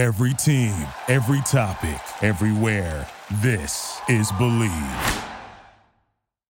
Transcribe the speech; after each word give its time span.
Every 0.00 0.32
team, 0.32 0.72
every 1.08 1.42
topic, 1.42 2.00
everywhere. 2.22 3.06
This 3.42 4.00
is 4.08 4.32
Bleav. 4.32 5.24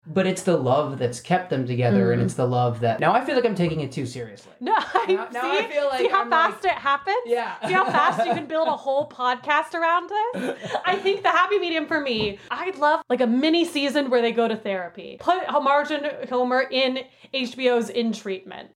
But 0.05 0.27
it's 0.27 0.43
the 0.43 0.57
love 0.57 0.99
that's 0.99 1.21
kept 1.21 1.51
them 1.51 1.65
together, 1.65 2.11
and 2.11 2.21
mm. 2.21 2.25
it's 2.25 2.35
the 2.35 2.45
love 2.45 2.81
that. 2.81 2.99
Now 2.99 3.13
I 3.13 3.25
feel 3.25 3.37
like 3.37 3.45
I'm 3.45 3.55
taking 3.55 3.83
it 3.83 3.93
too 3.93 4.05
seriously. 4.05 4.53
No, 4.59 4.75
I, 4.77 5.07
Now- 5.07 5.29
see, 5.29 5.33
now 5.33 5.53
I 5.53 5.69
feel 5.71 5.87
like 5.87 6.01
see 6.01 6.09
how 6.09 6.23
I'm 6.23 6.31
fast 6.31 6.65
like- 6.65 6.73
it 6.73 6.79
happens? 6.79 7.17
Yeah. 7.27 7.69
See 7.69 7.73
how 7.73 7.85
fast 7.85 8.27
you 8.27 8.35
can 8.35 8.47
build 8.47 8.67
a 8.67 8.77
whole 8.77 9.09
podcast 9.09 9.75
around 9.75 10.11
this? 10.11 10.67
I 10.85 10.97
think 10.97 11.23
the 11.23 11.31
happy 11.31 11.61
medium 11.61 11.87
for 11.87 12.01
me, 12.01 12.41
I'd 12.51 12.79
love 12.79 13.05
like 13.09 13.21
a 13.21 13.29
mini 13.29 13.65
season 13.65 14.11
where 14.11 14.23
they 14.23 14.33
go 14.33 14.49
to 14.49 14.57
therapy. 14.57 15.19
Put 15.21 15.45
Marge 15.63 15.93
and 15.93 16.29
Homer 16.29 16.63
in 16.63 17.05
HBO's 17.33 17.91
In 17.91 18.13
Treatment. 18.13 18.71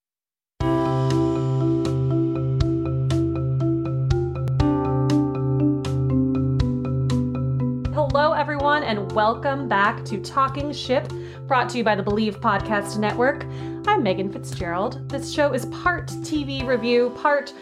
Hello, 8.30 8.40
everyone, 8.40 8.84
and 8.84 9.10
welcome 9.10 9.68
back 9.68 10.04
to 10.04 10.20
Talking 10.20 10.72
Ship, 10.72 11.04
brought 11.48 11.68
to 11.70 11.78
you 11.78 11.82
by 11.82 11.96
the 11.96 12.02
Bleav 12.04 12.40
Podcast 12.40 12.96
Network. 12.96 13.44
I'm 13.88 14.04
Megan 14.04 14.32
Fitzgerald. 14.32 15.08
This 15.08 15.34
show 15.34 15.52
is 15.52 15.66
part 15.66 16.06
TV 16.06 16.64
review, 16.64 17.10
part 17.20 17.52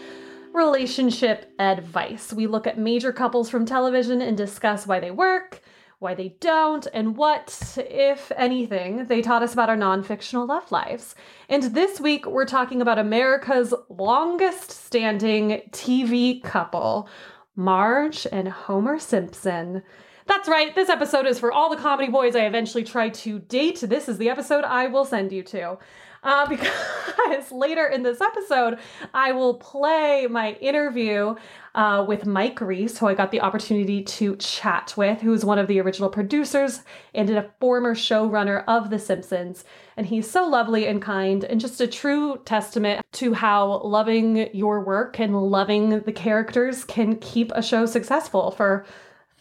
relationship 0.53 1.51
advice. 1.57 2.31
We 2.31 2.45
look 2.45 2.67
at 2.67 2.77
major 2.77 3.11
couples 3.11 3.49
from 3.49 3.65
television 3.65 4.21
and 4.21 4.37
discuss 4.37 4.85
why 4.85 4.99
they 4.99 5.09
work, 5.09 5.59
why 5.97 6.13
they 6.13 6.35
don't, 6.39 6.85
and 6.93 7.17
what, 7.17 7.75
if 7.89 8.31
anything, 8.35 9.05
they 9.07 9.23
taught 9.23 9.41
us 9.41 9.53
about 9.53 9.69
our 9.69 9.75
non 9.75 10.03
fictional 10.03 10.45
love 10.45 10.71
lives. 10.71 11.15
And 11.49 11.63
this 11.63 11.99
week, 11.99 12.27
we're 12.27 12.45
talking 12.45 12.79
about 12.79 12.99
America's 12.99 13.73
longest 13.89 14.69
standing 14.69 15.63
TV 15.71 16.43
couple. 16.43 17.09
Marge 17.55 18.27
and 18.31 18.47
Homer 18.47 18.99
Simpson. 18.99 19.81
That's 20.29 20.47
right, 20.47 20.75
this 20.75 20.89
episode 20.89 21.25
is 21.25 21.39
for 21.39 21.51
all 21.51 21.71
the 21.71 21.81
comedy 21.81 22.11
boys 22.11 22.35
I 22.35 22.45
eventually 22.45 22.83
try 22.83 23.09
to 23.09 23.39
date. 23.39 23.79
This 23.81 24.07
is 24.07 24.19
the 24.19 24.29
episode 24.29 24.63
I 24.63 24.85
will 24.85 25.03
send 25.03 25.31
you 25.31 25.41
to. 25.41 25.79
Uh, 26.21 26.47
because 26.49 27.51
later 27.51 27.87
in 27.87 28.03
this 28.03 28.21
episode, 28.21 28.77
I 29.11 29.31
will 29.31 29.55
play 29.55 30.27
my 30.29 30.51
interview 30.61 31.33
uh, 31.73 32.05
with 32.07 32.27
Mike 32.27 32.61
Reiss, 32.61 32.99
who 32.99 33.07
I 33.07 33.15
got 33.15 33.31
the 33.31 33.41
opportunity 33.41 34.03
to 34.03 34.35
chat 34.35 34.93
with, 34.95 35.19
who 35.21 35.33
is 35.33 35.43
one 35.43 35.57
of 35.57 35.65
the 35.65 35.81
original 35.81 36.11
producers 36.11 36.83
and 37.15 37.27
a 37.31 37.49
former 37.59 37.95
showrunner 37.95 38.63
of 38.67 38.91
The 38.91 38.99
Simpsons. 38.99 39.63
And 39.97 40.05
he's 40.05 40.29
so 40.29 40.45
lovely 40.45 40.85
and 40.85 41.01
kind, 41.01 41.43
and 41.43 41.59
just 41.59 41.81
a 41.81 41.87
true 41.87 42.39
testament 42.45 43.03
to 43.13 43.33
how 43.33 43.81
loving 43.81 44.53
your 44.55 44.83
work 44.83 45.19
and 45.19 45.41
loving 45.41 46.01
the 46.01 46.11
characters 46.11 46.83
can 46.83 47.15
keep 47.15 47.51
a 47.55 47.63
show 47.63 47.87
successful 47.87 48.51
for 48.51 48.85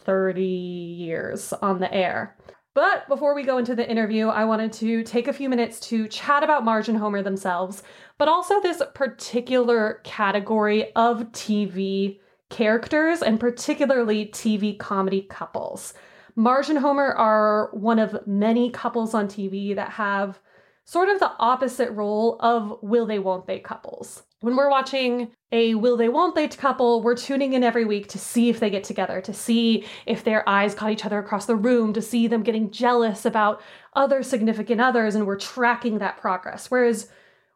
30 0.08 0.42
years 0.42 1.52
on 1.60 1.80
the 1.80 1.92
air. 1.92 2.34
But 2.72 3.06
before 3.08 3.34
we 3.34 3.42
go 3.42 3.58
into 3.58 3.74
the 3.74 3.86
interview, 3.86 4.28
I 4.28 4.46
wanted 4.46 4.72
to 4.74 5.02
take 5.02 5.28
a 5.28 5.34
few 5.34 5.50
minutes 5.50 5.78
to 5.88 6.08
chat 6.08 6.42
about 6.42 6.64
Marge 6.64 6.88
and 6.88 6.96
Homer 6.96 7.22
themselves, 7.22 7.82
but 8.16 8.26
also 8.26 8.58
this 8.62 8.80
particular 8.94 10.00
category 10.04 10.94
of 10.94 11.24
TV 11.32 12.20
characters 12.48 13.20
and 13.20 13.38
particularly 13.38 14.24
TV 14.28 14.78
comedy 14.78 15.26
couples. 15.28 15.92
Marge 16.34 16.70
and 16.70 16.78
Homer 16.78 17.12
are 17.12 17.68
one 17.74 17.98
of 17.98 18.26
many 18.26 18.70
couples 18.70 19.12
on 19.12 19.28
TV 19.28 19.74
that 19.74 19.90
have 19.90 20.40
sort 20.86 21.10
of 21.10 21.20
the 21.20 21.32
opposite 21.38 21.90
role 21.90 22.38
of 22.40 22.78
will 22.80 23.04
they, 23.04 23.18
won't 23.18 23.46
they 23.46 23.58
couples. 23.58 24.22
When 24.40 24.54
we're 24.54 24.70
watching 24.70 25.32
a 25.50 25.74
will 25.74 25.96
they, 25.96 26.08
won't 26.08 26.36
they 26.36 26.46
couple, 26.46 27.02
we're 27.02 27.16
tuning 27.16 27.54
in 27.54 27.64
every 27.64 27.84
week 27.84 28.08
to 28.08 28.18
see 28.18 28.48
if 28.48 28.60
they 28.60 28.70
get 28.70 28.84
together, 28.84 29.20
to 29.22 29.32
see 29.32 29.84
if 30.06 30.22
their 30.22 30.48
eyes 30.48 30.76
caught 30.76 30.92
each 30.92 31.04
other 31.04 31.18
across 31.18 31.46
the 31.46 31.56
room, 31.56 31.92
to 31.94 32.02
see 32.02 32.28
them 32.28 32.44
getting 32.44 32.70
jealous 32.70 33.24
about 33.24 33.60
other 33.94 34.22
significant 34.22 34.80
others, 34.80 35.16
and 35.16 35.26
we're 35.26 35.38
tracking 35.38 35.98
that 35.98 36.18
progress. 36.18 36.70
Whereas 36.70 37.08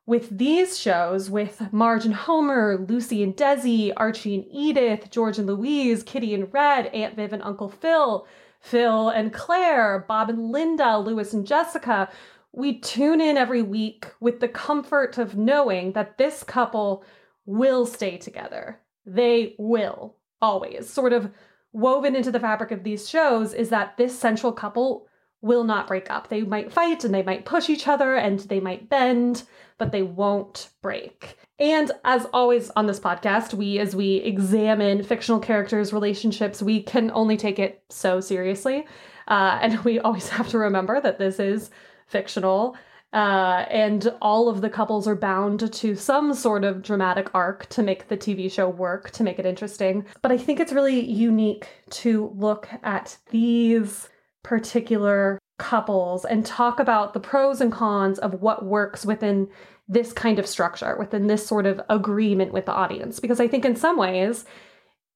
with 0.06 0.36
these 0.36 0.76
shows, 0.76 1.30
with 1.30 1.72
Marge 1.72 2.04
and 2.04 2.14
Homer, 2.14 2.84
Lucy 2.88 3.22
and 3.22 3.36
Desi, 3.36 3.92
Archie 3.96 4.34
and 4.34 4.44
Edith, 4.50 5.10
George 5.10 5.38
and 5.38 5.46
Louise, 5.46 6.02
Kitty 6.02 6.34
and 6.34 6.52
Red, 6.52 6.86
Aunt 6.86 7.14
Viv 7.14 7.32
and 7.32 7.42
Uncle 7.44 7.68
Phil, 7.68 8.26
Phil 8.58 9.08
and 9.10 9.32
Claire, 9.32 10.04
Bob 10.08 10.30
and 10.30 10.50
Linda, 10.50 10.98
Lewis 10.98 11.32
and 11.32 11.46
Jessica, 11.46 12.08
we 12.52 12.78
tune 12.78 13.20
in 13.20 13.36
every 13.36 13.62
week 13.62 14.06
with 14.20 14.40
the 14.40 14.48
comfort 14.48 15.18
of 15.18 15.36
knowing 15.36 15.92
that 15.92 16.18
this 16.18 16.42
couple 16.42 17.04
will 17.46 17.86
stay 17.86 18.18
together. 18.18 18.80
They 19.06 19.54
will, 19.58 20.16
always. 20.40 20.88
Sort 20.88 21.12
of 21.12 21.30
woven 21.72 22.14
into 22.14 22.30
the 22.30 22.40
fabric 22.40 22.70
of 22.70 22.84
these 22.84 23.08
shows 23.08 23.54
is 23.54 23.70
that 23.70 23.96
this 23.96 24.18
central 24.18 24.52
couple 24.52 25.06
will 25.40 25.64
not 25.64 25.88
break 25.88 26.10
up. 26.10 26.28
They 26.28 26.42
might 26.42 26.72
fight 26.72 27.04
and 27.04 27.12
they 27.12 27.22
might 27.22 27.44
push 27.44 27.68
each 27.68 27.88
other 27.88 28.14
and 28.14 28.38
they 28.40 28.60
might 28.60 28.88
bend, 28.88 29.42
but 29.78 29.90
they 29.90 30.02
won't 30.02 30.68
break. 30.82 31.36
And 31.58 31.90
as 32.04 32.26
always 32.32 32.70
on 32.76 32.86
this 32.86 33.00
podcast, 33.00 33.54
we, 33.54 33.78
as 33.78 33.96
we 33.96 34.16
examine 34.16 35.02
fictional 35.02 35.40
characters' 35.40 35.92
relationships, 35.92 36.62
we 36.62 36.82
can 36.82 37.10
only 37.12 37.36
take 37.36 37.58
it 37.58 37.82
so 37.88 38.20
seriously. 38.20 38.86
Uh, 39.26 39.58
and 39.60 39.80
we 39.84 39.98
always 39.98 40.28
have 40.28 40.48
to 40.48 40.58
remember 40.58 41.00
that 41.00 41.18
this 41.18 41.40
is 41.40 41.70
fictional. 42.12 42.76
Uh, 43.12 43.66
and 43.68 44.14
all 44.22 44.48
of 44.48 44.62
the 44.62 44.70
couples 44.70 45.06
are 45.06 45.14
bound 45.14 45.70
to 45.70 45.94
some 45.94 46.32
sort 46.32 46.64
of 46.64 46.80
dramatic 46.80 47.28
arc 47.34 47.68
to 47.68 47.82
make 47.82 48.08
the 48.08 48.16
TV 48.16 48.50
show 48.50 48.68
work, 48.68 49.10
to 49.10 49.22
make 49.22 49.38
it 49.38 49.44
interesting. 49.44 50.04
But 50.22 50.32
I 50.32 50.38
think 50.38 50.60
it's 50.60 50.72
really 50.72 51.00
unique 51.00 51.68
to 51.90 52.32
look 52.34 52.68
at 52.82 53.18
these 53.30 54.08
particular 54.42 55.38
couples 55.58 56.24
and 56.24 56.44
talk 56.46 56.80
about 56.80 57.12
the 57.12 57.20
pros 57.20 57.60
and 57.60 57.70
cons 57.70 58.18
of 58.18 58.40
what 58.40 58.64
works 58.64 59.04
within 59.04 59.48
this 59.88 60.12
kind 60.12 60.38
of 60.38 60.46
structure, 60.46 60.96
within 60.98 61.26
this 61.26 61.46
sort 61.46 61.66
of 61.66 61.82
agreement 61.90 62.52
with 62.52 62.64
the 62.64 62.72
audience. 62.72 63.20
Because 63.20 63.40
I 63.40 63.46
think 63.46 63.66
in 63.66 63.76
some 63.76 63.98
ways, 63.98 64.46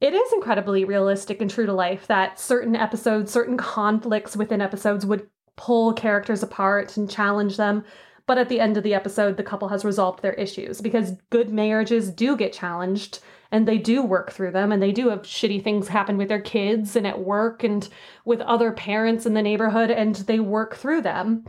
it 0.01 0.13
is 0.13 0.33
incredibly 0.35 0.85
realistic 0.85 1.41
and 1.41 1.51
true 1.51 1.65
to 1.65 1.73
life 1.73 2.07
that 2.09 2.39
certain 2.39 2.77
episodes, 2.77 3.33
certain 3.33 3.57
conflicts 3.57 4.37
within 4.37 4.61
episodes 4.61 5.07
would 5.07 5.29
pull 5.57 5.93
characters 5.93 6.43
apart 6.43 6.97
and 6.97 7.11
challenge 7.11 7.57
them. 7.57 7.85
But 8.27 8.39
at 8.39 8.49
the 8.49 8.61
end 8.61 8.77
of 8.77 8.83
the 8.83 8.95
episode, 8.95 9.37
the 9.37 9.43
couple 9.43 9.69
has 9.69 9.85
resolved 9.85 10.23
their 10.23 10.35
issues 10.35 10.81
because 10.81 11.13
good 11.31 11.51
marriages 11.51 12.11
do 12.11 12.37
get 12.37 12.53
challenged 12.53 13.21
and 13.53 13.67
they 13.67 13.79
do 13.79 14.03
work 14.03 14.33
through 14.33 14.51
them 14.51 14.73
and 14.73 14.83
they 14.83 14.91
do 14.91 15.09
have 15.11 15.23
shitty 15.23 15.63
things 15.63 15.89
happen 15.89 16.17
with 16.17 16.29
their 16.29 16.41
kids 16.41 16.97
and 16.97 17.07
at 17.07 17.21
work 17.21 17.63
and 17.63 17.89
with 18.25 18.41
other 18.41 18.73
parents 18.73 19.27
in 19.27 19.35
the 19.35 19.43
neighborhood 19.43 19.91
and 19.91 20.17
they 20.17 20.41
work 20.41 20.75
through 20.77 21.03
them. 21.03 21.45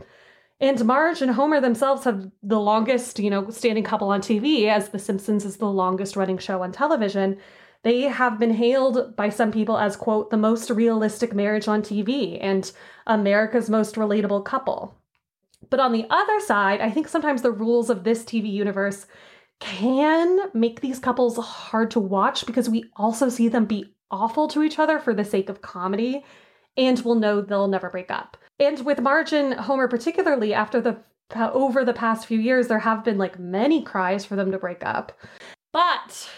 And 0.60 0.84
Marge 0.84 1.22
and 1.22 1.30
Homer 1.30 1.60
themselves 1.60 2.04
have 2.04 2.30
the 2.42 2.58
longest, 2.58 3.20
you 3.20 3.30
know, 3.30 3.48
standing 3.50 3.84
couple 3.84 4.08
on 4.08 4.20
TV, 4.20 4.64
as 4.66 4.88
The 4.88 4.98
Simpsons 4.98 5.44
is 5.44 5.58
the 5.58 5.70
longest 5.70 6.16
running 6.16 6.38
show 6.38 6.62
on 6.62 6.72
television. 6.72 7.38
They 7.84 8.02
have 8.02 8.38
been 8.38 8.54
hailed 8.54 9.16
by 9.16 9.28
some 9.28 9.52
people 9.52 9.78
as, 9.78 9.96
quote, 9.96 10.30
the 10.30 10.36
most 10.36 10.70
realistic 10.70 11.32
marriage 11.32 11.68
on 11.68 11.82
TV 11.82 12.38
and 12.40 12.70
America's 13.06 13.70
most 13.70 13.94
relatable 13.94 14.44
couple. 14.44 14.96
But 15.70 15.80
on 15.80 15.92
the 15.92 16.06
other 16.10 16.40
side, 16.40 16.80
I 16.80 16.90
think 16.90 17.08
sometimes 17.08 17.42
the 17.42 17.52
rules 17.52 17.90
of 17.90 18.04
this 18.04 18.24
TV 18.24 18.52
universe 18.52 19.06
can 19.60 20.50
make 20.54 20.80
these 20.80 20.98
couples 20.98 21.36
hard 21.36 21.90
to 21.92 22.00
watch 22.00 22.46
because 22.46 22.68
we 22.68 22.84
also 22.96 23.28
see 23.28 23.48
them 23.48 23.64
be 23.64 23.94
awful 24.10 24.48
to 24.48 24.62
each 24.62 24.78
other 24.78 24.98
for 24.98 25.12
the 25.12 25.24
sake 25.24 25.48
of 25.48 25.62
comedy 25.62 26.24
and 26.76 27.00
we'll 27.00 27.16
know 27.16 27.40
they'll 27.40 27.68
never 27.68 27.90
break 27.90 28.10
up. 28.10 28.36
And 28.60 28.84
with 28.84 29.00
Marge 29.00 29.32
and 29.32 29.54
Homer 29.54 29.88
particularly 29.88 30.54
after 30.54 30.80
the 30.80 30.98
over 31.36 31.84
the 31.84 31.92
past 31.92 32.26
few 32.26 32.38
years 32.38 32.68
there 32.68 32.78
have 32.78 33.04
been 33.04 33.18
like 33.18 33.38
many 33.38 33.82
cries 33.82 34.24
for 34.24 34.36
them 34.36 34.52
to 34.52 34.58
break 34.58 34.84
up. 34.84 35.12
But 35.72 36.28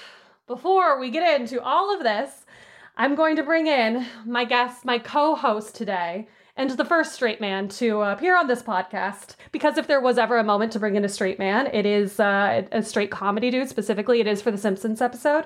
before 0.50 0.99
we 0.99 1.11
get 1.11 1.41
into 1.41 1.62
all 1.62 1.94
of 1.94 2.03
this, 2.03 2.44
I'm 2.97 3.14
going 3.14 3.37
to 3.37 3.43
bring 3.44 3.69
in 3.69 4.05
my 4.26 4.44
guest, 4.44 4.85
my 4.85 4.99
co-host 4.99 5.76
today, 5.76 6.26
and 6.56 6.69
the 6.70 6.85
first 6.85 7.12
straight 7.12 7.41
man 7.41 7.69
to 7.69 8.00
appear 8.00 8.37
on 8.37 8.49
this 8.49 8.61
podcast. 8.61 9.37
Because 9.52 9.79
if 9.79 9.87
there 9.87 10.00
was 10.00 10.19
ever 10.19 10.38
a 10.38 10.44
moment 10.44 10.73
to 10.73 10.81
bring 10.81 10.97
in 10.97 11.05
a 11.05 11.08
straight 11.08 11.38
man, 11.38 11.69
it 11.69 11.87
is 11.87 12.19
uh, 12.19 12.64
a 12.73 12.82
straight 12.82 13.12
comedy 13.12 13.52
dude. 13.52 13.69
Specifically, 13.69 14.19
it 14.19 14.26
is 14.26 14.43
for 14.43 14.50
the 14.50 14.58
Simpsons 14.58 15.00
episode. 15.00 15.44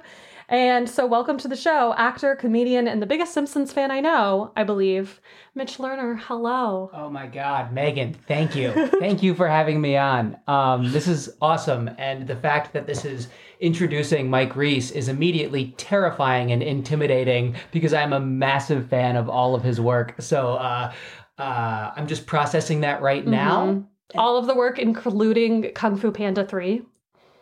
And 0.49 0.89
so, 0.91 1.07
welcome 1.07 1.39
to 1.39 1.49
the 1.49 1.57
show, 1.57 1.95
actor, 1.97 2.37
comedian, 2.37 2.87
and 2.87 3.01
the 3.01 3.07
biggest 3.07 3.33
Simpsons 3.33 3.73
fan 3.73 3.91
I 3.91 4.01
know, 4.01 4.53
I 4.55 4.63
believe, 4.65 5.21
Mitch 5.55 5.79
Lerner. 5.79 6.19
Hello. 6.21 6.91
Oh 6.93 7.09
my 7.09 7.27
God, 7.27 7.73
Megan, 7.73 8.13
thank 8.29 8.55
you. 8.55 8.71
thank 9.01 9.23
you 9.23 9.35
for 9.35 9.49
having 9.49 9.81
me 9.81 9.97
on. 9.97 10.37
Um, 10.47 10.93
this 10.93 11.09
is 11.09 11.31
awesome. 11.41 11.89
And 11.97 12.27
the 12.27 12.37
fact 12.37 12.75
that 12.75 12.87
this 12.87 13.07
is 13.07 13.29
introducing 13.61 14.29
Mike 14.29 14.55
Reiss 14.55 14.91
is 14.91 15.09
immediately 15.09 15.73
terrifying 15.79 16.53
and 16.53 16.63
intimidating 16.63 17.57
because 17.73 17.95
I'm 17.95 18.13
a 18.13 18.21
massive 18.21 18.89
fan 18.91 19.17
of 19.17 19.31
all 19.31 19.55
of 19.55 19.63
his 19.63 19.81
work. 19.81 20.15
So 20.21 20.55
uh, 20.57 20.93
uh, 21.39 21.91
I'm 21.97 22.07
just 22.07 22.27
processing 22.27 22.83
that 22.83 23.01
right 23.01 23.27
now, 23.27 23.83
All 24.15 24.37
of 24.37 24.47
the 24.47 24.55
work, 24.55 24.79
including 24.79 25.71
Kung 25.75 25.97
Fu 25.97 26.11
Panda 26.11 26.45
3. 26.45 26.83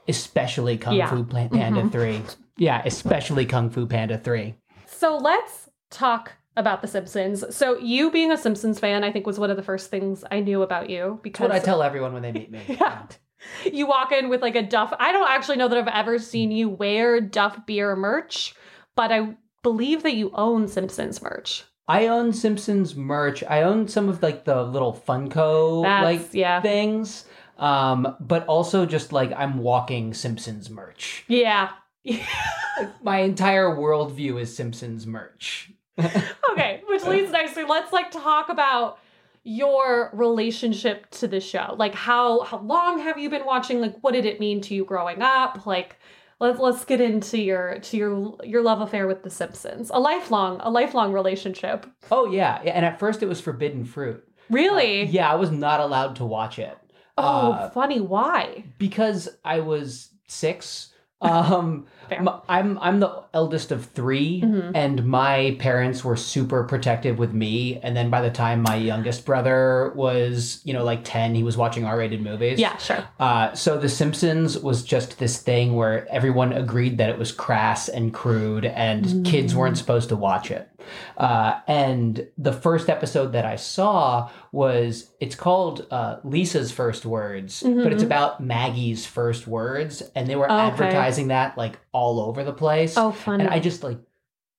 especially 0.08 0.76
Kung 0.78 0.94
Yeah. 0.94 1.10
Fu 1.10 1.24
Plan- 1.24 1.48
Panda 1.48 1.88
3. 1.88 2.22
Yeah, 2.62 2.80
especially 2.84 3.44
Kung 3.44 3.70
Fu 3.70 3.88
Panda 3.88 4.16
3. 4.16 4.54
So 4.86 5.16
let's 5.16 5.68
talk 5.90 6.30
about 6.56 6.80
The 6.80 6.86
Simpsons. 6.86 7.44
So 7.50 7.76
you 7.76 8.08
being 8.12 8.30
a 8.30 8.36
Simpsons 8.36 8.78
fan, 8.78 9.02
I 9.02 9.10
think 9.10 9.26
was 9.26 9.40
one 9.40 9.50
of 9.50 9.56
the 9.56 9.64
first 9.64 9.90
things 9.90 10.22
I 10.30 10.38
knew 10.38 10.62
about 10.62 10.88
you 10.88 11.08
That's 11.08 11.22
because 11.22 11.48
what 11.48 11.56
I 11.56 11.58
tell 11.58 11.82
everyone 11.82 12.12
when 12.12 12.22
they 12.22 12.30
meet 12.30 12.52
me. 12.52 12.60
Yeah. 12.68 13.02
you 13.64 13.88
walk 13.88 14.12
in 14.12 14.28
with 14.28 14.42
like 14.42 14.54
a 14.54 14.62
Duff. 14.62 14.94
I 15.00 15.10
don't 15.10 15.28
actually 15.28 15.56
know 15.56 15.66
that 15.66 15.76
I've 15.76 15.88
ever 15.88 16.20
seen 16.20 16.52
you 16.52 16.68
wear 16.68 17.20
Duff 17.20 17.66
beer 17.66 17.96
merch, 17.96 18.54
but 18.94 19.10
I 19.10 19.36
believe 19.64 20.04
that 20.04 20.14
you 20.14 20.30
own 20.32 20.68
Simpsons 20.68 21.20
merch. 21.20 21.64
I 21.88 22.06
own 22.06 22.32
Simpsons 22.32 22.94
merch. 22.94 23.42
I 23.42 23.62
own 23.62 23.88
some 23.88 24.08
of 24.08 24.22
like 24.22 24.44
the 24.44 24.62
little 24.62 24.92
Funko 24.92 25.82
like 25.82 26.32
yeah. 26.32 26.62
things. 26.62 27.24
Um, 27.58 28.16
but 28.20 28.46
also 28.46 28.86
just 28.86 29.12
like 29.12 29.32
I'm 29.32 29.58
walking 29.58 30.14
Simpsons 30.14 30.70
merch. 30.70 31.24
Yeah. 31.26 31.70
My 33.02 33.18
entire 33.18 33.68
worldview 33.76 34.40
is 34.40 34.54
Simpsons 34.54 35.06
merch. 35.06 35.70
okay, 36.50 36.82
which 36.88 37.04
leads 37.04 37.30
nicely. 37.30 37.64
Let's 37.64 37.92
like 37.92 38.10
talk 38.10 38.48
about 38.48 38.98
your 39.44 40.10
relationship 40.12 41.08
to 41.10 41.28
the 41.28 41.40
show. 41.40 41.74
Like 41.78 41.94
how 41.94 42.40
how 42.42 42.58
long 42.58 42.98
have 43.00 43.18
you 43.18 43.28
been 43.28 43.44
watching? 43.44 43.80
Like 43.80 43.96
what 44.00 44.12
did 44.14 44.24
it 44.24 44.40
mean 44.40 44.60
to 44.62 44.74
you 44.74 44.84
growing 44.84 45.20
up? 45.20 45.66
Like 45.66 45.96
let's 46.40 46.58
let's 46.58 46.84
get 46.84 47.00
into 47.00 47.38
your 47.38 47.78
to 47.80 47.96
your 47.96 48.36
your 48.42 48.62
love 48.62 48.80
affair 48.80 49.06
with 49.06 49.22
the 49.22 49.30
Simpsons. 49.30 49.90
A 49.92 49.98
lifelong 50.00 50.60
a 50.62 50.70
lifelong 50.70 51.12
relationship. 51.12 51.86
Oh 52.10 52.30
yeah, 52.30 52.60
yeah, 52.64 52.72
and 52.72 52.86
at 52.86 52.98
first 52.98 53.22
it 53.22 53.28
was 53.28 53.40
forbidden 53.40 53.84
fruit. 53.84 54.24
Really? 54.50 55.04
Yeah, 55.04 55.30
I 55.30 55.36
was 55.36 55.50
not 55.50 55.80
allowed 55.80 56.16
to 56.16 56.24
watch 56.24 56.58
it. 56.58 56.76
Oh, 57.18 57.52
Uh, 57.52 57.70
funny. 57.70 58.00
Why? 58.00 58.64
because 58.78 59.28
I 59.44 59.60
was 59.60 60.10
six. 60.26 60.88
Um, 61.22 61.86
I'm 62.48 62.78
I'm 62.78 63.00
the 63.00 63.22
eldest 63.32 63.72
of 63.72 63.86
3 63.86 64.42
Mhm. 64.42 64.72
and 64.74 65.04
my 65.06 65.56
parents 65.58 66.04
were 66.04 66.16
super 66.16 66.64
protective 66.64 67.18
with 67.18 67.32
me. 67.32 67.80
And 67.82 67.96
then 67.96 68.10
by 68.10 68.20
the 68.20 68.28
time 68.30 68.60
my 68.60 68.76
youngest 68.76 69.24
brother 69.24 69.92
was, 69.94 70.60
you 70.64 70.74
know, 70.74 70.84
like 70.84 71.00
ten, 71.04 71.34
he 71.34 71.42
was 71.42 71.56
watching 71.56 71.86
R-rated 71.86 72.20
movies. 72.20 72.58
Yeah, 72.58 72.76
sure. 72.76 73.04
Uh, 73.18 73.54
so 73.54 73.78
The 73.78 73.88
Simpsons 73.88 74.58
was 74.58 74.82
just 74.82 75.18
this 75.18 75.38
thing 75.38 75.74
where 75.74 76.06
everyone 76.12 76.52
agreed 76.52 76.98
that 76.98 77.08
it 77.08 77.18
was 77.18 77.32
crass 77.32 77.88
and 77.88 78.12
crude, 78.12 78.66
and 78.66 79.24
kids 79.24 79.54
weren't 79.54 79.78
supposed 79.78 80.10
to 80.10 80.16
watch 80.16 80.50
it. 80.50 80.68
Uh, 81.16 81.60
and 81.66 82.26
the 82.38 82.52
first 82.52 82.88
episode 82.88 83.32
that 83.32 83.44
I 83.44 83.56
saw 83.56 84.30
was 84.52 85.10
it's 85.20 85.34
called 85.34 85.86
uh, 85.90 86.16
Lisa's 86.24 86.72
First 86.72 87.04
Words, 87.04 87.62
but 87.62 87.92
it's 87.92 88.02
Mhm. 88.02 88.06
about 88.06 88.40
Maggie's 88.40 89.06
first 89.06 89.46
words, 89.46 90.02
and 90.14 90.28
they 90.28 90.36
were 90.36 90.44
Okay. 90.50 90.54
advertising 90.54 91.28
that 91.28 91.56
like 91.58 91.78
all 91.92 92.20
over 92.20 92.44
the 92.44 92.52
place. 92.52 92.96
Oh, 92.96 93.12
funny. 93.12 93.44
And 93.44 93.52
I 93.52 93.58
just 93.60 93.82
like 93.82 93.98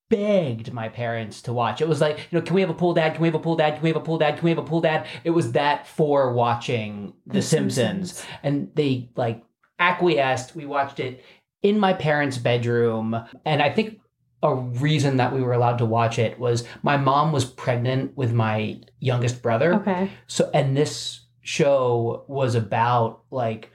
begged 0.10 0.72
my 0.74 0.90
parents 0.90 1.42
to 1.44 1.54
watch. 1.54 1.82
It 1.82 1.88
was 1.88 2.00
like, 2.00 2.20
you 2.30 2.38
know, 2.38 2.42
can 2.46 2.54
we 2.56 2.62
have 2.62 2.70
a 2.70 2.74
pool 2.76 2.94
dad? 2.94 3.14
Can 3.14 3.22
we 3.22 3.28
have 3.30 3.36
a 3.36 3.40
pool 3.40 3.56
dad? 3.56 3.76
Can 3.76 3.84
we 3.84 3.90
have 3.90 3.96
a 3.96 4.02
pool 4.02 4.18
dad? 4.20 4.36
Can 4.36 4.44
we 4.44 4.52
have 4.52 4.60
a 4.60 4.64
pool 4.64 4.82
dad? 4.82 5.08
It 5.24 5.32
was 5.32 5.54
that 5.54 5.88
for 5.88 6.34
watching 6.34 7.14
The, 7.26 7.34
The 7.36 7.42
Simpsons. 7.42 8.12
Simpsons. 8.14 8.26
And 8.44 8.70
they 8.76 9.10
like 9.16 9.44
acquiesced. 9.80 10.56
We 10.56 10.66
watched 10.66 11.00
it 11.00 11.24
in 11.64 11.80
my 11.80 11.94
parents' 11.94 12.38
bedroom. 12.38 13.18
And 13.46 13.62
I 13.62 13.70
think 13.72 14.00
a 14.44 14.54
reason 14.54 15.18
that 15.18 15.34
we 15.34 15.42
were 15.42 15.54
allowed 15.54 15.78
to 15.80 15.86
watch 15.86 16.20
it 16.20 16.38
was 16.38 16.68
my 16.84 16.98
mom 16.98 17.32
was 17.32 17.46
pregnant 17.46 18.16
with 18.16 18.32
my 18.34 18.80
youngest 19.00 19.42
brother. 19.42 19.74
okay. 19.76 20.10
So, 20.28 20.52
and 20.54 20.78
this 20.78 21.22
show 21.42 22.24
was 22.28 22.54
about 22.56 23.22
like 23.32 23.72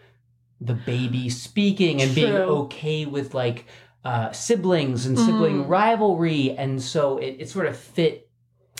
the 0.61 0.75
baby 0.75 1.29
speaking 1.31 2.03
and 2.03 2.15
being 2.15 2.35
okay 2.35 3.06
with 3.06 3.32
like 3.35 3.65
uh, 4.05 4.31
siblings 4.32 5.06
and 5.06 5.19
sibling 5.19 5.65
Mm. 5.65 5.69
rivalry. 5.69 6.55
And 6.56 6.81
so 6.82 7.19
it, 7.19 7.37
it 7.41 7.49
sort 7.49 7.67
of 7.67 7.76
fit 7.76 8.28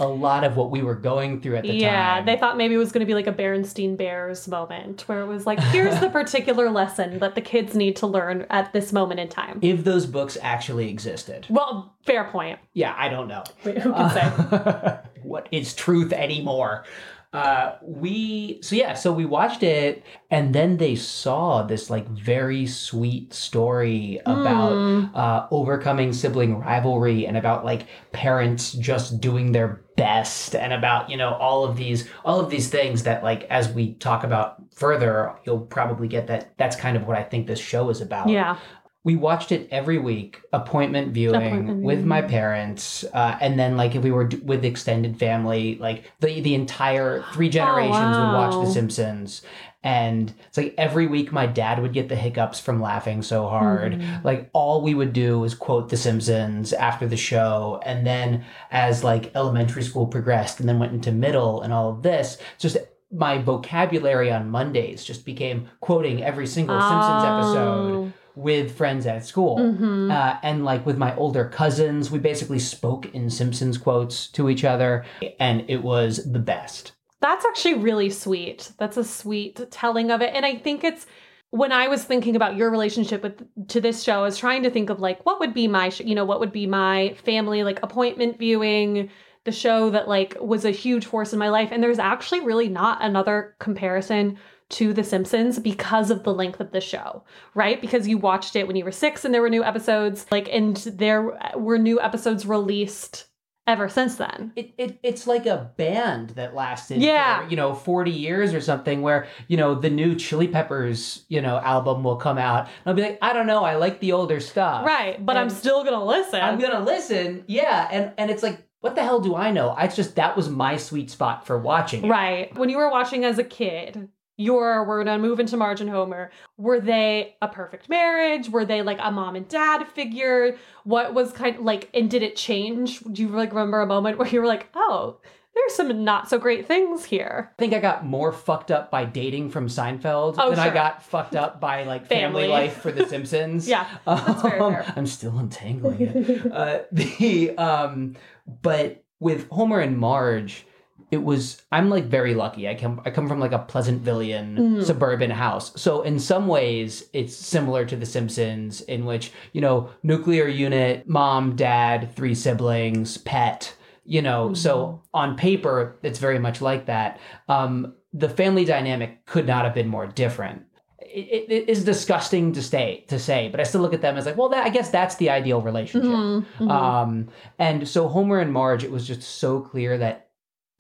a 0.01 0.07
lot 0.07 0.45
of 0.45 0.57
what 0.57 0.71
we 0.71 0.83
were 0.83 0.95
going 0.95 1.41
through 1.41 1.57
at 1.57 1.63
the 1.65 1.69
Yeah, 1.75 1.89
time. 1.91 2.27
Yeah, 2.27 2.35
they 2.35 2.39
thought 2.41 2.57
maybe 2.57 2.75
it 2.75 2.79
was 2.79 2.93
going 2.93 3.01
to 3.01 3.07
be 3.07 3.15
like 3.15 3.27
a 3.27 3.33
Berenstein 3.33 3.97
Bears 3.97 4.47
moment 4.49 5.03
where 5.09 5.21
it 5.21 5.27
was 5.27 5.47
like, 5.47 5.59
here's 5.61 5.99
the 6.01 6.09
particular 6.21 6.71
lesson 6.71 7.19
that 7.19 7.35
the 7.35 7.41
kids 7.41 7.75
need 7.75 7.97
to 7.97 8.07
learn 8.07 8.47
at 8.51 8.73
this 8.73 8.93
moment 8.93 9.21
in 9.21 9.29
time. 9.29 9.59
if 9.63 9.85
those 9.85 10.07
books 10.07 10.37
actually 10.43 10.89
existed. 10.89 11.47
Well, 11.49 11.95
fair 12.05 12.25
point. 12.25 12.59
Yeah, 12.75 12.95
I 12.97 13.09
don't 13.09 13.29
know. 13.29 13.45
Wait, 13.65 13.79
who 13.79 13.93
can 13.93 14.11
say? 14.11 14.21
Uh, 14.57 14.97
what 15.23 15.49
is 15.51 15.75
truth 15.75 16.13
anymore? 16.13 16.85
Uh, 17.31 17.75
we 17.83 18.59
so 18.63 18.75
yeah, 18.75 18.95
so 18.95 19.13
we 19.13 19.27
watched 19.27 19.63
it, 19.63 20.03
and 20.31 20.55
then 20.55 20.79
they 20.79 20.95
saw 20.97 21.63
this 21.63 21.91
like 21.91 22.09
very 22.09 22.67
sweet 22.67 23.35
story 23.35 24.19
about 24.25 24.73
Mm. 24.73 25.15
uh, 25.15 25.47
overcoming 25.51 26.15
sibling 26.15 26.59
rivalry 26.59 27.27
and 27.27 27.37
about 27.37 27.67
like 27.67 27.87
parents 28.13 28.73
just 28.73 29.21
doing 29.21 29.53
their 29.53 29.83
best 29.99 30.55
and 30.55 30.73
about 30.73 31.11
you 31.11 31.17
know 31.17 31.35
all 31.35 31.65
of 31.65 31.77
these 31.77 32.09
all 32.25 32.39
of 32.41 32.49
these 32.51 32.69
things 32.69 33.03
that 33.03 33.23
like 33.25 33.43
as 33.51 33.69
we 33.69 33.95
talk 33.95 34.23
about 34.25 34.63
further 34.75 35.35
you'll 35.45 35.61
probably 35.61 36.07
get 36.09 36.29
that 36.29 36.57
that's 36.57 36.77
kind 36.77 36.97
of 36.97 37.07
what 37.07 37.17
i 37.19 37.23
think 37.23 37.47
this 37.47 37.59
show 37.61 37.91
is 37.91 38.01
about. 38.01 38.29
Yeah. 38.29 38.57
we 39.05 39.17
watched 39.17 39.51
it 39.53 39.69
every 39.71 39.99
week 39.99 40.41
appointment 40.53 41.13
viewing 41.13 41.35
Appointment 41.35 41.83
with 41.83 42.05
my 42.05 42.23
parents 42.23 43.05
uh, 43.13 43.37
and 43.41 43.59
then 43.59 43.77
like 43.77 43.95
if 43.97 44.03
we 44.03 44.11
were 44.13 44.25
d- 44.25 44.37
with 44.39 44.65
extended 44.65 45.19
family 45.19 45.77
like 45.81 46.05
the 46.21 46.41
the 46.41 46.55
entire 46.55 47.25
three 47.33 47.49
generations 47.49 48.17
would 48.17 48.33
watch 48.41 48.55
the 48.65 48.71
simpsons 48.73 49.43
and 49.89 50.35
it's 50.49 50.59
like 50.61 50.75
every 50.77 51.07
week 51.07 51.33
my 51.33 51.47
dad 51.47 51.81
would 51.81 51.95
get 51.99 52.09
the 52.09 52.17
hiccups 52.25 52.59
from 52.61 52.81
laughing 52.91 53.23
so 53.23 53.39
hard 53.49 53.93
Mhm. 53.95 54.25
like 54.25 54.41
all 54.53 54.77
we 54.83 54.95
would 54.95 55.13
do 55.13 55.39
was 55.45 55.55
quote 55.55 55.89
the 55.89 55.97
simpsons 55.97 56.73
after 56.89 57.07
the 57.09 57.17
show 57.31 57.81
and 57.89 58.07
then 58.07 58.45
as 58.71 59.03
like 59.11 59.25
elementary 59.41 59.83
school 59.83 60.07
progressed 60.07 60.61
and 60.61 60.69
then 60.69 60.79
went 60.79 60.93
into 60.93 61.13
middle 61.27 61.63
and 61.63 61.73
all 61.73 61.89
of 61.91 62.03
this 62.03 62.29
just 62.59 62.77
my 63.11 63.35
vocabulary 63.39 64.31
on 64.31 64.51
mondays 64.51 65.05
just 65.11 65.25
became 65.25 65.59
quoting 65.81 66.23
every 66.23 66.47
single 66.47 66.81
simpsons 66.91 67.25
episode 67.25 68.13
with 68.49 68.77
friends 68.77 69.05
at 69.07 69.25
school. 69.27 69.57
hmm 69.59 70.11
Uh, 70.11 70.35
and 70.49 70.65
like 70.65 70.87
with 70.87 70.97
my 70.97 71.13
older 71.17 71.45
cousins, 71.61 72.09
we 72.15 72.19
basically 72.21 72.59
spoke 72.61 73.03
in 73.13 73.29
Simpsons 73.29 73.77
quotes 73.77 74.17
to 74.37 74.49
each 74.49 74.65
other, 74.65 75.05
and 75.41 75.65
it 75.69 75.83
was 75.83 76.13
the 76.33 76.39
best. 76.39 76.93
That's 77.21 77.45
actually 77.45 77.75
really 77.75 78.11
sweet. 78.11 78.73
That's 78.79 78.97
a 78.97 79.05
sweet 79.05 79.71
telling 79.71 80.11
of 80.11 80.23
it. 80.23 80.35
And 80.35 80.47
I 80.47 80.57
think 80.57 80.85
it's 80.85 81.07
when 81.51 81.73
I 81.73 81.89
was 81.89 82.05
thinking 82.05 82.37
about 82.37 82.57
your 82.57 82.71
relationship 82.71 83.23
with 83.23 83.43
to 83.69 83.81
this 83.81 84.03
show, 84.03 84.21
I 84.21 84.23
was 84.23 84.39
trying 84.39 84.63
to 84.65 84.71
think 84.71 84.91
of 84.91 85.01
like 85.01 85.25
what 85.25 85.41
would 85.41 85.55
be 85.55 85.67
my, 85.67 85.89
sh- 85.89 86.01
you 86.01 86.15
know, 86.15 86.25
what 86.25 86.41
would 86.41 86.53
be 86.53 86.67
my 86.67 87.15
family 87.25 87.65
like 87.65 87.83
appointment 87.83 88.39
viewing, 88.39 89.11
the 89.45 89.53
show 89.53 89.91
that 89.91 90.09
like 90.09 90.37
was 90.41 90.65
a 90.65 90.71
huge 90.71 91.07
force 91.07 91.33
in 91.33 91.39
my 91.39 91.49
life. 91.49 91.71
And 91.73 91.83
there's 91.83 91.99
actually 91.99 92.41
really 92.41 92.69
not 92.69 93.03
another 93.03 93.57
comparison 93.59 94.39
to 94.71 94.93
The 94.93 95.03
Simpsons 95.03 95.59
because 95.59 96.11
of 96.11 96.25
the 96.25 96.35
length 96.35 96.61
of 96.61 96.73
the 96.73 96.81
show, 96.81 97.25
right? 97.55 97.81
Because 97.81 98.07
you 98.07 98.19
watched 98.19 98.55
it 98.55 98.67
when 98.67 98.77
you 98.77 98.85
were 98.85 98.93
six 98.93 99.25
and 99.25 99.33
there 99.33 99.41
were 99.41 99.49
new 99.49 99.65
episodes, 99.65 100.27
like, 100.31 100.49
and 100.53 100.77
there 100.77 101.39
were 101.57 101.79
new 101.79 101.99
episodes 102.01 102.45
released 102.45 103.25
ever 103.69 103.89
since 103.89 104.17
then. 104.17 104.53
It, 104.57 104.73
it 104.79 104.99
it's 105.05 105.27
like 105.29 105.47
a 105.47 105.71
band 105.77 106.31
that 106.31 106.55
lasted 106.55 107.01
Yeah. 107.01 107.45
for, 107.45 107.51
you 107.51 107.57
know 107.57 107.75
40 107.75 108.11
years 108.11 108.53
or 108.55 108.61
something 108.61 109.03
where 109.03 109.27
you 109.47 109.57
know 109.57 109.75
the 109.77 109.91
new 109.91 110.17
Chili 110.17 110.49
Peppers 110.49 111.25
you 111.29 111.41
know 111.41 111.59
album 111.59 112.03
will 112.03 112.17
come 112.17 112.39
out 112.39 112.63
and 112.65 112.71
I'll 112.87 112.95
be 112.95 113.03
like 113.03 113.19
I 113.23 113.33
don't 113.33 113.47
know 113.47 113.63
I 113.65 113.77
like 113.77 114.01
the 114.01 114.13
older 114.13 114.41
stuff 114.41 114.85
Right, 114.85 115.25
but 115.25 115.37
I'm 115.37 115.51
still 115.51 115.85
gonna 115.85 116.05
listen. 116.05 116.41
I'm 116.41 116.59
gonna 116.59 116.81
listen 116.85 117.45
yeah 117.47 117.87
and 117.93 118.13
and 118.19 118.31
it's 118.31 118.43
like 118.43 118.65
what 118.81 118.95
the 118.95 119.03
hell 119.03 119.21
do 119.21 119.35
I 119.37 119.51
know 119.51 119.75
I 119.77 119.87
just 119.89 120.17
that 120.17 120.37
was 120.37 120.49
my 120.49 120.77
sweet 120.77 121.11
spot 121.11 121.47
for 121.47 121.59
watching 121.59 122.05
it. 122.05 122.09
Right. 122.09 122.57
When 122.57 122.69
you 122.71 122.79
were 122.79 122.91
watching 122.91 123.25
as 123.25 123.39
a 123.39 123.45
kid, 123.45 124.09
your 124.39 124.85
we're 124.85 125.05
gonna 125.05 125.19
move 125.19 125.41
into 125.41 125.57
Marge 125.59 125.83
and 125.83 125.91
Homer. 125.91 126.31
Were 126.57 126.81
they 126.81 127.37
a 127.43 127.49
perfect 127.49 127.89
marriage? 127.91 128.49
Were 128.49 128.65
they 128.65 128.81
like 128.81 128.99
a 129.03 129.11
mom 129.11 129.37
and 129.37 129.47
dad 129.49 129.87
figure? 129.89 130.57
What 130.85 131.13
was 131.13 131.33
kind 131.33 131.57
of 131.57 131.63
like 131.63 131.91
and 131.93 132.11
did 132.11 132.23
it 132.23 132.37
change? 132.37 133.01
Do 133.01 133.21
you 133.21 133.29
like 133.29 133.51
remember 133.51 133.81
a 133.83 133.87
moment 133.87 134.17
where 134.17 134.29
you 134.29 134.41
were 134.41 134.47
like, 134.47 134.69
oh, 134.75 135.19
there's 135.55 135.75
some 135.75 136.05
not 136.05 136.31
so 136.31 136.39
great 136.39 136.67
things 136.69 137.05
here? 137.05 137.51
I 137.59 137.61
think 137.61 137.75
I 137.75 137.81
got 137.81 138.07
more 138.07 138.31
fucked 138.31 138.71
up 138.71 138.93
by 138.93 139.05
dating 139.05 139.51
from 139.51 139.67
Seinfeld 139.67 140.37
Oh, 140.39 140.51
than 140.51 140.61
I 140.61 140.71
got 140.71 141.03
fucked 141.03 141.35
up 141.35 141.61
by 141.61 141.83
like 141.83 142.07
family, 142.09 142.43
Family. 142.45 142.49
life 142.49 142.77
for 142.81 142.93
The 142.93 143.07
Simpsons. 143.07 143.69
Yeah, 143.69 143.87
that's 144.07 144.41
very 144.43 144.61
Um, 144.61 144.73
fair. 144.73 144.93
I'm 144.95 145.07
still 145.07 145.37
untangling 145.37 146.01
it. 146.01 146.53
uh, 146.53 146.81
the 146.93 147.57
um, 147.59 148.15
but 148.63 149.03
with 149.19 149.49
Homer 149.51 149.81
and 149.81 149.99
Marge, 149.99 150.65
it 151.11 151.23
was 151.23 151.63
I'm 151.73 151.89
like 151.91 152.05
very 152.05 152.35
lucky. 152.35 152.69
I 152.69 152.75
come 152.75 153.01
I 153.05 153.11
come 153.11 153.29
from 153.29 153.41
like 153.41 153.53
a 153.53 153.59
Pleasantvillean 153.59 154.57
Mhm. 154.59 154.85
suburban 154.85 155.31
house, 155.31 155.73
so 155.81 156.03
in 156.03 156.19
some 156.19 156.47
ways 156.49 157.09
it's 157.13 157.35
similar 157.35 157.85
to 157.87 157.97
The 157.97 158.07
Simpsons, 158.07 158.81
in 158.83 159.05
which 159.05 159.33
you 159.53 159.61
know 159.61 159.89
nuclear 160.03 160.47
unit, 160.47 161.09
mom, 161.09 161.57
dad, 161.57 162.15
three 162.15 162.35
siblings, 162.35 163.19
pet. 163.19 163.75
You 164.05 164.23
know, 164.23 164.55
so 164.55 165.03
on 165.13 165.37
paper 165.37 165.99
it's 166.03 166.19
very 166.19 166.39
much 166.39 166.63
like 166.63 166.87
that. 166.87 167.21
Um, 167.49 167.95
the 168.15 168.29
family 168.31 168.65
dynamic 168.65 169.27
could 169.27 169.47
not 169.47 169.67
have 169.67 169.75
been 169.75 169.89
more 169.89 170.07
different 170.07 170.63
it, 171.01 171.51
it 171.51 171.69
is 171.69 171.85
disgusting 171.85 172.53
to 172.53 172.63
stay 172.63 173.05
to 173.09 173.19
say, 173.19 173.49
but 173.49 173.61
I 173.61 173.63
still 173.63 173.81
look 173.81 173.95
at 173.95 174.03
them 174.03 174.17
as 174.17 174.27
like, 174.27 174.37
well, 174.37 174.49
that, 174.51 174.65
I 174.67 174.69
guess 174.69 174.91
that's 174.91 175.17
the 175.17 175.31
ideal 175.31 175.61
relationship. 175.63 176.11
Mhm, 176.11 176.45
mhm. 176.59 176.71
Um, 176.71 177.29
and 177.59 177.89
so 177.89 178.09
Homer 178.09 178.41
and 178.41 178.53
Marge, 178.53 178.85
it 178.85 178.91
was 178.91 179.07
just 179.07 179.23
so 179.23 179.61
clear 179.61 179.97
that 179.99 180.28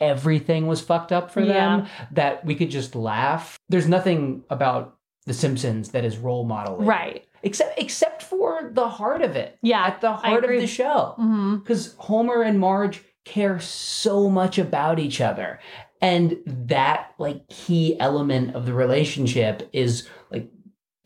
everything 0.00 0.66
was 0.66 0.80
fucked 0.80 1.12
up 1.12 1.30
for 1.30 1.44
them 1.44 1.86
that 2.12 2.44
we 2.44 2.54
could 2.54 2.70
just 2.70 2.94
laugh. 2.94 3.58
There's 3.68 3.88
nothing 3.88 4.44
about 4.50 4.96
The 5.26 5.34
Simpsons 5.34 5.90
that 5.90 6.04
is 6.04 6.16
role 6.18 6.44
modeling, 6.44 6.86
right. 6.86 7.24
Except 7.42 7.78
except 7.78 8.22
for 8.22 8.70
the 8.72 8.88
heart 8.88 9.22
of 9.22 9.36
it. 9.36 9.58
Yeah, 9.62 9.86
at 9.86 10.00
the 10.00 10.12
heart 10.12 10.44
of 10.44 10.50
the 10.50 10.66
show 10.66 11.14
hmm 11.16 11.56
because 11.56 11.94
Homer 11.98 12.42
and 12.42 12.58
Marge 12.58 13.02
care 13.24 13.60
so 13.60 14.28
much 14.28 14.58
about 14.58 14.98
each 14.98 15.20
other. 15.20 15.60
And 16.00 16.38
that 16.46 17.12
like 17.18 17.48
key 17.48 17.98
element 17.98 18.54
of 18.54 18.66
the 18.66 18.72
relationship 18.72 19.68
is 19.72 20.08
like 20.30 20.48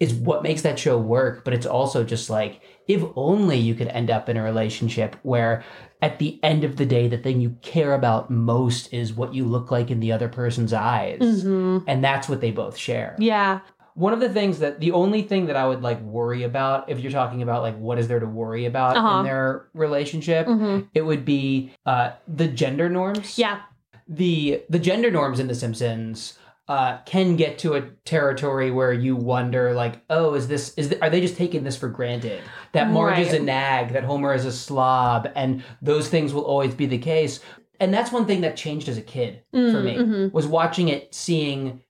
is 0.03 0.13
what 0.13 0.43
makes 0.43 0.63
that 0.63 0.79
show 0.79 0.99
work, 0.99 1.45
but 1.45 1.55
it's 1.55 1.67
also 1.79 2.03
just 2.05 2.29
like 2.29 2.61
if 2.89 3.03
only 3.15 3.57
you 3.59 3.75
could 3.75 3.89
end 3.89 4.11
up 4.11 4.29
in 4.29 4.37
a 4.37 4.43
relationship 4.43 5.15
where 5.23 5.63
at 6.03 6.19
the 6.19 6.41
end 6.43 6.65
of 6.65 6.77
the 6.77 6.85
day 6.85 7.07
the 7.09 7.17
thing 7.25 7.41
you 7.41 7.51
care 7.63 7.95
about 7.95 8.29
most 8.29 8.93
is 8.93 9.13
what 9.13 9.33
you 9.33 9.45
look 9.45 9.71
like 9.71 9.89
in 9.93 10.01
the 10.01 10.11
other 10.11 10.29
person's 10.29 10.73
eyes. 10.73 11.43
hmm 11.43 11.79
And 11.87 12.03
that's 12.03 12.29
what 12.29 12.41
they 12.41 12.51
both 12.51 12.77
share 12.77 13.15
Yeah. 13.19 13.61
one 13.95 14.13
of 14.13 14.21
the 14.21 14.29
things 14.39 14.59
that 14.59 14.81
the 14.81 14.91
only 14.93 15.23
thing 15.23 15.47
that 15.47 15.57
I 15.57 15.65
would 15.69 15.83
like 15.83 16.01
worry 16.03 16.43
about 16.43 16.89
if 16.91 16.99
you're 17.01 17.13
talking 17.21 17.41
about 17.43 17.63
like 17.63 17.77
what 17.79 17.99
is 18.01 18.09
there 18.09 18.19
to 18.21 18.27
worry 18.43 18.65
about 18.67 18.97
Uh-huh. 18.97 19.19
in 19.19 19.25
their 19.29 19.67
relationship, 19.75 20.47
hmm 20.47 20.81
it 20.95 21.03
would 21.09 21.25
be 21.25 21.47
uh, 21.87 22.11
the 22.27 22.49
gender 22.49 22.89
norms. 22.89 23.39
Yeah. 23.39 23.61
The 24.09 24.63
the 24.69 24.81
gender 24.81 25.11
norms 25.19 25.39
in 25.39 25.47
The 25.47 25.55
Simpsons 25.55 26.37
uh, 26.69 26.99
can 27.05 27.37
get 27.37 27.59
to 27.59 27.75
a 27.75 27.83
territory 28.05 28.71
where 28.71 28.93
you 28.93 29.17
wonder 29.17 29.75
like, 29.75 30.01
oh, 30.11 30.35
is 30.35 30.49
this 30.49 30.73
is 30.75 30.89
th- 30.91 31.03
are 31.03 31.11
they 31.11 31.21
just 31.21 31.37
taking 31.37 31.65
this 31.65 31.77
for 31.77 31.89
granted 31.89 32.41
that 32.73 32.91
Marge 32.91 33.19
is 33.19 33.33
a 33.33 33.41
nag, 33.41 33.93
that 33.93 34.05
Homer 34.05 34.33
is 34.33 34.45
a 34.45 34.53
slob, 34.53 35.29
and 35.35 35.63
those 35.83 36.09
things 36.09 36.33
will 36.33 36.45
always 36.45 36.75
be 36.75 36.87
the 36.87 36.99
case. 36.99 37.41
And 37.81 37.93
that's 37.93 38.13
one 38.13 38.27
thing 38.27 38.43
that 38.43 38.57
changed 38.57 38.89
as 38.89 38.97
a 38.97 39.03
kid 39.03 39.43
for 39.53 39.81
me 39.81 39.97
Mhm. 39.97 40.33
was 40.33 40.47
watching 40.47 40.89
it, 40.89 41.13
seeing 41.15 41.81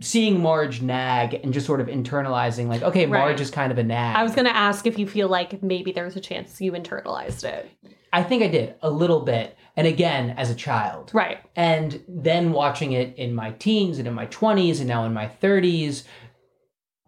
seeing 0.00 0.40
Marge 0.42 0.82
nag 0.82 1.32
and 1.42 1.54
just 1.54 1.64
sort 1.64 1.80
of 1.80 1.86
internalizing 1.86 2.68
like, 2.68 2.82
okay, 2.82 3.06
Right. 3.06 3.18
Marge 3.20 3.40
is 3.40 3.50
kind 3.50 3.72
of 3.72 3.78
a 3.78 3.82
nag. 3.82 4.14
I 4.14 4.22
was 4.22 4.34
going 4.34 4.44
to 4.44 4.54
ask 4.54 4.86
if 4.86 4.98
you 4.98 5.06
feel 5.06 5.26
like 5.26 5.62
maybe 5.62 5.90
there's 5.90 6.16
a 6.16 6.20
chance 6.20 6.60
you 6.60 6.72
internalized 6.72 7.44
it. 7.44 7.70
I 8.12 8.22
think 8.22 8.42
I 8.42 8.48
did 8.48 8.74
a 8.82 8.90
little 8.90 9.20
bit. 9.20 9.56
And 9.76 9.86
again, 9.86 10.30
as 10.30 10.50
a 10.50 10.54
child. 10.54 11.10
Right. 11.12 11.38
And 11.54 12.02
then 12.08 12.52
watching 12.52 12.92
it 12.92 13.16
in 13.16 13.34
my 13.34 13.50
teens 13.52 13.98
and 13.98 14.08
in 14.08 14.14
my 14.14 14.26
20s 14.26 14.78
and 14.78 14.88
now 14.88 15.04
in 15.04 15.12
my 15.12 15.26
30s, 15.42 16.04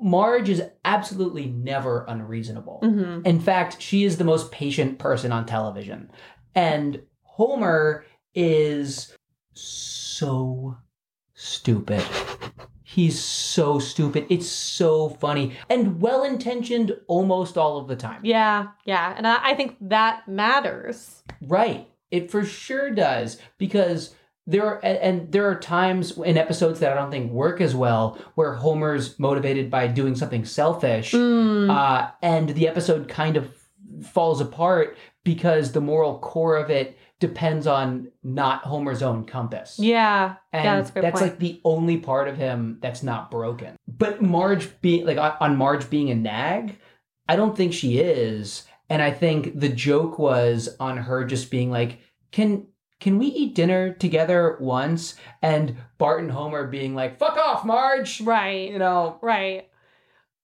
Marge 0.01 0.49
is 0.49 0.63
absolutely 0.85 1.47
never 1.47 2.05
unreasonable. 2.07 2.81
hmm 2.83 3.21
In 3.25 3.41
fact, 3.41 3.81
she 3.83 4.05
is 4.05 4.17
the 4.17 4.25
most 4.25 4.53
patient 4.53 4.99
person 4.99 5.33
on 5.33 5.47
television. 5.47 6.11
And 6.55 7.03
Homer 7.23 8.05
is 8.35 9.17
so 9.55 10.77
stupid. 11.35 12.03
He's 12.83 13.23
so 13.23 13.79
stupid. 13.79 14.27
It's 14.31 14.49
so 14.49 15.09
funny 15.09 15.57
and 15.69 16.01
well 16.01 16.25
intentioned 16.25 16.97
almost 17.07 17.59
all 17.59 17.77
of 17.79 17.87
the 17.87 17.97
time. 17.97 18.21
Yeah. 18.25 18.69
Yeah. 18.85 19.15
And 19.17 19.27
I, 19.27 19.39
I 19.51 19.55
think 19.55 19.77
that 19.81 20.27
matters. 20.27 21.23
Right. 21.43 21.89
It 22.11 22.31
for 22.31 22.45
sure 22.45 22.91
does 22.91 23.39
because 23.59 24.15
there 24.47 24.65
are 24.65 24.81
and- 24.83 25.31
there 25.31 25.47
are 25.49 25.55
times 25.55 26.17
in 26.19 26.39
episodes 26.39 26.81
that 26.81 26.91
I 26.93 26.95
don't 26.95 27.11
think 27.11 27.31
work 27.33 27.61
as 27.61 27.75
well 27.75 28.19
where 28.35 28.55
Homer's 28.55 29.19
motivated 29.19 29.71
by 29.71 29.87
doing 29.89 30.15
something 30.15 30.45
selfish 30.45 31.13
Mm. 31.13 31.71
uh, 31.71 32.11
and 32.23 32.49
the 32.51 32.67
episode 32.69 33.09
kind 33.09 33.37
of 33.37 33.55
falls 34.03 34.41
apart 34.41 34.97
because 35.25 35.73
the 35.73 35.81
moral 35.81 36.19
core 36.21 36.57
of 36.57 36.71
it 36.71 36.97
depends 37.21 37.67
on 37.67 38.09
not 38.23 38.63
Homer's 38.63 39.03
own 39.03 39.25
compass. 39.25 39.77
yeah. 39.79 40.37
And 40.53 40.65
yeah, 40.65 40.77
that's 40.77 40.91
a 40.91 40.93
good 40.95 41.03
point. 41.03 41.21
like 41.21 41.39
the 41.41 41.61
only 41.65 41.97
part 41.99 42.29
of 42.29 42.37
him 42.37 42.79
that's 42.81 43.03
not 43.03 43.29
broken. 43.31 43.75
But 43.89 44.23
Marge 44.23 44.81
being 44.81 45.05
like 45.05 45.19
on 45.41 45.57
Marge 45.57 45.91
being 45.91 46.11
a 46.11 46.15
nag, 46.15 46.79
I 47.29 47.35
don't 47.37 47.57
think 47.57 47.73
she 47.73 47.99
is. 47.99 48.65
And 48.91 49.03
I 49.03 49.11
think 49.11 49.59
the 49.59 49.69
joke 49.69 50.19
was 50.19 50.77
on 50.81 50.97
her 50.97 51.25
just 51.25 51.51
being 51.51 51.71
like, 51.71 51.99
"Can 52.33 52.67
can 53.01 53.19
we 53.19 53.27
eat 53.27 53.55
dinner 53.55 53.93
together 53.93 54.57
once?" 54.61 55.15
And 55.43 55.77
Bart 55.99 56.23
and 56.23 56.31
Homer 56.31 56.67
being 56.67 56.95
like, 56.95 57.19
"Fuck 57.19 57.37
off, 57.37 57.65
Marge." 57.65 58.21
right. 58.23 58.71
You 58.71 58.79
know, 58.79 59.19
Right. 59.23 59.69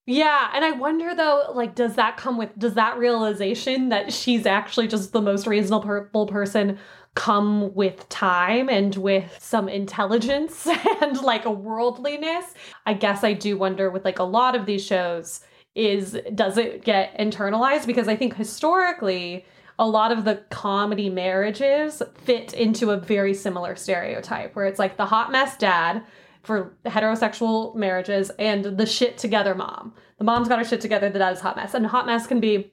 Yeah, 0.07 0.51
and 0.55 0.63
I 0.65 0.73
wonder 0.73 1.15
though, 1.15 1.53
like, 1.55 1.75
does 1.75 1.95
that 1.95 2.19
come 2.19 2.37
with 2.37 2.59
does 2.59 2.75
that 2.75 2.99
realization 2.99 3.89
that 3.89 4.13
she's 4.13 4.45
actually 4.45 4.87
just 4.87 5.13
the 5.13 5.23
most 5.23 5.47
reasonable 5.47 6.27
person 6.27 6.79
come 7.15 7.73
with 7.75 8.07
time 8.11 8.69
and 8.69 8.95
with 8.97 9.35
some 9.41 9.69
intelligence 9.69 10.67
and 11.01 11.23
like 11.23 11.47
a 11.47 11.51
worldliness? 11.51 12.53
I 12.85 12.93
guess 12.93 13.25
I 13.25 13.33
do 13.33 13.57
wonder 13.57 13.91
with 13.91 14.05
like 14.05 14.19
a 14.19 14.25
lot 14.25 14.55
of 14.55 14.67
these 14.67 14.85
shows 14.85 15.41
is 15.75 16.19
does 16.35 16.57
it 16.57 16.85
get 16.85 17.16
internalized 17.19 17.87
because 17.87 18.09
I 18.09 18.16
think 18.16 18.37
historically 18.37 19.45
a 19.78 19.87
lot 19.87 20.12
of 20.12 20.25
the 20.25 20.37
comedy 20.50 21.11
marriages 21.11 22.02
fit 22.14 22.52
into 22.52 22.90
a 22.90 22.97
very 22.97 23.35
similar 23.35 23.75
stereotype 23.75 24.54
where 24.54 24.66
it's 24.66 24.78
like 24.78 24.97
the 24.97 25.07
hot 25.07 25.33
mess 25.33 25.57
dad 25.57 26.02
for 26.43 26.75
heterosexual 26.85 27.75
marriages 27.75 28.31
and 28.38 28.64
the 28.64 28.87
shit 28.87 29.19
together 29.19 29.54
mom. 29.54 29.95
The 30.19 30.25
mom's 30.25 30.49
got 30.49 30.59
her 30.59 30.64
shit 30.64 30.81
together, 30.81 31.11
the 31.11 31.19
dad's 31.19 31.40
hot 31.40 31.57
mess. 31.57 31.75
And 31.75 31.87
hot 31.87 32.07
mess 32.07 32.26
can 32.26 32.38
be 32.38 32.71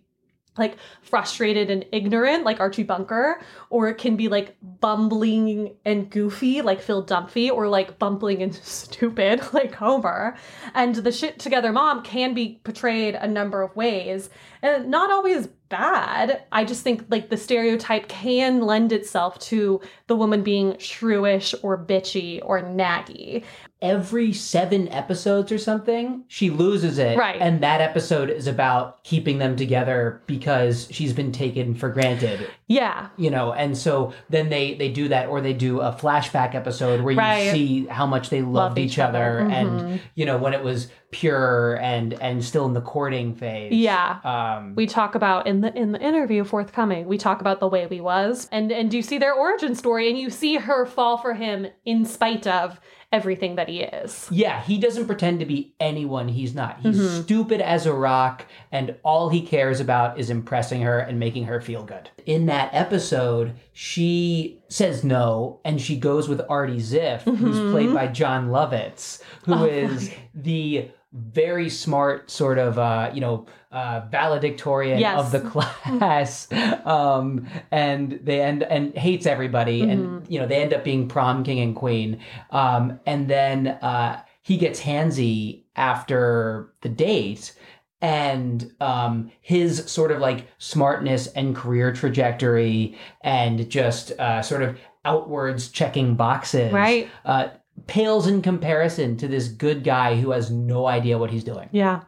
like 0.57 0.75
frustrated 1.01 1.69
and 1.69 1.85
ignorant, 1.91 2.43
like 2.43 2.59
Archie 2.59 2.83
Bunker, 2.83 3.41
or 3.69 3.87
it 3.87 3.97
can 3.97 4.17
be 4.17 4.27
like 4.27 4.57
bumbling 4.61 5.75
and 5.85 6.09
goofy, 6.09 6.61
like 6.61 6.81
Phil 6.81 7.05
Dunphy, 7.05 7.49
or 7.49 7.69
like 7.69 7.97
bumbling 7.97 8.43
and 8.43 8.53
stupid, 8.63 9.41
like 9.53 9.73
Homer. 9.73 10.35
And 10.73 10.95
the 10.95 11.11
shit 11.11 11.39
together 11.39 11.71
mom 11.71 12.03
can 12.03 12.33
be 12.33 12.59
portrayed 12.63 13.15
a 13.15 13.27
number 13.27 13.61
of 13.61 13.75
ways, 13.75 14.29
and 14.61 14.89
not 14.89 15.09
always 15.09 15.47
bad. 15.69 16.43
I 16.51 16.65
just 16.65 16.83
think 16.83 17.05
like 17.09 17.29
the 17.29 17.37
stereotype 17.37 18.09
can 18.09 18.61
lend 18.61 18.91
itself 18.91 19.39
to 19.39 19.79
the 20.07 20.17
woman 20.17 20.43
being 20.43 20.73
shrewish 20.73 21.55
or 21.63 21.83
bitchy 21.83 22.41
or 22.43 22.61
naggy. 22.61 23.43
Every 23.81 24.31
seven 24.31 24.87
episodes 24.89 25.51
or 25.51 25.57
something, 25.57 26.23
she 26.27 26.49
loses 26.49 26.97
it. 26.99 27.17
Right. 27.17 27.41
And 27.41 27.61
that 27.63 27.81
episode 27.81 28.29
is 28.29 28.45
about 28.47 29.03
keeping 29.03 29.39
them 29.39 29.55
together 29.55 30.21
because 30.27 30.87
she's 30.91 31.13
been 31.13 31.31
taken 31.31 31.73
for 31.73 31.89
granted. 31.89 32.47
Yeah. 32.67 33.09
You 33.17 33.31
know, 33.31 33.53
and 33.53 33.77
so 33.77 34.13
then 34.29 34.49
they 34.49 34.75
they 34.75 34.89
do 34.89 35.07
that, 35.09 35.27
or 35.29 35.41
they 35.41 35.53
do 35.53 35.81
a 35.81 35.91
flashback 35.91 36.53
episode 36.55 37.01
where 37.01 37.13
you 37.13 37.51
see 37.51 37.85
how 37.87 38.05
much 38.05 38.29
they 38.29 38.41
loved, 38.41 38.53
Loved 38.53 38.79
each, 38.79 38.91
each 38.93 38.99
other, 38.99 39.41
other. 39.41 39.49
and 39.51 39.69
Mhm. 39.81 39.99
you 40.15 40.25
know 40.25 40.37
when 40.37 40.53
it 40.53 40.63
was 40.63 40.89
pure 41.09 41.75
and 41.81 42.13
and 42.21 42.43
still 42.43 42.65
in 42.65 42.73
the 42.73 42.81
courting 42.81 43.35
phase. 43.35 43.73
Yeah. 43.73 44.17
Um, 44.23 44.75
we 44.75 44.85
talk 44.87 45.15
about 45.15 45.45
in 45.47 45.61
the 45.61 45.73
in 45.77 45.91
the 45.91 45.99
interview 46.01 46.43
forthcoming 46.45 47.05
we 47.07 47.17
talk 47.17 47.41
about 47.41 47.59
the 47.59 47.67
way 47.67 47.85
we 47.87 47.99
was 47.99 48.47
and 48.51 48.71
and 48.71 48.93
you 48.93 49.01
see 49.01 49.17
their 49.17 49.33
origin 49.33 49.75
story 49.75 50.09
and 50.09 50.17
you 50.17 50.29
see 50.29 50.55
her 50.55 50.85
fall 50.85 51.17
for 51.17 51.33
him 51.33 51.67
in 51.85 52.05
spite 52.05 52.47
of 52.47 52.79
everything 53.11 53.55
that 53.55 53.67
he 53.69 53.81
is 53.81 54.27
Yeah, 54.31 54.61
he 54.63 54.77
doesn't 54.77 55.05
pretend 55.05 55.39
to 55.39 55.45
be 55.45 55.73
anyone 55.79 56.27
he's 56.29 56.55
not. 56.55 56.79
He's 56.81 56.97
Mhm. 56.99 57.23
stupid 57.23 57.61
as 57.61 57.85
a 57.85 57.93
rock, 57.93 58.45
and 58.71 58.95
all 59.03 59.29
he 59.29 59.41
cares 59.41 59.79
about 59.79 60.19
is 60.19 60.29
impressing 60.29 60.81
her 60.81 60.99
and 60.99 61.19
making 61.19 61.45
her 61.45 61.59
feel 61.61 61.83
good. 61.83 62.09
In 62.25 62.45
that 62.45 62.69
episode, 62.73 63.53
she 63.73 64.59
says 64.69 65.03
no, 65.03 65.59
and 65.65 65.81
she 65.81 65.97
goes 65.97 66.29
with 66.29 66.41
Artie 66.49 66.77
Ziff, 66.77 67.21
who's 67.21 67.57
Mhm. 67.59 67.71
played 67.71 67.93
by 67.93 68.07
Jon 68.07 68.49
Lovitz, 68.49 69.21
who 69.45 69.53
Oh, 69.55 69.65
is 69.65 70.11
the 70.33 70.89
very 71.13 71.69
smart 71.69 72.31
sort 72.31 72.57
of 72.57 72.79
uh 72.79 73.11
you 73.13 73.19
know 73.19 73.45
uh 73.71 74.01
valedictorian 74.09 74.97
Yes. 74.99 75.19
of 75.19 75.31
the 75.31 75.41
class 75.49 76.47
um 76.85 77.45
and 77.69 78.19
they 78.23 78.41
end 78.41 78.63
and 78.63 78.95
hates 78.97 79.25
everybody 79.25 79.81
and 79.81 80.01
Mm-hmm. 80.01 80.31
you 80.31 80.39
know 80.39 80.47
they 80.47 80.61
end 80.61 80.73
up 80.73 80.83
being 80.85 81.07
prom 81.09 81.43
king 81.43 81.59
and 81.59 81.75
queen 81.75 82.21
um 82.51 82.99
and 83.05 83.27
then 83.29 83.67
uh 83.67 84.21
he 84.41 84.55
gets 84.57 84.79
handsy 84.81 85.63
after 85.75 86.73
the 86.81 86.89
date 86.89 87.53
and 88.01 88.71
um 88.79 89.31
his 89.41 89.91
sort 89.91 90.11
of 90.11 90.19
like 90.19 90.47
smartness 90.59 91.27
and 91.27 91.55
career 91.55 91.91
trajectory 91.91 92.97
and 93.21 93.69
just 93.69 94.11
uh 94.13 94.41
sort 94.41 94.63
of 94.63 94.79
outwards 95.03 95.67
checking 95.69 96.15
boxes 96.15 96.71
right 96.71 97.09
uh, 97.25 97.49
pales 97.87 98.27
in 98.27 98.41
comparison 98.41 99.17
to 99.17 99.27
this 99.27 99.47
good 99.47 99.83
guy 99.83 100.15
who 100.19 100.31
has 100.31 100.51
no 100.51 100.85
idea 100.87 101.17
what 101.17 101.29
he's 101.31 101.43
doing. 101.43 101.67
yeah 101.71 102.01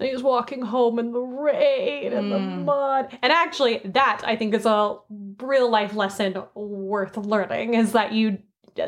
and 0.00 0.08
he's 0.08 0.22
walking 0.22 0.62
home 0.62 0.98
in 1.00 1.10
the 1.12 1.18
rain 1.20 2.12
and 2.12 2.30
the 2.30 2.36
Mm. 2.38 2.64
mud 2.64 3.18
and 3.22 3.32
actually 3.32 3.80
that 3.84 4.22
i 4.24 4.36
think 4.36 4.54
is 4.54 4.64
a 4.66 4.96
real 5.40 5.68
life 5.70 5.94
lesson 5.94 6.40
worth 6.54 7.16
learning 7.16 7.74
is 7.74 7.92
that 7.92 8.12
you 8.12 8.38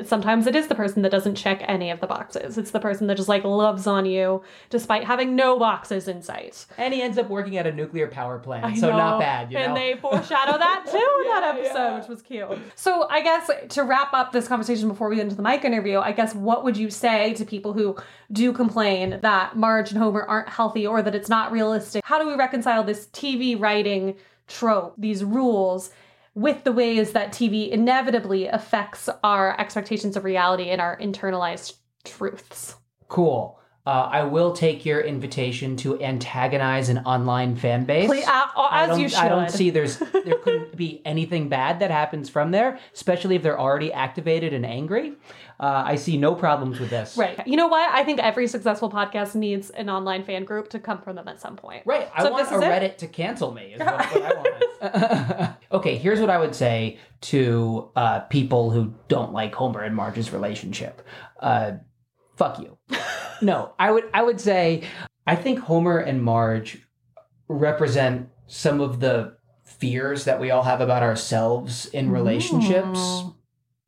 sometimes 0.05 0.47
it 0.47 0.55
is 0.55 0.69
the 0.69 0.75
person 0.75 1.03
that 1.03 1.11
doesn't 1.11 1.35
check 1.35 1.63
any 1.67 1.91
of 1.91 2.01
the 2.01 2.07
boxes. 2.07 2.59
It's 2.59 2.71
the 2.71 2.81
person 2.81 3.07
that 3.07 3.17
just 3.17 3.29
like 3.29 3.45
loves 3.45 3.87
on 3.87 4.07
you 4.07 4.43
despite 4.69 5.05
having 5.05 5.37
no 5.37 5.59
boxes 5.59 6.09
in 6.09 6.23
sight. 6.23 6.67
And 6.79 6.95
he 6.95 7.03
ends 7.03 7.19
up 7.19 7.29
working 7.29 7.57
at 7.57 7.67
a 7.67 7.73
nuclear 7.73 8.09
power 8.09 8.39
plant, 8.39 8.65
I 8.65 8.75
so 8.75 8.91
know. 8.91 8.97
not 8.97 9.21
bad. 9.21 9.51
You 9.53 9.59
and 9.59 9.75
know? 9.75 9.81
they 9.81 9.97
foreshadow 9.97 10.59
that 10.59 10.87
too 10.91 11.23
in 11.23 11.29
that 11.29 11.55
episode, 11.57 11.75
yeah. 11.75 11.99
which 11.99 12.09
was 12.09 12.23
cute. 12.23 12.49
So 12.75 13.09
I 13.09 13.23
guess 13.23 13.51
to 13.71 13.83
wrap 13.83 14.13
up 14.13 14.33
this 14.33 14.49
conversation 14.49 14.89
before 14.89 15.09
we 15.09 15.17
get 15.17 15.23
into 15.23 15.37
the 15.37 15.43
Mike 15.43 15.65
interview, 15.65 15.99
I 15.99 16.13
guess 16.13 16.35
what 16.35 16.65
would 16.65 16.77
you 16.77 16.91
say 16.91 17.35
to 17.35 17.45
people 17.45 17.73
who 17.73 17.97
do 18.33 18.53
complain 18.53 19.19
that 19.23 19.57
Marge 19.57 19.91
and 19.91 19.99
Homer 19.99 20.23
aren't 20.23 20.49
healthy 20.49 20.87
or 20.87 21.03
that 21.03 21.15
it's 21.15 21.29
not 21.29 21.53
realistic? 21.53 22.05
How 22.05 22.19
do 22.19 22.27
we 22.27 22.35
reconcile 22.35 22.85
this 22.85 23.07
TV 23.07 23.59
writing 23.59 24.17
trope, 24.47 24.95
these 24.99 25.25
rules? 25.25 25.91
With 26.35 26.65
the 26.65 26.73
ways 26.73 27.13
that 27.13 27.33
TV 27.33 27.71
inevitably 27.71 28.47
affects 28.47 29.09
our 29.25 29.59
expectations 29.61 30.17
of 30.17 30.25
reality 30.25 30.71
and 30.71 30.81
our 30.81 30.97
internalized 30.99 31.75
truths. 32.05 32.77
Cool. 33.09 33.61
Uh, 33.87 34.09
I 34.13 34.23
will 34.25 34.53
take 34.53 34.85
your 34.85 35.01
invitation 35.01 35.75
to 35.79 36.01
antagonize 36.03 36.91
an 36.91 36.99
online 36.99 37.57
fan 37.57 37.87
base. 37.87 38.09
Please, 38.09 38.27
uh, 38.27 38.47
I 38.57 38.89
as 38.89 38.99
you 38.99 39.09
should. 39.09 39.19
I 39.19 39.29
don't 39.29 39.51
see 39.51 39.71
there's 39.71 39.99
there 39.99 40.37
couldn't 40.43 40.77
be 40.77 41.01
anything 41.05 41.49
bad 41.49 41.81
that 41.81 41.91
happens 41.91 42.29
from 42.29 42.51
there, 42.51 42.79
especially 42.95 43.37
if 43.37 43.43
they're 43.43 43.59
already 43.59 43.91
activated 43.91 44.53
and 44.53 44.67
angry. 44.67 45.15
Uh, 45.61 45.83
I 45.85 45.97
see 45.97 46.17
no 46.17 46.35
problems 46.35 46.81
with 46.81 46.89
this. 46.89 47.19
Right. 47.19 47.47
You 47.47 47.57
know 47.59 47.69
what? 47.69 47.91
I 47.93 48.03
think 48.03 48.19
every 48.19 48.47
successful 48.47 48.91
podcast 48.91 49.35
needs 49.35 49.69
an 49.69 49.91
online 49.91 50.25
fan 50.25 50.45
group 50.47 50.71
to 50.71 50.79
come 50.79 51.03
from 51.03 51.17
them 51.17 51.29
at 51.29 51.39
some 51.39 51.55
point. 51.55 51.83
Right. 51.85 52.11
I 52.15 52.23
So 52.23 52.29
if 52.29 52.33
want 52.33 52.51
a 52.51 52.55
is 52.57 52.63
it- 52.63 52.65
Reddit 52.67 52.97
to 52.99 53.07
cancel 53.07 53.53
me. 53.53 53.75
Is 53.75 53.81
what, 53.81 53.95
what 54.15 54.23
I 54.83 55.43
want. 55.43 55.57
okay, 55.73 55.99
here's 55.99 56.19
what 56.19 56.31
I 56.31 56.39
would 56.39 56.55
say 56.55 56.99
to 57.23 57.91
uh, 57.95 58.21
people 58.21 58.71
who 58.71 58.95
don't 59.09 59.35
like 59.35 59.55
Homer 59.55 59.83
and 59.83 59.95
Marge's 59.95 60.33
relationship. 60.33 61.03
Uh, 61.39 61.73
fuck 62.37 62.59
you. 62.59 62.79
no, 63.43 63.75
I 63.79 63.91
would. 63.91 64.05
I 64.15 64.23
would 64.23 64.41
say 64.41 64.85
I 65.27 65.37
think 65.37 65.59
Homer 65.59 65.99
and 65.99 66.23
Marge 66.23 66.79
represent 67.49 68.31
some 68.47 68.81
of 68.81 69.01
the 69.01 69.37
fears 69.65 70.25
that 70.25 70.41
we 70.41 70.51
all 70.51 70.63
have 70.63 70.81
about 70.81 71.03
ourselves 71.03 71.85
in 71.87 72.11
relationships. 72.11 72.99
Mm. 72.99 73.35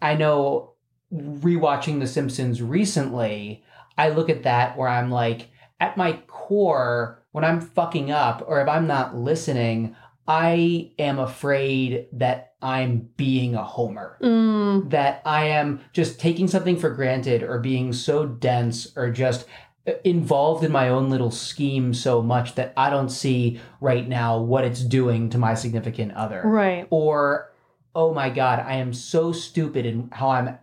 I 0.03 0.15
know 0.17 0.72
rewatching 1.13 2.01
The 2.01 2.07
Simpsons 2.07 2.63
recently, 2.63 3.65
I 3.99 4.11
look 4.11 4.31
at 4.31 4.45
that 4.45 4.77
where 4.77 4.89
I'm 4.89 5.11
like, 5.11 5.49
at 5.81 5.97
my 5.97 6.15
core, 6.27 7.23
when 7.33 7.45
I'm 7.45 7.61
fucking 7.61 8.11
up 8.11 8.45
or 8.47 8.61
if 8.61 8.69
I'm 8.69 8.87
not 8.87 9.17
listening, 9.17 9.97
I 10.27 10.93
am 10.99 11.19
afraid 11.19 12.07
that 12.13 12.55
I'm 12.63 13.09
being 13.17 13.55
a 13.55 13.65
homer. 13.65 14.19
Mm, 14.23 14.91
That 14.91 15.23
I 15.25 15.47
am 15.47 15.81
just 15.93 16.21
taking 16.21 16.47
something 16.47 16.77
for 16.77 16.91
granted 16.91 17.43
or 17.43 17.59
being 17.59 17.93
so 17.93 18.25
dense 18.25 18.97
or 18.97 19.11
just 19.11 19.47
uh, 19.87 19.93
involved 20.05 20.63
in 20.63 20.71
my 20.71 20.89
own 20.89 21.11
little 21.11 21.33
scheme 21.33 21.93
so 21.93 22.23
much 22.23 22.55
that 22.55 22.73
I 22.77 22.89
don't 22.89 23.09
see 23.09 23.61
right 23.81 24.09
now 24.09 24.39
what 24.39 24.65
it's 24.65 24.83
doing 24.83 25.29
to 25.31 25.39
my 25.39 25.55
significant 25.55 26.13
other 26.13 26.43
right. 26.45 26.87
or 26.91 27.53
oh 27.95 28.15
my 28.15 28.31
god 28.31 28.59
i 28.61 28.75
am 28.75 28.93
so 28.93 29.33
stupid 29.33 29.85
in 29.85 30.09
how 30.13 30.31
i'm 30.31 30.59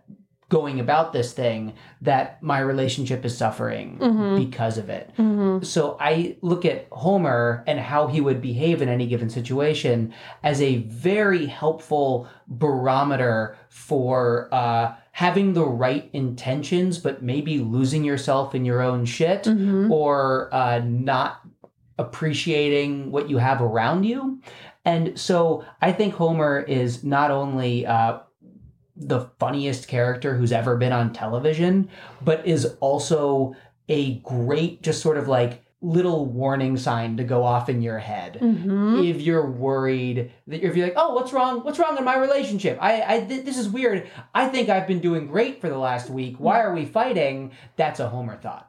going 0.50 0.78
about 0.80 1.12
this 1.14 1.32
thing 1.32 1.72
that 2.02 2.42
my 2.42 2.58
relationship 2.58 3.24
is 3.24 3.34
suffering 3.36 3.96
Mhm. 4.00 4.36
because 4.36 4.76
of 4.76 4.90
it 4.90 5.10
hmm 5.16 5.62
so 5.62 5.96
i 6.00 6.36
look 6.42 6.64
at 6.64 6.86
homer 6.92 7.64
and 7.66 7.78
how 7.80 8.06
he 8.08 8.20
would 8.20 8.40
behave 8.42 8.82
in 8.82 8.88
any 8.88 9.06
given 9.06 9.30
situation 9.30 10.12
as 10.42 10.60
a 10.60 10.78
very 10.88 11.46
helpful 11.46 12.26
barometer 12.48 13.56
for 13.68 14.48
uh, 14.52 14.92
having 15.12 15.52
the 15.54 15.64
right 15.64 16.10
intentions 16.12 16.98
but 16.98 17.22
maybe 17.22 17.58
losing 17.60 18.02
yourself 18.04 18.54
in 18.54 18.64
your 18.64 18.82
own 18.82 19.04
shit 19.04 19.46
hmm 19.46 19.90
or 19.90 20.48
uh, 20.52 20.80
not 20.84 21.40
appreciating 21.98 23.10
what 23.12 23.28
you 23.30 23.38
have 23.38 23.60
around 23.60 24.04
you. 24.04 24.40
And 24.84 25.18
so 25.18 25.64
I 25.82 25.92
think 25.92 26.14
Homer 26.14 26.60
is 26.60 27.04
not 27.04 27.30
only 27.30 27.86
uh, 27.86 28.20
the 29.00 29.30
funniest 29.38 29.88
character 29.88 30.36
who's 30.36 30.52
ever 30.52 30.76
been 30.76 30.92
on 30.92 31.12
television, 31.12 31.88
but 32.22 32.46
is 32.46 32.76
also 32.80 33.54
a 33.88 34.16
great, 34.18 34.82
just 34.82 35.00
sort 35.02 35.16
of 35.16 35.26
like 35.26 35.64
little 35.82 36.26
warning 36.26 36.76
sign 36.76 37.16
to 37.16 37.24
go 37.24 37.42
off 37.42 37.70
in 37.70 37.80
your 37.80 37.98
head. 37.98 38.36
hmm 38.36 39.00
If 39.02 39.22
you're 39.22 39.50
worried 39.50 40.30
that 40.46 40.62
if 40.62 40.76
you're 40.76 40.86
like, 40.86 40.96
oh, 40.96 41.14
what's 41.14 41.32
wrong? 41.32 41.60
What's 41.64 41.78
wrong 41.78 41.96
in 41.96 42.04
my 42.04 42.18
relationship? 42.18 42.76
I, 42.82 43.02
I, 43.16 43.20
th- 43.22 43.46
this 43.46 43.56
is 43.56 43.66
weird. 43.68 44.06
I 44.34 44.48
think 44.48 44.68
I've 44.68 44.86
been 44.86 45.00
doing 45.00 45.26
great 45.26 45.60
for 45.62 45.70
the 45.70 45.78
last 45.78 46.10
week. 46.10 46.36
Why 46.36 46.60
are 46.60 46.74
we 46.74 46.84
fighting? 46.84 47.52
That's 47.76 47.98
a 47.98 48.08
Homer 48.10 48.36
thought 48.36 48.66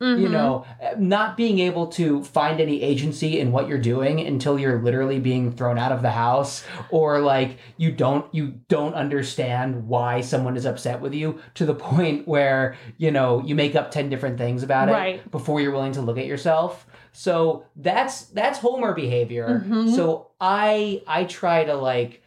hmm 0.00 0.16
you 0.18 0.28
know 0.28 0.64
not 0.96 1.36
being 1.36 1.58
able 1.58 1.86
to 1.88 2.22
find 2.22 2.60
any 2.60 2.82
agency 2.82 3.40
in 3.40 3.50
what 3.50 3.66
you're 3.68 3.78
doing 3.94 4.20
until 4.20 4.58
you're 4.58 4.80
literally 4.80 5.18
being 5.18 5.50
thrown 5.52 5.76
out 5.78 5.90
of 5.92 6.02
the 6.02 6.10
house 6.10 6.64
or 6.90 7.18
like 7.20 7.58
you 7.76 7.90
don't 7.90 8.32
you 8.32 8.46
don't 8.68 8.94
understand 8.94 9.88
why 9.88 10.20
someone 10.20 10.56
is 10.56 10.64
upset 10.66 11.00
with 11.00 11.14
you 11.14 11.40
to 11.54 11.66
the 11.66 11.74
point 11.90 12.28
where 12.28 12.76
you 12.96 13.10
know 13.10 13.42
you 13.44 13.54
make 13.56 13.74
up 13.74 13.90
10 13.90 14.08
different 14.08 14.38
things 14.38 14.62
about 14.62 14.88
it 14.88 14.92
Right. 14.92 15.30
before 15.32 15.60
you're 15.60 15.72
willing 15.72 15.92
to 15.92 16.00
look 16.02 16.18
at 16.18 16.26
yourself 16.26 16.86
so 17.12 17.64
that's 17.74 18.26
that's 18.26 18.58
homer 18.60 18.94
behavior 18.94 19.64
Mhm. 19.66 19.94
so 19.96 20.28
i 20.40 21.02
i 21.08 21.24
try 21.24 21.64
to 21.64 21.74
like 21.74 22.22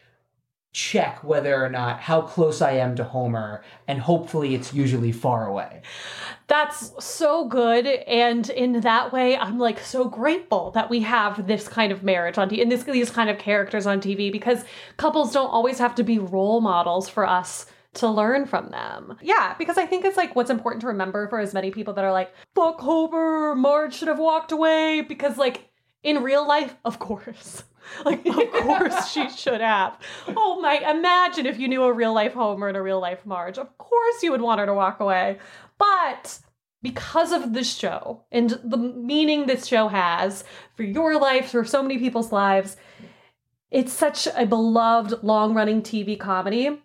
check 0.74 1.22
whether 1.24 1.54
or 1.64 1.70
not 1.70 2.00
how 2.00 2.22
close 2.22 2.62
i 2.62 2.72
am 2.72 2.96
to 2.96 3.04
homer 3.04 3.62
and 3.90 4.00
hopefully 4.00 4.56
it's 4.56 4.74
usually 4.74 5.12
far 5.12 5.46
away 5.46 5.82
That's 6.52 6.92
so 7.02 7.46
good. 7.48 7.88
And 7.88 8.50
in 8.50 8.82
that 8.82 9.14
way, 9.14 9.38
I'm 9.38 9.58
like 9.58 9.80
so 9.80 10.10
grateful 10.10 10.72
that 10.72 10.90
we 10.90 11.00
have 11.00 11.48
this 11.48 11.70
kind 11.70 11.94
of 11.94 12.04
marriage 12.04 12.38
on 12.38 12.50
TV 12.50 12.62
and 12.62 12.70
this, 12.70 12.84
these 12.84 13.10
kind 13.10 13.30
of 13.30 13.38
characters 13.38 13.88
on 13.88 14.02
TV 14.02 14.30
because 14.30 14.66
couples 14.98 15.32
don't 15.32 15.48
always 15.48 15.80
have 15.80 15.96
to 15.96 16.04
be 16.04 16.20
role 16.20 16.60
models 16.60 17.08
for 17.08 17.26
us 17.26 17.68
to 17.94 18.10
learn 18.10 18.46
from 18.46 18.70
them. 18.70 19.18
Yeah, 19.22 19.56
because 19.58 19.78
I 19.78 19.86
think 19.86 20.04
it's 20.04 20.18
like 20.18 20.36
what's 20.36 20.50
important 20.50 20.82
to 20.82 20.88
remember 20.88 21.30
for 21.30 21.40
as 21.40 21.54
many 21.54 21.72
people 21.72 21.94
that 21.94 22.04
are 22.04 22.12
like, 22.12 22.34
fuck 22.54 22.82
Homer, 22.82 23.56
Marge 23.56 23.96
should 23.96 24.10
have 24.10 24.20
walked 24.20 24.52
away. 24.52 25.06
Because, 25.08 25.38
like, 25.38 25.70
in 26.04 26.22
real 26.22 26.46
life, 26.46 26.76
of 26.84 27.00
course. 27.00 27.64
Like, 28.06 28.26
of 28.26 28.52
course 28.52 29.12
she 29.12 29.30
should 29.30 29.62
have. 29.62 29.98
Oh 30.28 30.60
my, 30.62 30.78
imagine 30.90 31.46
if 31.46 31.60
you 31.60 31.68
knew 31.68 31.84
a 31.84 31.94
real 31.94 32.14
life 32.14 32.34
Homer 32.34 32.68
and 32.68 32.78
a 32.78 32.82
real 32.82 33.00
life 33.00 33.26
Marge. 33.26 33.58
Of 33.58 33.78
course 33.78 34.24
you 34.24 34.32
would 34.32 34.42
want 34.42 34.60
her 34.60 34.66
to 34.66 34.74
walk 34.74 35.00
away. 35.00 35.40
But 35.78 36.40
because 36.82 37.32
of 37.32 37.54
this 37.54 37.76
show 37.76 38.24
and 38.32 38.60
the 38.64 38.78
meaning 38.78 39.46
this 39.46 39.68
show 39.68 39.88
has 39.88 40.44
for 40.76 40.84
your 40.84 41.20
life, 41.20 41.52
for 41.52 41.64
so 41.66 41.82
many 41.82 41.98
people's 41.98 42.32
lives, 42.32 42.78
it's 43.70 43.94
such 43.94 44.28
a 44.36 44.46
beloved 44.46 45.24
long 45.24 45.54
running 45.54 45.82
TV 45.82 46.20
comedy. 46.20 46.82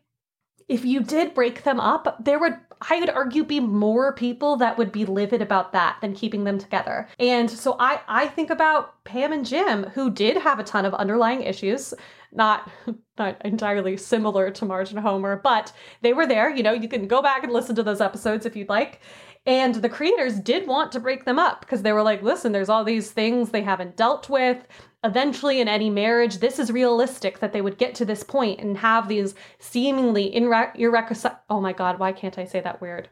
If 0.68 0.84
you 0.84 1.00
did 1.00 1.34
break 1.34 1.62
them 1.62 1.80
up, 1.80 2.24
there 2.24 2.38
would, 2.38 2.58
I 2.80 3.00
would 3.00 3.10
argue, 3.10 3.44
be 3.44 3.60
more 3.60 4.12
people 4.12 4.56
that 4.56 4.76
would 4.76 4.92
be 4.92 5.06
livid 5.06 5.40
about 5.40 5.72
that 5.72 5.98
than 6.00 6.14
keeping 6.14 6.44
them 6.44 6.58
together. 6.58 7.08
And 7.18 7.50
so 7.50 7.76
I, 7.78 8.00
I 8.06 8.28
think 8.28 8.50
about 8.50 9.02
Pam 9.04 9.32
and 9.32 9.46
Jim, 9.46 9.84
who 9.84 10.10
did 10.10 10.36
have 10.36 10.58
a 10.58 10.64
ton 10.64 10.84
of 10.84 10.94
underlying 10.94 11.42
issues, 11.42 11.94
not, 12.32 12.70
not 13.18 13.40
entirely 13.44 13.96
similar 13.96 14.50
to 14.50 14.64
Marge 14.66 14.90
and 14.90 15.00
Homer, 15.00 15.40
but 15.42 15.72
they 16.02 16.12
were 16.12 16.26
there. 16.26 16.54
You 16.54 16.62
know, 16.62 16.72
you 16.72 16.88
can 16.88 17.08
go 17.08 17.22
back 17.22 17.44
and 17.44 17.52
listen 17.52 17.74
to 17.76 17.82
those 17.82 18.00
episodes 18.00 18.44
if 18.44 18.54
you'd 18.54 18.68
like. 18.68 19.00
And 19.46 19.76
the 19.76 19.88
creators 19.88 20.40
did 20.40 20.66
want 20.66 20.90
to 20.92 21.00
break 21.00 21.24
them 21.24 21.38
up 21.38 21.60
because 21.60 21.82
they 21.82 21.92
were 21.92 22.02
like, 22.02 22.20
listen, 22.20 22.50
there's 22.50 22.68
all 22.68 22.82
these 22.82 23.12
things 23.12 23.50
they 23.50 23.62
haven't 23.62 23.96
dealt 23.96 24.28
with. 24.28 24.66
Eventually, 25.06 25.60
in 25.60 25.68
any 25.68 25.88
marriage, 25.88 26.38
this 26.38 26.58
is 26.58 26.72
realistic 26.72 27.38
that 27.38 27.52
they 27.52 27.60
would 27.60 27.78
get 27.78 27.94
to 27.94 28.04
this 28.04 28.24
point 28.24 28.60
and 28.60 28.76
have 28.78 29.06
these 29.08 29.36
seemingly 29.60 30.32
irre- 30.32 30.74
irreconcilable. 30.74 31.38
Oh 31.48 31.60
my 31.60 31.72
God, 31.72 32.00
why 32.00 32.10
can't 32.10 32.38
I 32.38 32.44
say 32.44 32.60
that 32.60 32.80
word? 32.80 33.08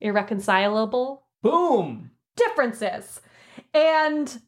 Irreconcilable 0.00 1.22
boom 1.42 2.10
differences. 2.36 3.20
And 3.72 4.40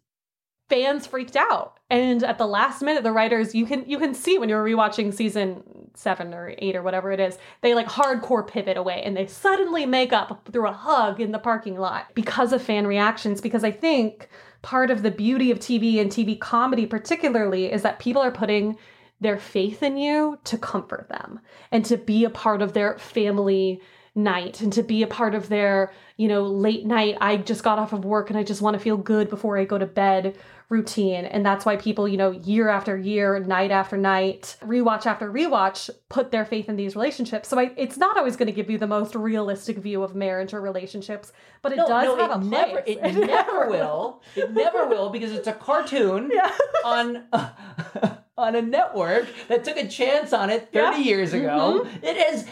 fans 0.68 1.06
freaked 1.06 1.36
out. 1.36 1.78
And 1.90 2.24
at 2.24 2.38
the 2.38 2.46
last 2.46 2.82
minute, 2.82 3.04
the 3.04 3.12
writers, 3.12 3.54
you 3.54 3.66
can 3.66 3.88
you 3.88 3.98
can 3.98 4.14
see 4.14 4.38
when 4.38 4.48
you're 4.48 4.64
rewatching 4.64 5.14
season 5.14 5.62
seven 5.94 6.34
or 6.34 6.54
eight 6.58 6.74
or 6.74 6.82
whatever 6.82 7.12
it 7.12 7.20
is, 7.20 7.38
they 7.62 7.74
like 7.74 7.88
hardcore 7.88 8.46
pivot 8.46 8.76
away 8.76 9.02
and 9.04 9.16
they 9.16 9.26
suddenly 9.26 9.86
make 9.86 10.12
up 10.12 10.48
through 10.52 10.68
a 10.68 10.72
hug 10.72 11.20
in 11.20 11.32
the 11.32 11.38
parking 11.38 11.78
lot 11.78 12.06
because 12.14 12.52
of 12.52 12.62
fan 12.62 12.86
reactions. 12.86 13.40
Because 13.40 13.62
I 13.62 13.70
think 13.70 14.28
part 14.62 14.90
of 14.90 15.02
the 15.02 15.10
beauty 15.10 15.50
of 15.50 15.58
TV 15.58 16.00
and 16.00 16.10
TV 16.10 16.38
comedy 16.38 16.86
particularly 16.86 17.70
is 17.70 17.82
that 17.82 17.98
people 17.98 18.22
are 18.22 18.30
putting 18.30 18.76
their 19.20 19.38
faith 19.38 19.82
in 19.82 19.96
you 19.96 20.38
to 20.44 20.56
comfort 20.58 21.08
them 21.08 21.40
and 21.70 21.84
to 21.84 21.96
be 21.96 22.24
a 22.24 22.30
part 22.30 22.62
of 22.62 22.72
their 22.72 22.98
family 22.98 23.80
night 24.14 24.60
and 24.60 24.72
to 24.72 24.82
be 24.82 25.02
a 25.02 25.06
part 25.06 25.34
of 25.34 25.48
their, 25.48 25.92
you 26.16 26.28
know, 26.28 26.42
late 26.42 26.84
night, 26.84 27.16
I 27.20 27.36
just 27.36 27.62
got 27.62 27.78
off 27.78 27.92
of 27.92 28.04
work 28.04 28.28
and 28.30 28.38
I 28.38 28.42
just 28.42 28.60
want 28.62 28.74
to 28.74 28.80
feel 28.80 28.96
good 28.96 29.30
before 29.30 29.56
I 29.58 29.64
go 29.64 29.78
to 29.78 29.86
bed 29.86 30.36
routine. 30.68 31.24
And 31.24 31.44
that's 31.44 31.64
why 31.64 31.76
people, 31.76 32.06
you 32.06 32.16
know, 32.16 32.30
year 32.30 32.68
after 32.68 32.96
year, 32.96 33.38
night 33.40 33.70
after 33.72 33.96
night, 33.96 34.56
rewatch 34.62 35.04
after 35.06 35.30
rewatch, 35.32 35.90
put 36.08 36.30
their 36.30 36.44
faith 36.44 36.68
in 36.68 36.76
these 36.76 36.94
relationships. 36.94 37.48
So 37.48 37.58
I, 37.58 37.72
it's 37.76 37.96
not 37.96 38.16
always 38.16 38.36
going 38.36 38.46
to 38.46 38.52
give 38.52 38.70
you 38.70 38.78
the 38.78 38.86
most 38.86 39.14
realistic 39.14 39.78
view 39.78 40.02
of 40.02 40.14
marriage 40.14 40.54
or 40.54 40.60
relationships, 40.60 41.32
but 41.62 41.72
it 41.72 41.76
No, 41.76 41.86
does 41.88 42.04
no, 42.04 42.16
have 42.16 42.30
it 42.30 42.34
a 42.34 42.38
place. 42.38 42.50
never, 42.50 42.82
it 42.86 43.26
never 43.26 43.68
will. 43.68 44.22
It 44.36 44.52
never 44.52 44.86
will 44.86 45.10
because 45.10 45.32
it's 45.32 45.48
a 45.48 45.52
cartoon 45.54 46.30
Yeah. 46.34 46.52
on 46.84 47.24
on 48.38 48.54
a 48.56 48.62
network 48.62 49.26
that 49.48 49.64
took 49.64 49.76
a 49.76 49.86
chance 49.86 50.32
on 50.32 50.48
it 50.50 50.70
30 50.72 50.76
Yeah. 50.78 50.92
Mm-hmm. 50.92 51.02
years 51.02 51.32
ago. 51.34 51.86
It 52.02 52.16
is 52.32 52.46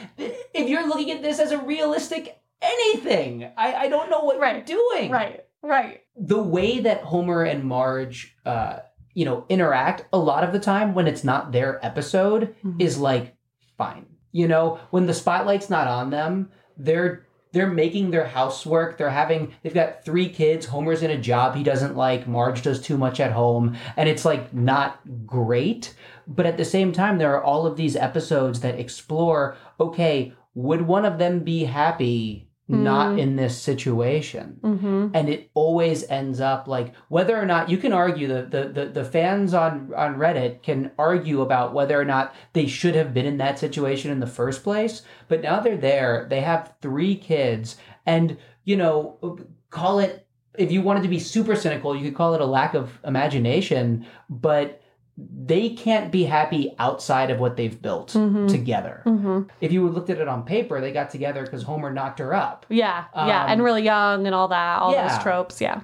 if 0.58 0.68
you're 0.68 0.86
looking 0.88 1.10
at 1.10 1.22
this 1.22 1.38
as 1.38 1.52
a 1.52 1.58
realistic 1.58 2.38
anything, 2.60 3.50
I, 3.56 3.74
I 3.74 3.88
don't 3.88 4.10
know 4.10 4.20
what 4.20 4.38
Right. 4.38 4.56
you're 4.56 4.76
doing. 4.78 5.10
Right, 5.10 5.44
right. 5.62 6.02
The 6.16 6.42
way 6.42 6.80
that 6.80 7.02
Homer 7.02 7.42
and 7.44 7.64
Marge 7.64 8.36
uh 8.44 8.80
you 9.14 9.24
know 9.24 9.44
interact 9.48 10.04
a 10.12 10.18
lot 10.18 10.44
of 10.44 10.52
the 10.52 10.60
time 10.60 10.94
when 10.94 11.06
it's 11.08 11.24
not 11.24 11.52
their 11.52 11.84
episode 11.84 12.54
Mhm. 12.64 12.80
is 12.80 12.98
like 12.98 13.34
fine. 13.76 14.06
You 14.32 14.46
know, 14.48 14.78
when 14.90 15.06
the 15.06 15.14
spotlight's 15.14 15.70
not 15.70 15.86
on 15.88 16.10
them, 16.10 16.50
they're 16.76 17.24
they're 17.52 17.66
making 17.70 18.10
their 18.10 18.26
housework. 18.26 18.98
They're 18.98 19.08
having 19.10 19.52
they've 19.62 19.72
got 19.74 20.04
three 20.04 20.28
kids. 20.28 20.66
Homer's 20.66 21.02
in 21.02 21.10
a 21.10 21.16
job 21.16 21.54
he 21.54 21.62
doesn't 21.62 21.96
like. 21.96 22.28
Marge 22.28 22.62
does 22.62 22.80
too 22.80 22.98
much 22.98 23.20
at 23.20 23.32
home, 23.32 23.74
and 23.96 24.08
it's 24.08 24.24
like 24.26 24.52
not 24.52 25.00
great. 25.26 25.94
But 26.26 26.44
at 26.44 26.58
the 26.58 26.64
same 26.66 26.92
time, 26.92 27.16
there 27.16 27.34
are 27.34 27.42
all 27.42 27.66
of 27.66 27.76
these 27.76 27.96
episodes 27.96 28.60
that 28.60 28.78
explore. 28.78 29.56
Okay, 29.80 30.34
would 30.54 30.82
one 30.82 31.04
of 31.04 31.18
them 31.18 31.40
be 31.40 31.64
happy 31.64 32.44
not 32.70 33.12
Mm. 33.16 33.18
in 33.18 33.36
this 33.36 33.56
situation? 33.56 34.58
Mm-hmm. 34.62 35.08
and 35.14 35.28
it 35.30 35.50
always 35.54 36.04
ends 36.10 36.38
up 36.38 36.68
like 36.68 36.92
whether 37.08 37.34
or 37.40 37.46
not 37.46 37.70
you 37.70 37.78
can 37.78 37.94
argue 37.94 38.28
the, 38.28 38.42
the 38.42 38.68
the 38.68 38.86
the 38.90 39.04
fans 39.04 39.54
on 39.54 39.90
on 39.96 40.16
reddit 40.16 40.62
can 40.62 40.90
argue 40.98 41.40
about 41.40 41.72
whether 41.72 41.98
or 41.98 42.04
not 42.04 42.34
they 42.52 42.66
should 42.66 42.94
have 42.94 43.14
been 43.14 43.24
in 43.24 43.38
that 43.38 43.58
situation 43.58 44.10
in 44.10 44.20
the 44.20 44.26
first 44.26 44.62
place 44.62 45.00
but 45.28 45.40
now 45.40 45.60
they're 45.60 45.78
there 45.78 46.26
they 46.28 46.42
have 46.42 46.74
three 46.82 47.14
kids 47.16 47.76
and 48.04 48.36
you 48.64 48.76
know 48.76 49.16
call 49.70 49.98
it 49.98 50.26
if 50.58 50.70
you 50.70 50.82
wanted 50.82 51.02
to 51.02 51.08
be 51.08 51.18
super 51.18 51.56
cynical 51.56 51.96
you 51.96 52.04
could 52.04 52.16
call 52.18 52.34
it 52.34 52.40
a 52.42 52.44
lack 52.46 52.74
of 52.74 52.98
imagination 53.04 54.04
but 54.28 54.82
they 55.20 55.70
can't 55.70 56.12
be 56.12 56.24
happy 56.24 56.74
outside 56.78 57.30
of 57.30 57.40
what 57.40 57.56
they've 57.56 57.82
built 57.82 58.12
Mhm. 58.12 58.48
together 58.48 59.02
Mm-hmm. 59.04 59.42
if 59.60 59.72
you 59.72 59.88
looked 59.88 60.10
at 60.10 60.18
it 60.18 60.28
on 60.28 60.44
paper 60.44 60.80
they 60.80 60.92
got 60.92 61.10
together 61.10 61.42
because 61.42 61.64
homer 61.64 61.90
knocked 61.92 62.20
her 62.20 62.32
up 62.34 62.64
Yeah, 62.68 63.04
yeah, 63.14 63.44
Um, 63.44 63.50
and 63.50 63.62
really 63.64 63.82
young 63.82 64.26
and 64.26 64.34
all 64.34 64.48
that, 64.48 64.80
all 64.80 64.92
yeah. 64.92 65.08
those 65.08 65.22
tropes. 65.22 65.60
Yeah. 65.60 65.80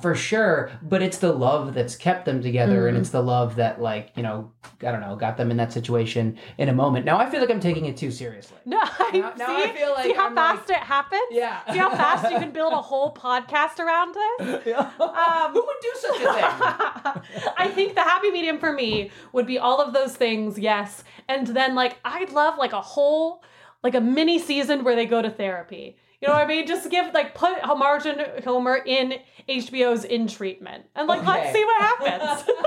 For 0.00 0.14
sure 0.14 0.70
but 0.82 1.02
it's 1.02 1.18
the 1.18 1.32
love 1.32 1.74
that's 1.74 1.96
kept 1.96 2.24
them 2.24 2.40
together 2.40 2.86
and 2.86 2.96
Mhm. 2.96 3.00
it's 3.00 3.10
the 3.10 3.20
love 3.20 3.56
that 3.56 3.80
like 3.82 4.12
you 4.14 4.22
know 4.22 4.52
i 4.82 4.92
don't 4.92 5.00
know 5.00 5.16
got 5.16 5.36
them 5.36 5.50
in 5.50 5.56
that 5.56 5.72
situation 5.72 6.38
in 6.58 6.68
a 6.68 6.72
moment 6.72 7.04
now 7.04 7.18
i 7.18 7.28
feel 7.28 7.40
like 7.40 7.50
i'm 7.50 7.58
taking 7.58 7.86
it 7.86 7.96
too 7.96 8.12
seriously 8.12 8.56
No, 8.64 8.78
I 8.82 9.10
Now- 9.18 9.32
now 9.36 9.46
see, 9.48 9.64
I 9.64 9.72
feel 9.72 9.90
like 9.90 10.04
see 10.04 10.12
how 10.12 10.26
I'm 10.28 10.34
fast 10.36 10.70
it 10.70 10.76
happens. 10.76 11.22
yeah 11.32 11.72
See 11.72 11.78
how 11.78 11.90
fast 11.90 12.30
you 12.30 12.38
can 12.38 12.52
build 12.52 12.72
a 12.72 12.80
whole 12.90 13.12
podcast 13.12 13.80
around 13.80 14.14
this. 14.14 14.76
Um, 15.00 15.52
who 15.54 15.64
would 15.66 15.80
do 15.82 15.92
such 15.96 16.20
a 16.20 16.32
thing 16.34 17.52
I 17.58 17.68
think 17.74 17.94
the 17.96 18.02
happy 18.02 18.30
medium 18.30 18.58
for 18.60 18.72
me 18.72 19.10
would 19.32 19.46
be 19.46 19.58
all 19.58 19.80
of 19.80 19.92
those 19.92 20.14
things, 20.14 20.56
yes. 20.58 21.02
And 21.28 21.48
then 21.48 21.74
like 21.74 21.98
I'd 22.04 22.30
love 22.30 22.58
like 22.58 22.72
a 22.72 22.80
whole 22.80 23.42
like 23.82 23.94
a 23.94 24.00
mini 24.00 24.38
season 24.38 24.84
where 24.84 24.94
they 24.94 25.06
go 25.06 25.20
to 25.20 25.30
therapy. 25.30 25.96
You 26.20 26.28
know 26.28 26.34
what 26.34 26.42
I 26.42 26.46
mean? 26.46 26.66
Just 26.66 26.90
give 26.90 27.12
like 27.14 27.34
put 27.34 27.56
Marge 27.78 28.06
and 28.06 28.44
Homer 28.44 28.76
in 28.76 29.14
HBO's 29.48 30.04
in 30.04 30.26
treatment. 30.26 30.84
And 30.94 31.08
like 31.08 31.24
let's 31.24 31.52
see 31.52 31.64
what 31.64 31.82
happens. 31.82 32.50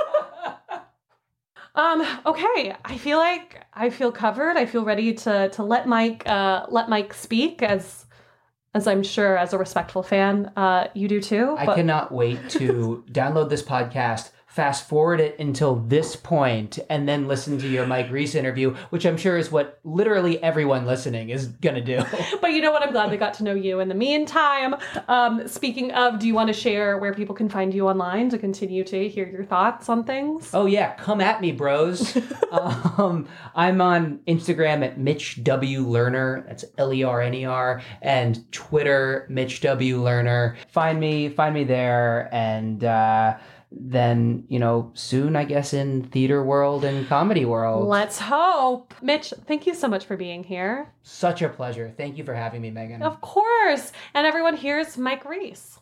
Um, 1.76 2.06
okay. 2.28 2.76
I 2.86 2.98
feel 3.00 3.18
like 3.18 3.66
I 3.74 3.90
feel 3.90 4.12
covered. 4.12 4.58
I 4.58 4.66
feel 4.68 4.86
ready 4.86 5.14
to 5.14 5.50
to 5.50 5.64
let 5.64 5.88
Mike 5.88 6.22
uh 6.28 6.68
let 6.70 6.88
Mike 6.88 7.16
speak 7.16 7.64
as 7.64 8.06
as 8.76 8.88
I'm 8.88 9.02
sure 9.02 9.38
as 9.38 9.54
a 9.54 9.58
respectful 9.58 10.04
fan, 10.04 10.52
uh 10.56 10.90
you 10.94 11.08
do 11.08 11.20
too. 11.20 11.56
i 11.58 11.66
cannot 11.74 12.12
wait 12.12 12.48
to 12.52 13.04
download 13.12 13.50
this 13.50 13.64
podcast 13.64 14.30
fast 14.54 14.88
forward 14.88 15.20
it 15.20 15.38
until 15.40 15.76
this 15.76 16.16
point 16.16 16.80
and 16.90 17.08
then 17.08 17.28
listen 17.28 17.58
to 17.58 17.68
your 17.68 17.86
mike 17.86 18.10
reiss 18.12 18.36
interview 18.36 18.74
which 18.90 19.06
i'm 19.06 19.18
sure 19.18 19.38
is 19.38 19.52
what 19.52 19.80
literally 19.84 20.42
everyone 20.44 20.86
listening 20.86 21.30
is 21.30 21.48
gonna 21.48 21.82
do 21.82 22.02
But 22.42 22.52
you 22.54 22.62
know 22.62 22.72
what? 22.72 22.84
I'm 22.84 22.92
glad 22.92 23.10
they 23.10 23.18
got 23.18 23.34
to 23.36 23.44
know 23.44 23.54
you 23.54 23.80
in 23.80 23.88
the 23.88 23.96
meantime. 23.96 24.76
Um, 25.08 25.48
speaking 25.48 25.92
of, 25.92 26.20
do 26.20 26.28
you 26.28 26.34
want 26.34 26.48
to 26.48 26.54
share 26.54 26.98
where 26.98 27.14
people 27.14 27.36
can 27.36 27.50
find 27.50 27.74
you 27.74 27.88
online 27.88 28.30
to 28.30 28.38
continue 28.38 28.84
to 28.84 29.08
hear 29.08 29.28
your 29.28 29.46
thoughts 29.46 29.90
on 29.90 30.04
things? 30.04 30.50
Oh 30.54 30.66
yeah, 30.66 30.94
come 30.96 31.22
at 31.22 31.42
me, 31.42 31.52
bros. 31.52 32.18
um, 32.52 33.28
I'm 33.56 33.82
on 33.82 34.20
Instagram 34.28 34.84
at 34.84 35.00
Mitch 35.00 35.44
W 35.44 35.86
Lerner. 35.86 36.46
That's 36.48 36.66
L 36.78 36.94
E 36.94 37.04
R 37.04 37.22
N 37.22 37.34
E 37.34 37.46
R, 37.46 37.82
and 38.02 38.52
Twitter 38.52 39.26
Mitch 39.30 39.62
W 39.62 40.00
Lerner. 40.00 40.56
Find 40.70 41.00
me, 41.00 41.30
find 41.30 41.54
me 41.54 41.64
there, 41.64 42.30
and 42.34 42.84
uh, 42.84 43.38
then 43.76 44.46
you 44.48 44.60
know 44.60 44.92
soon, 44.94 45.36
I 45.36 45.44
guess, 45.44 45.74
in 45.74 46.04
theater 46.04 46.44
world 46.44 46.84
and 46.84 47.08
comedy 47.08 47.46
world. 47.46 47.88
Let's 47.88 48.20
hope. 48.20 48.94
Mitch, 49.02 49.34
thank 49.46 49.66
you 49.66 49.74
so 49.74 49.88
much 49.88 50.06
for 50.06 50.18
being 50.18 50.44
here. 50.44 50.94
Such 51.02 51.42
a 51.42 51.50
pleasure. 51.50 51.94
Thank 51.98 52.18
you 52.18 52.24
for 52.24 52.34
having 52.34 52.62
me, 52.62 52.72
Megan. 52.72 53.02
Of 53.02 53.22
course. 53.22 53.92
And 54.14 54.26
everyone, 54.28 54.58
here's 54.58 54.98
Mike 54.98 55.26
Reiss. 55.26 55.80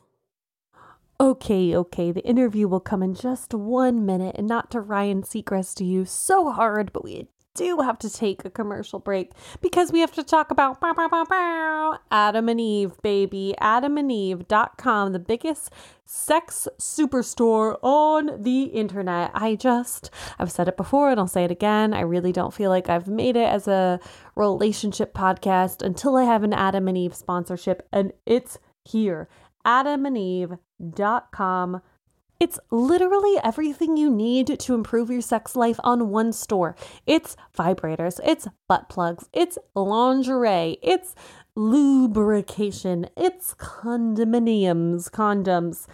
Okay, 1.19 1.75
okay. 1.75 2.12
The 2.12 2.25
interview 2.25 2.67
will 2.67 2.80
come 2.80 3.04
in 3.04 3.13
just 3.13 3.54
one 3.54 4.06
minute, 4.06 4.36
and 4.39 4.47
not 4.47 4.71
to 4.71 4.82
Ryan 4.82 5.21
Seacrest 5.21 5.75
to 5.75 5.86
you 5.86 6.04
so 6.04 6.51
hard, 6.51 6.91
but 6.91 7.04
we 7.04 7.27
do 7.55 7.79
have 7.79 7.97
to 7.99 8.09
take 8.09 8.45
a 8.45 8.49
commercial 8.49 8.99
break 8.99 9.31
because 9.61 9.91
we 9.91 9.99
have 9.99 10.13
to 10.13 10.23
talk 10.23 10.51
about 10.51 10.79
bow, 10.79 10.93
bow, 10.93 11.25
bow, 11.25 11.97
Adam 12.09 12.49
and 12.49 12.61
Eve, 12.61 12.93
baby. 13.01 13.53
AdamandEve.com, 13.61 15.11
the 15.11 15.19
biggest 15.19 15.71
sex 16.05 16.67
superstore 16.79 17.77
on 17.81 18.41
the 18.41 18.63
internet. 18.63 19.31
I 19.33 19.55
just, 19.55 20.09
I've 20.39 20.51
said 20.51 20.67
it 20.67 20.77
before 20.77 21.09
and 21.09 21.19
I'll 21.19 21.27
say 21.27 21.43
it 21.43 21.51
again. 21.51 21.93
I 21.93 22.01
really 22.01 22.31
don't 22.31 22.53
feel 22.53 22.69
like 22.69 22.89
I've 22.89 23.07
made 23.07 23.35
it 23.35 23.47
as 23.47 23.67
a 23.67 23.99
relationship 24.35 25.13
podcast 25.13 25.81
until 25.81 26.15
I 26.15 26.23
have 26.23 26.43
an 26.43 26.53
Adam 26.53 26.87
and 26.87 26.97
Eve 26.97 27.15
sponsorship, 27.15 27.87
and 27.91 28.13
it's 28.25 28.57
here. 28.83 29.27
AdamandEve.com. 29.65 31.81
It's 32.41 32.58
literally 32.71 33.38
everything 33.43 33.97
you 33.97 34.10
need 34.10 34.60
to 34.62 34.73
improve 34.73 35.12
your 35.12 35.21
sex 35.21 35.56
life 35.56 35.80
on 35.84 36.10
one 36.10 36.34
store. 36.34 36.75
It's 37.06 37.38
vibrators, 37.56 38.19
it's 38.23 38.47
butt 38.67 38.89
plugs, 38.89 39.30
it's 39.32 39.60
lingerie, 39.75 40.80
it's 40.82 41.13
lubrication, 41.54 43.08
it's 43.15 43.54
condominiums, 43.54 45.12
condoms, 45.12 45.86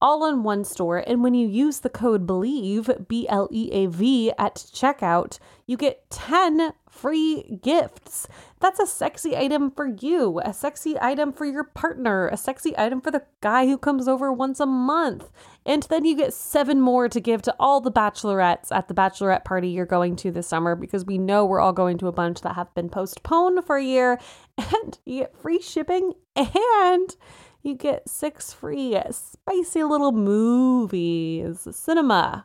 all 0.00 0.24
in 0.26 0.44
one 0.44 0.62
store. 0.62 0.98
And 0.98 1.24
when 1.24 1.34
you 1.34 1.48
use 1.48 1.80
the 1.80 1.90
code 1.90 2.24
BLEAV, 2.24 3.08
B 3.08 3.26
L 3.28 3.48
E 3.50 3.68
A 3.72 3.86
V, 3.86 4.30
at 4.38 4.54
checkout, 4.54 5.40
you 5.66 5.76
get 5.76 6.08
10 6.08 6.72
free 7.00 7.58
gifts. 7.62 8.28
That's 8.60 8.78
a 8.78 8.86
sexy 8.86 9.36
item 9.36 9.70
for 9.70 9.86
you, 9.86 10.40
a 10.44 10.52
sexy 10.52 11.00
item 11.00 11.32
for 11.32 11.46
your 11.46 11.64
partner, 11.64 12.28
a 12.28 12.36
sexy 12.36 12.76
item 12.76 13.00
for 13.00 13.10
the 13.10 13.22
guy 13.40 13.66
who 13.66 13.78
comes 13.78 14.06
over 14.06 14.30
once 14.32 14.60
a 14.60 14.66
month. 14.66 15.30
And 15.64 15.84
then 15.84 16.04
you 16.04 16.14
get 16.14 16.34
seven 16.34 16.80
more 16.80 17.08
to 17.08 17.20
give 17.20 17.40
to 17.42 17.54
all 17.58 17.80
the 17.80 17.90
bachelorettes 17.90 18.70
at 18.70 18.88
the 18.88 18.94
bachelorette 18.94 19.44
party 19.44 19.68
you're 19.68 19.86
going 19.86 20.16
to 20.16 20.30
this 20.30 20.46
summer 20.46 20.76
because 20.76 21.06
we 21.06 21.16
know 21.16 21.46
we're 21.46 21.60
all 21.60 21.72
going 21.72 21.96
to 21.98 22.08
a 22.08 22.12
bunch 22.12 22.42
that 22.42 22.54
have 22.54 22.74
been 22.74 22.90
postponed 22.90 23.64
for 23.64 23.76
a 23.76 23.84
year. 23.84 24.18
And 24.58 24.98
you 25.06 25.20
get 25.20 25.34
free 25.38 25.62
shipping 25.62 26.12
and 26.36 27.16
you 27.62 27.74
get 27.74 28.10
six 28.10 28.52
free 28.52 28.94
spicy 29.10 29.84
little 29.84 30.12
movies, 30.12 31.66
cinema, 31.70 32.44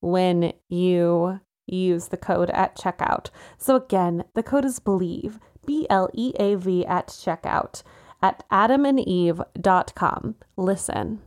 when 0.00 0.54
you 0.70 1.40
use 1.66 2.08
the 2.08 2.16
code 2.16 2.50
at 2.50 2.76
checkout. 2.76 3.30
So 3.58 3.76
again, 3.76 4.24
the 4.34 4.42
code 4.42 4.64
is 4.64 4.80
BLEAV, 4.80 5.38
B 5.66 5.86
L 5.90 6.08
E 6.12 6.32
A 6.38 6.54
V 6.56 6.84
at 6.86 7.08
checkout 7.08 7.82
at 8.22 8.44
adamandeve.com. 8.50 10.34
Listen. 10.56 11.20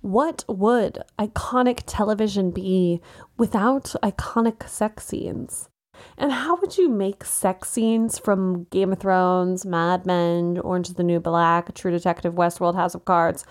What 0.00 0.44
would 0.48 0.98
iconic 1.18 1.84
television 1.86 2.50
be 2.50 3.00
without 3.38 3.94
iconic 4.02 4.68
sex 4.68 5.06
scenes? 5.06 5.70
And 6.18 6.30
how 6.30 6.56
would 6.56 6.76
you 6.76 6.90
make 6.90 7.24
sex 7.24 7.70
scenes 7.70 8.18
from 8.18 8.64
Game 8.64 8.92
of 8.92 8.98
Thrones, 8.98 9.64
Mad 9.64 10.04
Men, 10.04 10.58
Orange 10.58 10.88
is 10.88 10.94
the 10.94 11.02
New 11.04 11.20
Black, 11.20 11.74
True 11.74 11.90
Detective, 11.90 12.34
Westworld, 12.34 12.74
House 12.74 12.94
of 12.94 13.04
Cards 13.04 13.46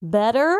better? 0.00 0.56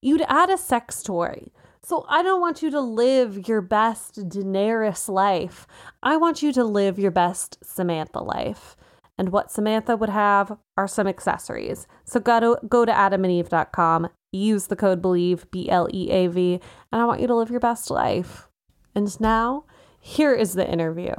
You'd 0.00 0.24
add 0.28 0.48
a 0.48 0.56
sex 0.56 0.96
story. 0.96 1.52
So 1.82 2.04
I 2.08 2.22
don't 2.22 2.40
want 2.40 2.62
you 2.62 2.70
to 2.70 2.80
live 2.80 3.48
your 3.48 3.62
best 3.62 4.28
Daenerys 4.28 5.08
life. 5.08 5.66
I 6.02 6.16
want 6.16 6.42
you 6.42 6.52
to 6.52 6.64
live 6.64 6.98
your 6.98 7.10
best 7.10 7.58
Samantha 7.64 8.20
life. 8.20 8.76
And 9.18 9.30
what 9.30 9.50
Samantha 9.50 9.96
would 9.96 10.08
have 10.08 10.56
are 10.76 10.88
some 10.88 11.06
accessories. 11.06 11.86
So 12.04 12.20
go 12.20 12.40
to, 12.40 12.66
go 12.68 12.84
to 12.84 12.92
adamandeve.com, 12.92 14.08
use 14.32 14.66
the 14.66 14.76
code 14.76 15.02
BLEAV, 15.02 15.50
B 15.50 15.68
L 15.68 15.88
E 15.92 16.10
A 16.10 16.26
V, 16.28 16.60
and 16.92 17.02
I 17.02 17.04
want 17.04 17.20
you 17.20 17.26
to 17.26 17.34
live 17.34 17.50
your 17.50 17.60
best 17.60 17.90
life. 17.90 18.48
And 18.94 19.20
now, 19.20 19.64
here 20.00 20.34
is 20.34 20.54
the 20.54 20.70
interview. 20.70 21.12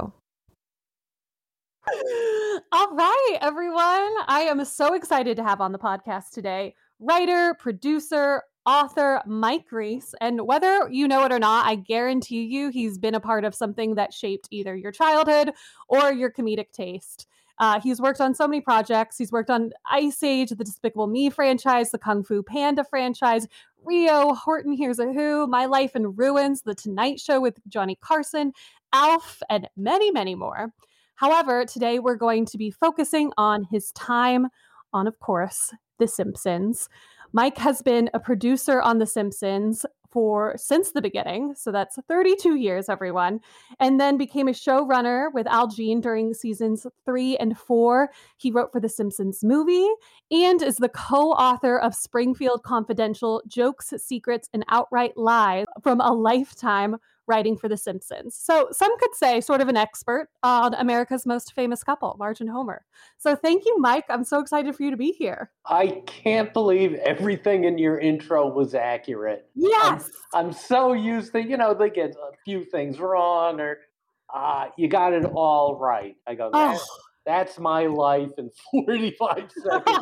All 2.72 2.94
right, 2.94 3.38
everyone. 3.40 4.14
I 4.26 4.46
am 4.48 4.64
so 4.64 4.94
excited 4.94 5.36
to 5.36 5.44
have 5.44 5.60
on 5.60 5.72
the 5.72 5.78
podcast 5.78 6.30
today 6.30 6.74
writer, 7.00 7.54
producer, 7.58 8.42
author 8.66 9.22
Mike 9.26 9.70
Reiss. 9.70 10.14
And 10.20 10.46
whether 10.46 10.88
you 10.90 11.08
know 11.08 11.24
it 11.24 11.32
or 11.32 11.38
not, 11.38 11.66
I 11.66 11.76
guarantee 11.76 12.44
you 12.44 12.68
he's 12.70 12.98
been 12.98 13.14
a 13.14 13.20
part 13.20 13.44
of 13.44 13.54
something 13.54 13.96
that 13.96 14.12
shaped 14.12 14.48
either 14.50 14.76
your 14.76 14.92
childhood 14.92 15.52
or 15.88 16.12
your 16.12 16.30
comedic 16.30 16.72
taste. 16.72 17.26
Uh, 17.58 17.80
he's 17.80 18.00
worked 18.00 18.20
on 18.20 18.34
so 18.34 18.48
many 18.48 18.60
projects. 18.60 19.18
He's 19.18 19.30
worked 19.30 19.50
on 19.50 19.70
Ice 19.90 20.22
Age, 20.22 20.50
the 20.50 20.64
Despicable 20.64 21.06
Me 21.06 21.30
franchise, 21.30 21.90
the 21.90 21.98
Kung 21.98 22.24
Fu 22.24 22.42
Panda 22.42 22.82
franchise, 22.82 23.46
Rio, 23.84 24.34
Horton 24.34 24.72
Hears 24.72 24.98
a 24.98 25.12
Who, 25.12 25.46
My 25.46 25.66
Life 25.66 25.94
in 25.94 26.14
Ruins, 26.16 26.62
The 26.62 26.74
Tonight 26.74 27.20
Show 27.20 27.40
with 27.40 27.60
Johnny 27.68 27.96
Carson, 28.00 28.52
Alf, 28.92 29.42
and 29.50 29.68
many, 29.76 30.10
many 30.10 30.34
more. 30.34 30.72
However, 31.16 31.64
today 31.64 31.98
we're 31.98 32.16
going 32.16 32.46
to 32.46 32.58
be 32.58 32.70
focusing 32.70 33.30
on 33.36 33.64
his 33.70 33.92
time 33.92 34.48
on, 34.92 35.06
of 35.06 35.18
course, 35.20 35.72
The 35.98 36.08
Simpsons. 36.08 36.88
Mike 37.32 37.58
has 37.58 37.82
been 37.82 38.10
a 38.12 38.20
producer 38.20 38.82
on 38.82 38.98
The 38.98 39.06
Simpsons 39.06 39.86
for 40.10 40.52
since 40.58 40.92
the 40.92 41.00
beginning, 41.00 41.54
so 41.56 41.72
that's 41.72 41.96
32 42.06 42.56
years, 42.56 42.90
everyone, 42.90 43.40
and 43.80 43.98
then 43.98 44.18
became 44.18 44.46
a 44.46 44.52
showrunner 44.52 45.32
with 45.32 45.46
Al 45.46 45.68
Jean 45.68 46.02
during 46.02 46.34
seasons 46.34 46.86
three 47.06 47.36
and 47.38 47.58
four. 47.58 48.10
He 48.36 48.50
wrote 48.50 48.72
for 48.72 48.80
The 48.80 48.90
Simpsons 48.90 49.42
movie 49.42 49.88
and 50.30 50.60
is 50.60 50.76
the 50.76 50.90
co-author 50.90 51.78
of 51.78 51.94
Springfield 51.94 52.62
Confidential: 52.62 53.42
Jokes, 53.48 53.94
Secrets, 53.96 54.50
and 54.52 54.66
Outright 54.68 55.16
Lies 55.16 55.64
from 55.82 56.02
a 56.02 56.12
lifetime 56.12 56.96
writing 57.26 57.56
for 57.56 57.68
The 57.68 57.76
Simpsons. 57.76 58.34
So 58.34 58.68
some 58.72 58.96
could 58.98 59.14
say 59.14 59.40
sort 59.40 59.60
of 59.60 59.68
an 59.68 59.76
expert 59.76 60.28
on 60.42 60.74
America's 60.74 61.24
most 61.26 61.52
famous 61.54 61.84
couple, 61.84 62.16
Marge 62.18 62.40
and 62.40 62.50
Homer. 62.50 62.84
So 63.18 63.36
thank 63.36 63.64
you, 63.64 63.78
Mike. 63.78 64.04
I'm 64.08 64.24
so 64.24 64.40
excited 64.40 64.74
for 64.74 64.82
you 64.82 64.90
to 64.90 64.96
be 64.96 65.12
here. 65.12 65.50
I 65.66 66.02
can't 66.06 66.52
believe 66.52 66.94
everything 66.94 67.64
in 67.64 67.78
your 67.78 67.98
intro 67.98 68.48
was 68.48 68.74
accurate. 68.74 69.48
Yes. 69.54 70.10
I'm, 70.34 70.46
I'm 70.46 70.52
so 70.52 70.92
used 70.92 71.32
to, 71.32 71.42
you 71.42 71.56
know, 71.56 71.74
they 71.74 71.90
get 71.90 72.10
a 72.10 72.36
few 72.44 72.64
things 72.64 72.98
wrong 72.98 73.60
or 73.60 73.78
uh, 74.34 74.66
you 74.76 74.88
got 74.88 75.12
it 75.12 75.24
all 75.24 75.78
right. 75.78 76.16
I 76.26 76.34
go, 76.34 76.50
Oh, 76.52 76.80
that's 77.24 77.58
my 77.58 77.86
life 77.86 78.30
in 78.38 78.50
45 78.86 79.50
seconds. 79.62 79.98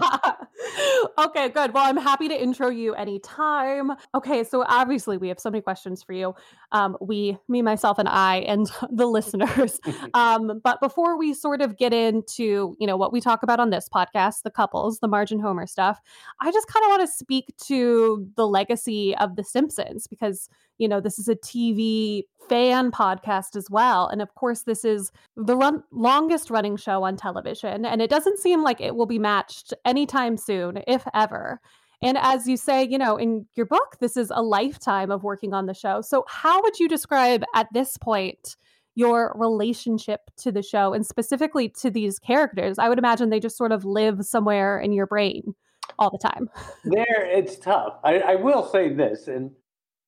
okay, 1.18 1.48
good. 1.48 1.74
Well, 1.74 1.84
I'm 1.84 1.96
happy 1.96 2.28
to 2.28 2.40
intro 2.42 2.68
you 2.68 2.94
anytime. 2.94 3.92
Okay, 4.14 4.44
so 4.44 4.64
obviously 4.66 5.18
we 5.18 5.28
have 5.28 5.38
so 5.38 5.50
many 5.50 5.60
questions 5.60 6.02
for 6.02 6.12
you. 6.12 6.34
Um, 6.72 6.96
we, 7.00 7.36
me, 7.48 7.62
myself, 7.62 7.98
and 7.98 8.08
I, 8.08 8.38
and 8.38 8.70
the 8.90 9.06
listeners. 9.06 9.80
Um, 10.14 10.60
but 10.62 10.80
before 10.80 11.18
we 11.18 11.34
sort 11.34 11.60
of 11.60 11.76
get 11.76 11.92
into, 11.92 12.76
you 12.78 12.86
know, 12.86 12.96
what 12.96 13.12
we 13.12 13.20
talk 13.20 13.42
about 13.42 13.60
on 13.60 13.70
this 13.70 13.88
podcast, 13.88 14.42
the 14.42 14.50
couples, 14.50 15.00
the 15.00 15.08
Margin 15.08 15.40
Homer 15.40 15.66
stuff, 15.66 16.00
I 16.40 16.50
just 16.50 16.68
kind 16.68 16.84
of 16.84 16.88
want 16.90 17.02
to 17.02 17.08
speak 17.08 17.52
to 17.66 18.26
the 18.36 18.46
legacy 18.46 19.14
of 19.16 19.36
The 19.36 19.44
Simpsons 19.44 20.06
because, 20.06 20.48
you 20.78 20.88
know, 20.88 21.00
this 21.00 21.18
is 21.18 21.28
a 21.28 21.36
TV 21.36 22.24
fan 22.48 22.90
podcast 22.90 23.54
as 23.54 23.70
well. 23.70 24.08
And 24.08 24.20
of 24.20 24.34
course, 24.34 24.62
this 24.62 24.84
is 24.84 25.12
the 25.36 25.56
run- 25.56 25.84
longest 25.92 26.50
running 26.50 26.76
show 26.76 27.04
on 27.04 27.09
television. 27.16 27.84
And 27.84 28.00
it 28.02 28.10
doesn't 28.10 28.38
seem 28.38 28.62
like 28.62 28.80
it 28.80 28.96
will 28.96 29.06
be 29.06 29.18
matched 29.18 29.72
anytime 29.84 30.36
soon, 30.36 30.82
if 30.86 31.04
ever. 31.14 31.60
And 32.02 32.16
as 32.18 32.46
you 32.46 32.56
say, 32.56 32.84
you 32.84 32.98
know, 32.98 33.16
in 33.16 33.46
your 33.54 33.66
book, 33.66 33.98
this 34.00 34.16
is 34.16 34.32
a 34.34 34.42
lifetime 34.42 35.10
of 35.10 35.22
working 35.22 35.52
on 35.52 35.66
the 35.66 35.74
show. 35.74 36.00
So, 36.00 36.24
how 36.28 36.62
would 36.62 36.78
you 36.78 36.88
describe 36.88 37.44
at 37.54 37.68
this 37.72 37.96
point 37.98 38.56
your 38.94 39.34
relationship 39.36 40.20
to 40.38 40.50
the 40.50 40.62
show 40.62 40.94
and 40.94 41.04
specifically 41.04 41.68
to 41.80 41.90
these 41.90 42.18
characters? 42.18 42.78
I 42.78 42.88
would 42.88 42.98
imagine 42.98 43.28
they 43.28 43.40
just 43.40 43.58
sort 43.58 43.72
of 43.72 43.84
live 43.84 44.24
somewhere 44.24 44.78
in 44.78 44.92
your 44.92 45.06
brain 45.06 45.54
all 45.98 46.10
the 46.10 46.18
time. 46.18 46.48
there, 46.84 47.26
it's 47.26 47.58
tough. 47.58 47.98
I, 48.02 48.20
I 48.20 48.34
will 48.36 48.66
say 48.66 48.94
this, 48.94 49.28
and 49.28 49.50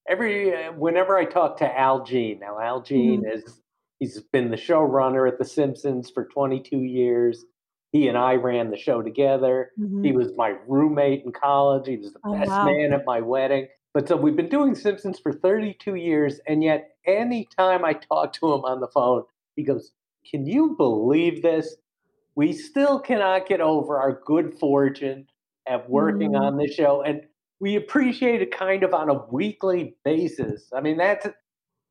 every 0.09 0.55
uh, 0.55 0.73
whenever 0.73 1.19
I 1.19 1.27
talk 1.27 1.59
to 1.59 1.79
Al 1.79 2.05
Jean, 2.05 2.41
now 2.41 2.59
Al 2.59 2.81
Jean 2.81 3.23
is 3.31 3.62
he's 4.03 4.21
been 4.33 4.51
the 4.51 4.57
showrunner 4.57 5.29
at 5.29 5.38
The 5.38 5.45
Simpsons 5.45 6.11
for 6.11 6.25
22 6.25 6.77
years. 6.79 7.45
He 7.93 8.09
and 8.09 8.19
I 8.19 8.35
ran 8.35 8.71
the 8.73 8.77
show 8.77 9.01
together. 9.01 9.71
Mhm. 9.79 10.05
He 10.05 10.11
was 10.11 10.37
my 10.37 10.57
roommate 10.67 11.25
in 11.25 11.31
college. 11.31 11.87
He 11.87 11.99
was 11.99 12.12
the 12.12 12.19
Oh, 12.25 12.33
best 12.33 12.51
wow. 12.51 12.65
man 12.65 12.93
at 12.93 13.05
my 13.07 13.21
wedding. 13.21 13.69
But 13.95 14.09
so 14.09 14.17
we've 14.17 14.35
been 14.35 14.49
doing 14.49 14.75
Simpsons 14.75 15.21
for 15.21 15.33
32 15.33 15.95
years, 15.95 16.41
and 16.49 16.65
yet 16.65 16.97
anytime 17.05 17.85
I 17.85 17.93
talk 17.93 18.33
to 18.35 18.53
him 18.53 18.65
on 18.65 18.81
the 18.81 18.88
phone, 18.88 19.23
he 19.55 19.62
goes, 19.62 19.93
Can 20.29 20.47
you 20.47 20.75
believe 20.77 21.43
this? 21.43 21.77
We 22.35 22.53
still 22.53 22.99
cannot 22.99 23.47
get 23.47 23.61
over 23.61 23.99
our 24.01 24.21
good 24.25 24.55
fortune 24.59 25.29
at 25.67 25.88
working 25.88 26.33
Mm. 26.33 26.41
on 26.41 26.57
the 26.57 26.67
show. 26.67 27.03
And 27.03 27.23
we 27.61 27.77
appreciate 27.77 28.43
it 28.43 28.51
kind 28.51 28.83
of 28.83 28.95
on 28.95 29.09
a 29.11 29.25
weekly 29.31 29.97
basis. 30.05 30.73
I 30.73 30.81
mean, 30.81 30.97
that's 30.97 31.27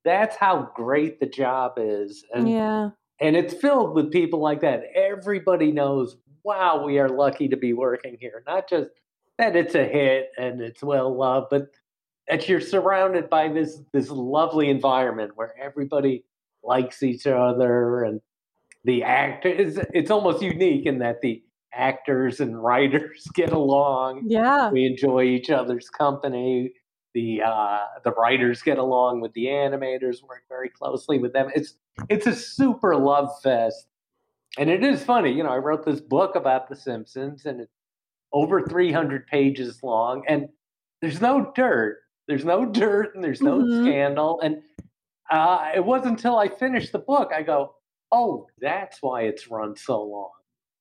that's 0.03 0.35
how 0.35 0.71
great 0.75 1.19
the 1.19 1.25
job 1.27 1.73
is. 1.77 2.25
And 2.33 2.49
Yeah. 2.49 2.89
and 3.19 3.35
it's 3.35 3.53
filled 3.53 3.93
with 3.95 4.11
people 4.11 4.39
like 4.39 4.61
that. 4.61 4.83
Everybody 4.95 5.71
knows, 5.71 6.17
wow, 6.43 6.83
we 6.83 6.97
are 6.99 7.09
lucky 7.09 7.47
to 7.49 7.57
be 7.57 7.73
working 7.73 8.17
here. 8.19 8.43
Not 8.47 8.67
just 8.67 8.89
that 9.37 9.55
it's 9.55 9.75
a 9.75 9.83
hit 9.85 10.31
and 10.37 10.59
it's 10.61 10.81
well 10.83 11.15
loved, 11.15 11.47
but 11.51 11.67
that 12.27 12.47
you're 12.49 12.61
surrounded 12.61 13.29
by 13.29 13.49
this 13.49 13.79
this 13.93 14.09
lovely 14.09 14.69
environment 14.69 15.33
where 15.35 15.53
everybody 15.61 16.25
likes 16.63 17.03
each 17.03 17.25
other 17.27 18.03
and 18.03 18.21
the 18.83 19.03
actors 19.03 19.77
is 19.77 19.85
it's 19.93 20.09
almost 20.11 20.41
unique 20.41 20.85
in 20.85 20.99
that 20.99 21.21
the 21.21 21.43
actors 21.73 22.39
and 22.39 22.61
writers 22.61 23.27
get 23.35 23.51
along. 23.51 24.23
Yeah. 24.27 24.71
We 24.71 24.85
enjoy 24.85 25.23
each 25.23 25.49
other's 25.49 25.89
company. 25.89 26.71
The 27.13 27.41
uh, 27.41 27.79
the 28.03 28.11
writers 28.11 28.61
get 28.61 28.77
along 28.77 29.21
with 29.21 29.33
the 29.33 29.45
animators, 29.45 30.23
work 30.23 30.43
very 30.47 30.69
closely 30.69 31.17
with 31.19 31.33
them. 31.33 31.49
It's 31.55 31.75
it's 32.09 32.25
a 32.27 32.35
super 32.35 32.95
love 32.95 33.29
fest, 33.41 33.87
and 34.57 34.69
it 34.69 34.83
is 34.83 35.03
funny. 35.03 35.31
You 35.31 35.43
know, 35.43 35.49
I 35.49 35.57
wrote 35.57 35.85
this 35.85 35.99
book 36.01 36.35
about 36.35 36.69
The 36.69 36.75
Simpsons, 36.75 37.45
and 37.45 37.61
it's 37.61 37.73
over 38.33 38.61
300 38.61 39.27
pages 39.27 39.83
long, 39.83 40.23
and 40.27 40.47
there's 41.01 41.19
no 41.19 41.51
dirt. 41.55 41.97
There's 42.27 42.45
no 42.45 42.65
dirt, 42.65 43.13
and 43.15 43.23
there's 43.23 43.41
no 43.41 43.59
Mhm. 43.59 43.81
scandal. 43.81 44.39
And 44.41 44.61
uh, 45.29 45.71
it 45.75 45.83
wasn't 45.83 46.11
until 46.17 46.37
I 46.37 46.47
finished 46.47 46.91
the 46.93 46.99
book 46.99 47.31
I 47.33 47.41
go, 47.43 47.75
oh, 48.11 48.47
that's 48.59 49.01
why 49.01 49.23
it's 49.23 49.49
run 49.49 49.75
so 49.75 50.01
long. 50.03 50.31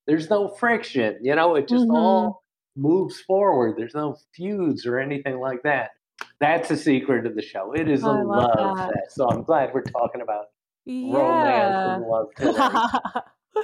There's 0.07 0.31
no 0.31 0.49
friction. 0.49 1.19
You 1.23 1.35
know, 1.35 1.57
it 1.57 1.66
just 1.69 1.87
Mhm. 1.88 1.95
all 1.95 2.43
moves 2.77 3.21
forward. 3.21 3.77
There's 3.77 3.95
no 3.95 4.16
feuds 4.35 4.87
or 4.87 4.99
anything 4.99 5.38
like 5.40 5.62
that. 5.64 5.90
That's 6.40 6.68
the 6.68 6.76
secret 6.76 7.26
of 7.26 7.35
the 7.35 7.42
show. 7.42 7.72
It 7.72 7.88
is 7.88 8.02
a 8.02 8.11
Oh, 8.11 8.22
love 8.22 8.50
love 8.59 8.76
that. 8.76 8.92
fest. 8.94 9.16
So 9.16 9.28
I'm 9.28 9.42
glad 9.42 9.72
we're 9.74 9.83
talking 9.83 10.22
about 10.22 10.46
Yeah. 10.85 11.12
romance 11.12 11.76
and 11.85 12.02
love 12.04 12.28
today. 12.37 13.62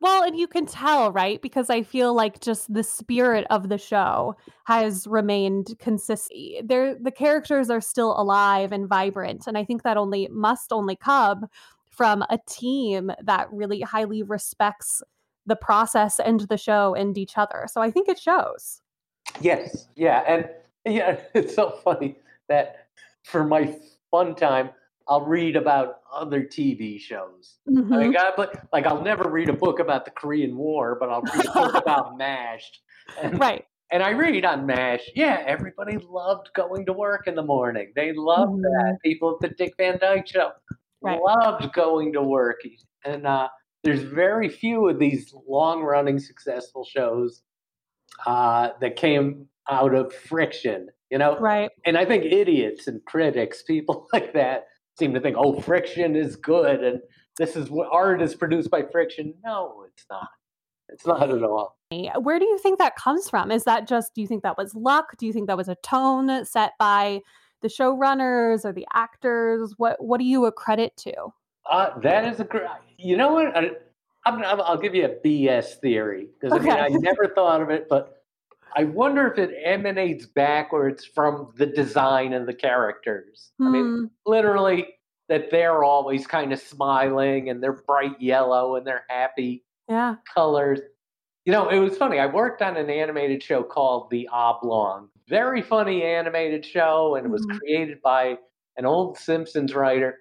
well, 0.00 0.22
and 0.22 0.36
you 0.38 0.46
can 0.46 0.66
tell, 0.66 1.10
right? 1.12 1.40
Because 1.40 1.70
I 1.70 1.82
feel 1.82 2.12
like 2.14 2.40
just 2.40 2.72
the 2.72 2.82
spirit 2.82 3.46
of 3.50 3.68
the 3.68 3.78
show 3.78 4.36
has 4.64 5.06
remained 5.06 5.74
consistent. 5.78 6.68
There, 6.68 6.94
the 7.00 7.10
characters 7.10 7.70
are 7.70 7.80
still 7.80 8.18
alive 8.20 8.72
and 8.72 8.86
vibrant, 8.88 9.46
and 9.46 9.56
I 9.56 9.64
think 9.64 9.82
that 9.84 9.96
only 9.96 10.28
must 10.30 10.72
only 10.72 10.96
come 10.96 11.46
from 11.90 12.22
a 12.22 12.38
team 12.46 13.10
that 13.22 13.48
really 13.50 13.80
highly 13.80 14.22
respects 14.22 15.02
the 15.46 15.56
process 15.56 16.20
and 16.20 16.40
the 16.40 16.58
show 16.58 16.94
and 16.94 17.16
each 17.16 17.38
other. 17.38 17.66
So 17.72 17.80
I 17.80 17.90
think 17.90 18.08
it 18.08 18.18
shows. 18.18 18.82
Yes, 19.40 19.88
yeah, 19.96 20.22
and 20.28 20.48
yeah, 20.88 21.18
it's 21.34 21.54
so 21.54 21.70
funny 21.84 22.16
that 22.48 22.86
for 23.24 23.44
my 23.44 23.76
fun 24.10 24.34
time, 24.34 24.70
I'll 25.06 25.24
read 25.24 25.56
about 25.56 26.00
other 26.12 26.42
TV 26.42 27.00
shows. 27.00 27.56
I 27.66 27.70
Mhm. 27.70 28.00
mean, 28.00 28.12
God, 28.12 28.34
but 28.36 28.68
like 28.72 28.86
I'll 28.86 29.02
never 29.02 29.28
read 29.30 29.48
a 29.48 29.52
book 29.54 29.78
about 29.78 30.04
the 30.04 30.10
Korean 30.10 30.56
War, 30.56 30.96
but 31.00 31.08
I'll 31.08 31.22
read 31.22 31.46
a 31.46 31.52
book 31.52 31.74
about 31.86 32.16
MASH. 32.18 32.70
And, 33.22 33.40
Right. 33.40 33.66
and 33.90 34.02
I 34.02 34.10
read 34.10 34.44
on 34.44 34.66
MASH, 34.66 35.10
yeah, 35.14 35.42
everybody 35.46 35.96
loved 35.96 36.50
going 36.54 36.84
to 36.86 36.92
work 36.92 37.26
in 37.26 37.34
the 37.34 37.42
morning. 37.42 37.92
They 37.96 38.12
loved 38.12 38.60
that. 38.62 38.98
People 39.02 39.34
at 39.34 39.40
the 39.40 39.54
Dick 39.54 39.74
Van 39.78 39.98
Dyke 39.98 40.26
Show 40.26 40.52
Right. 41.00 41.18
loved 41.20 41.72
going 41.72 42.12
to 42.12 42.22
work. 42.22 42.60
And 43.04 43.26
uh, 43.26 43.48
there's 43.84 44.02
very 44.02 44.48
few 44.50 44.88
of 44.88 44.98
these 44.98 45.32
long 45.46 45.82
running 45.82 46.18
successful 46.18 46.84
shows 46.84 47.42
uh, 48.26 48.70
that 48.80 48.96
came 48.96 49.48
out 49.70 49.94
of 49.94 50.12
friction, 50.12 50.88
you 51.10 51.18
know? 51.18 51.38
Right. 51.38 51.70
And 51.84 51.96
I 51.96 52.04
think 52.04 52.24
idiots 52.24 52.86
and 52.86 53.04
critics, 53.04 53.62
people 53.62 54.08
like 54.12 54.34
that, 54.34 54.66
seem 54.98 55.14
to 55.14 55.20
think, 55.20 55.36
oh, 55.38 55.60
friction 55.60 56.16
is 56.16 56.36
good 56.36 56.82
and 56.82 57.00
this 57.36 57.54
is 57.54 57.70
what 57.70 57.88
art 57.92 58.20
is 58.20 58.34
produced 58.34 58.70
by 58.70 58.82
friction. 58.82 59.34
No, 59.44 59.84
it's 59.92 60.04
not. 60.10 60.28
It's 60.88 61.06
not 61.06 61.30
at 61.30 61.42
all. 61.42 61.76
Where 62.20 62.38
do 62.38 62.44
you 62.46 62.58
think 62.58 62.78
that 62.78 62.96
comes 62.96 63.30
from? 63.30 63.50
Is 63.50 63.64
that 63.64 63.86
just, 63.86 64.14
do 64.14 64.20
you 64.20 64.26
think 64.26 64.42
that 64.42 64.58
was 64.58 64.74
luck? 64.74 65.16
Do 65.18 65.26
you 65.26 65.32
think 65.32 65.46
that 65.46 65.56
was 65.56 65.68
a 65.68 65.76
tone 65.76 66.44
set 66.44 66.72
by 66.78 67.20
the 67.62 67.68
showrunners 67.68 68.64
or 68.64 68.72
the 68.72 68.86
actors? 68.94 69.74
What 69.76 69.96
What 70.02 70.18
do 70.18 70.24
you 70.24 70.46
accredit 70.46 70.96
to? 70.98 71.14
Uh, 71.70 71.98
that 72.00 72.24
is 72.24 72.40
a 72.40 72.44
great. 72.44 72.66
You 72.96 73.16
know 73.16 73.34
what? 73.34 73.56
I, 73.56 73.70
I'm, 74.26 74.42
I'm, 74.42 74.60
I'll 74.60 74.78
give 74.78 74.94
you 74.94 75.04
a 75.06 75.26
BS 75.26 75.80
theory 75.80 76.28
because 76.40 76.58
I 76.58 76.62
mean 76.62 76.72
I 76.72 76.88
never 76.88 77.28
thought 77.34 77.62
of 77.62 77.70
it, 77.70 77.86
but 77.88 78.17
I 78.78 78.84
wonder 78.84 79.26
if 79.26 79.38
it 79.38 79.54
emanates 79.64 80.24
backwards 80.24 81.04
from 81.04 81.52
the 81.56 81.66
design 81.66 82.32
of 82.32 82.46
the 82.46 82.54
characters. 82.54 83.50
I 83.60 83.68
mean, 83.70 83.84
Hmm, 83.84 84.04
literally 84.24 84.86
that 85.28 85.50
they're 85.50 85.82
always 85.82 86.28
kind 86.28 86.52
of 86.52 86.60
smiling 86.60 87.50
and 87.50 87.60
they're 87.60 87.82
bright 87.82 88.20
yellow 88.20 88.76
and 88.76 88.86
they're 88.86 89.04
happy 89.08 89.64
yeah. 89.88 90.14
colors. 90.32 90.78
You 91.44 91.52
know, 91.52 91.68
it 91.70 91.80
was 91.80 91.96
funny. 91.98 92.20
I 92.20 92.26
worked 92.26 92.62
on 92.62 92.76
an 92.76 92.88
animated 92.88 93.42
show 93.42 93.64
called 93.64 94.10
The 94.10 94.28
Oblong. 94.28 95.08
Very 95.28 95.60
funny 95.60 96.04
animated 96.04 96.64
show, 96.64 97.16
and 97.16 97.26
it 97.26 97.30
was 97.30 97.44
Mhm. 97.46 97.58
created 97.58 98.00
by 98.00 98.38
an 98.76 98.86
old 98.86 99.18
Simpsons 99.18 99.74
writer. 99.74 100.18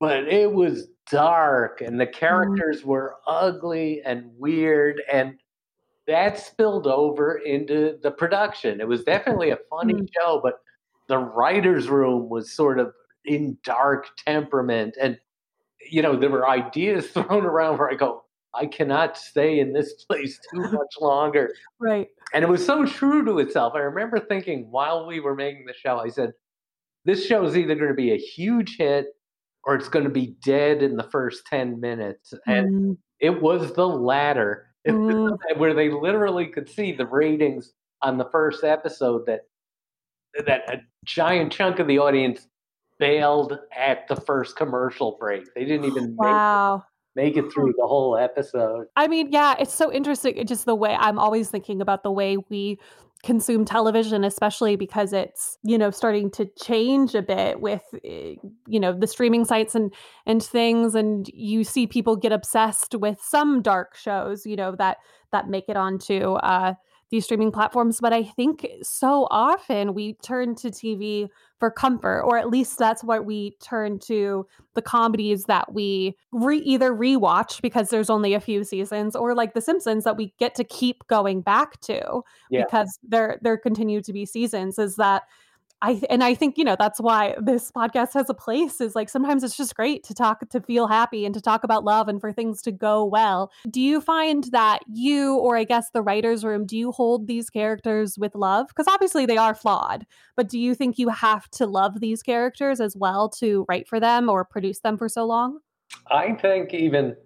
But 0.00 0.28
it 0.28 0.50
was 0.50 0.88
dark, 1.10 1.80
and 1.82 2.00
the 2.00 2.06
characters 2.06 2.84
were 2.86 3.16
ugly 3.26 4.02
and 4.02 4.30
weird, 4.38 5.02
and 5.12 5.38
that 6.06 6.38
spilled 6.38 6.86
over 6.86 7.36
into 7.38 7.98
the 8.02 8.10
production. 8.10 8.80
It 8.80 8.88
was 8.88 9.04
definitely 9.04 9.50
a 9.50 9.58
funny 9.70 9.94
Mm. 9.94 10.08
show, 10.18 10.40
but 10.42 10.60
the 11.08 11.18
writer's 11.18 11.88
room 11.88 12.28
was 12.28 12.52
sort 12.52 12.78
of 12.78 12.92
in 13.24 13.58
dark 13.64 14.06
temperament. 14.26 14.96
And, 15.00 15.18
you 15.90 16.02
know, 16.02 16.16
there 16.16 16.30
were 16.30 16.48
ideas 16.48 17.06
thrown 17.12 17.44
around 17.44 17.78
where 17.78 17.90
I 17.90 17.94
go, 17.94 18.24
I 18.54 18.66
cannot 18.66 19.16
stay 19.16 19.60
in 19.60 19.72
this 19.72 19.92
place 20.08 20.38
too 20.52 20.62
much 20.62 20.94
longer. 21.00 21.54
Right. 21.80 22.08
And 22.34 22.44
it 22.44 22.48
was 22.48 22.64
so 22.64 22.86
true 22.86 23.24
to 23.26 23.38
itself. 23.40 23.74
I 23.74 23.80
remember 23.80 24.18
thinking 24.18 24.70
while 24.70 25.06
we 25.06 25.20
were 25.20 25.34
making 25.34 25.66
the 25.66 25.74
show, 25.74 25.98
I 25.98 26.08
said, 26.08 26.32
this 27.04 27.26
show 27.26 27.44
is 27.44 27.56
either 27.56 27.74
going 27.74 27.88
to 27.88 27.94
be 27.94 28.12
a 28.12 28.16
huge 28.18 28.76
hit 28.78 29.06
or 29.64 29.74
it's 29.74 29.88
going 29.88 30.04
to 30.04 30.10
be 30.10 30.36
dead 30.44 30.82
in 30.82 30.96
the 30.96 31.02
first 31.04 31.46
10 31.46 31.80
minutes. 31.80 32.32
And 32.46 32.68
Mm, 32.68 32.96
it 33.20 33.42
was 33.42 33.74
the 33.74 33.86
latter, 33.88 34.71
It 34.84 34.92
Mm. 34.92 35.38
where 35.56 35.74
they 35.74 35.90
literally 35.90 36.46
could 36.46 36.68
see 36.68 36.92
the 36.92 37.06
ratings 37.06 37.72
on 38.00 38.18
the 38.18 38.24
first 38.26 38.64
episode 38.64 39.26
that 39.26 39.46
that 40.46 40.68
a 40.72 40.80
giant 41.04 41.52
chunk 41.52 41.78
of 41.78 41.86
the 41.86 41.98
audience 41.98 42.48
bailed 42.98 43.58
at 43.76 44.08
the 44.08 44.16
first 44.16 44.56
commercial 44.56 45.16
break. 45.20 45.44
They 45.54 45.64
didn't 45.64 45.84
even 45.86 46.16
make, 46.18 46.18
wow. 46.18 46.84
make 47.14 47.36
it 47.36 47.52
through 47.52 47.74
the 47.76 47.86
whole 47.86 48.16
episode. 48.16 48.86
I 48.96 49.08
mean, 49.08 49.30
yeah, 49.30 49.56
it's 49.58 49.74
so 49.74 49.92
interesting. 49.92 50.36
It's 50.36 50.48
just 50.48 50.64
the 50.64 50.74
way 50.74 50.94
I'm 50.98 51.18
always 51.18 51.50
thinking 51.50 51.80
about 51.80 52.02
the 52.02 52.10
way 52.10 52.38
we 52.48 52.78
consume 53.22 53.64
television, 53.64 54.24
especially 54.24 54.74
because 54.76 55.12
it's, 55.12 55.56
you 55.62 55.78
know, 55.78 55.90
starting 55.90 56.30
to 56.32 56.46
change 56.60 57.14
a 57.14 57.22
bit 57.22 57.60
with, 57.60 57.82
eh, 58.04 58.34
you 58.66 58.80
know, 58.80 58.92
the 58.92 59.06
streaming 59.06 59.44
sites 59.44 59.74
and 59.74 59.94
and 60.26 60.42
things. 60.42 60.94
And 60.94 61.28
you 61.32 61.64
see 61.64 61.86
people 61.86 62.16
get 62.16 62.32
obsessed 62.32 62.94
with 62.94 63.20
some 63.22 63.62
dark 63.62 63.96
shows, 63.96 64.44
you 64.44 64.56
know, 64.56 64.74
that 64.76 64.98
that 65.30 65.48
make 65.48 65.68
it 65.68 65.76
onto 65.76 66.32
uh, 66.34 66.74
these 67.12 67.24
streaming 67.24 67.52
platforms. 67.52 68.00
But 68.00 68.12
I 68.12 68.24
think 68.24 68.66
so 68.82 69.28
often 69.30 69.94
we 69.94 70.14
turn 70.14 70.56
to 70.56 70.68
TV 70.70 71.28
for 71.60 71.70
comfort, 71.70 72.22
or 72.22 72.38
at 72.38 72.48
least 72.48 72.78
that's 72.78 73.04
what 73.04 73.24
we 73.24 73.54
turn 73.62 74.00
to 74.00 74.46
the 74.74 74.82
comedies 74.82 75.44
that 75.44 75.72
we 75.72 76.16
re- 76.32 76.58
either 76.58 76.90
rewatch 76.92 77.60
because 77.62 77.90
there's 77.90 78.10
only 78.10 78.34
a 78.34 78.40
few 78.40 78.64
seasons 78.64 79.14
or 79.14 79.34
like 79.34 79.52
the 79.54 79.60
simpsons 79.60 80.02
that 80.04 80.16
we 80.16 80.32
get 80.38 80.54
to 80.56 80.64
keep 80.64 81.06
going 81.06 81.42
back 81.42 81.80
to 81.82 82.22
Yeah. 82.50 82.64
because 82.64 82.98
there 83.04 83.38
there 83.42 83.58
continue 83.58 84.00
to 84.02 84.12
be 84.12 84.26
seasons 84.26 84.78
is 84.78 84.96
that 84.96 85.22
I 85.82 86.00
and 86.08 86.22
I 86.22 86.34
think 86.34 86.56
you 86.56 86.64
know 86.64 86.76
that's 86.78 87.00
why 87.00 87.34
this 87.40 87.72
podcast 87.72 88.14
has 88.14 88.30
a 88.30 88.34
place 88.34 88.80
is 88.80 88.94
like 88.94 89.08
sometimes 89.08 89.42
it's 89.42 89.56
just 89.56 89.74
great 89.74 90.04
to 90.04 90.14
talk 90.14 90.48
to 90.48 90.60
feel 90.60 90.86
happy 90.86 91.26
and 91.26 91.34
to 91.34 91.40
talk 91.40 91.64
about 91.64 91.82
love 91.84 92.08
and 92.08 92.20
for 92.20 92.32
things 92.32 92.62
to 92.62 92.72
go 92.72 93.04
well. 93.04 93.50
Do 93.68 93.80
you 93.80 94.00
find 94.00 94.44
that 94.52 94.80
you 94.92 95.34
or 95.34 95.56
I 95.56 95.64
guess 95.64 95.90
the 95.90 96.00
writers 96.00 96.44
room 96.44 96.66
do 96.66 96.76
you 96.78 96.92
hold 96.92 97.26
these 97.26 97.50
characters 97.50 98.16
with 98.16 98.36
love 98.36 98.68
because 98.68 98.86
obviously 98.86 99.26
they 99.26 99.36
are 99.36 99.54
flawed 99.54 100.06
but 100.36 100.48
do 100.48 100.58
you 100.58 100.74
think 100.74 100.98
you 100.98 101.08
have 101.08 101.50
to 101.50 101.66
love 101.66 101.98
these 102.00 102.22
characters 102.22 102.80
as 102.80 102.96
well 102.96 103.28
to 103.30 103.66
write 103.68 103.88
for 103.88 103.98
them 103.98 104.28
or 104.28 104.44
produce 104.44 104.78
them 104.80 104.96
for 104.96 105.08
so 105.08 105.24
long? 105.24 105.58
I 106.10 106.34
think 106.34 106.72
even 106.72 107.16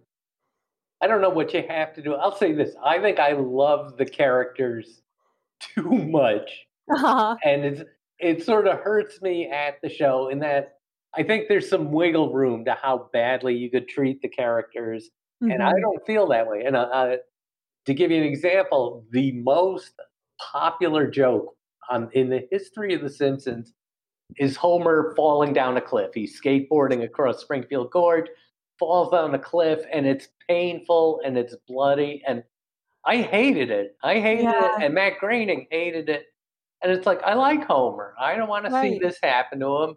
I 1.02 1.06
don't 1.06 1.20
know 1.20 1.28
what 1.28 1.52
you 1.52 1.62
have 1.68 1.92
to 1.94 2.02
do. 2.02 2.14
I'll 2.14 2.34
say 2.34 2.52
this. 2.52 2.74
I 2.82 2.98
think 3.00 3.18
I 3.18 3.32
love 3.32 3.98
the 3.98 4.06
characters 4.06 5.02
too 5.60 5.90
much. 5.90 6.50
Uh-huh. 6.88 7.34
and 7.44 7.64
it's 7.64 7.82
it 8.18 8.42
sort 8.44 8.66
of 8.66 8.78
hurts 8.80 9.20
me 9.22 9.48
at 9.50 9.80
the 9.82 9.88
show 9.88 10.28
in 10.28 10.38
that 10.40 10.74
I 11.14 11.22
think 11.22 11.48
there's 11.48 11.68
some 11.68 11.92
wiggle 11.92 12.32
room 12.32 12.64
to 12.66 12.74
how 12.74 13.08
badly 13.12 13.54
you 13.54 13.70
could 13.70 13.88
treat 13.88 14.20
the 14.20 14.28
characters, 14.28 15.10
and 15.40 15.62
I 15.62 15.72
Mhm. 15.72 15.80
don't 15.80 16.06
feel 16.06 16.26
that 16.28 16.46
way. 16.46 16.64
And 16.64 16.76
uh, 16.76 16.80
uh, 16.82 17.16
to 17.86 17.94
give 17.94 18.10
you 18.10 18.18
an 18.18 18.26
example, 18.26 19.04
the 19.10 19.32
most 19.32 19.94
popular 20.40 21.06
joke 21.06 21.56
on, 21.88 22.10
in 22.12 22.28
the 22.28 22.46
history 22.50 22.92
of 22.94 23.00
The 23.02 23.08
Simpsons 23.10 23.72
is 24.38 24.56
Homer 24.56 25.14
falling 25.16 25.52
down 25.54 25.76
a 25.76 25.80
cliff. 25.80 26.12
He's 26.12 26.38
skateboarding 26.40 27.02
across 27.04 27.40
Springfield 27.40 27.90
Gorge, 27.92 28.28
falls 28.78 29.10
down 29.10 29.34
a 29.34 29.38
cliff, 29.38 29.86
and 29.92 30.04
it's 30.06 30.28
painful 30.48 31.20
and 31.24 31.38
it's 31.38 31.54
bloody. 31.68 32.22
And 32.26 32.42
I 33.04 33.18
hated 33.18 33.70
it. 33.70 33.96
I 34.02 34.18
hated 34.20 34.42
Yeah. 34.44 34.76
it, 34.78 34.82
and 34.84 34.94
Matt 34.94 35.18
Groening 35.18 35.66
hated 35.70 36.08
it. 36.10 36.26
And 36.86 36.96
it's 36.96 37.04
like 37.04 37.20
I 37.24 37.34
like 37.34 37.64
Homer. 37.64 38.14
I 38.16 38.36
don't 38.36 38.48
want 38.48 38.64
to 38.64 38.80
see 38.80 39.00
this 39.02 39.18
happen 39.20 39.58
to 39.58 39.82
him. 39.82 39.94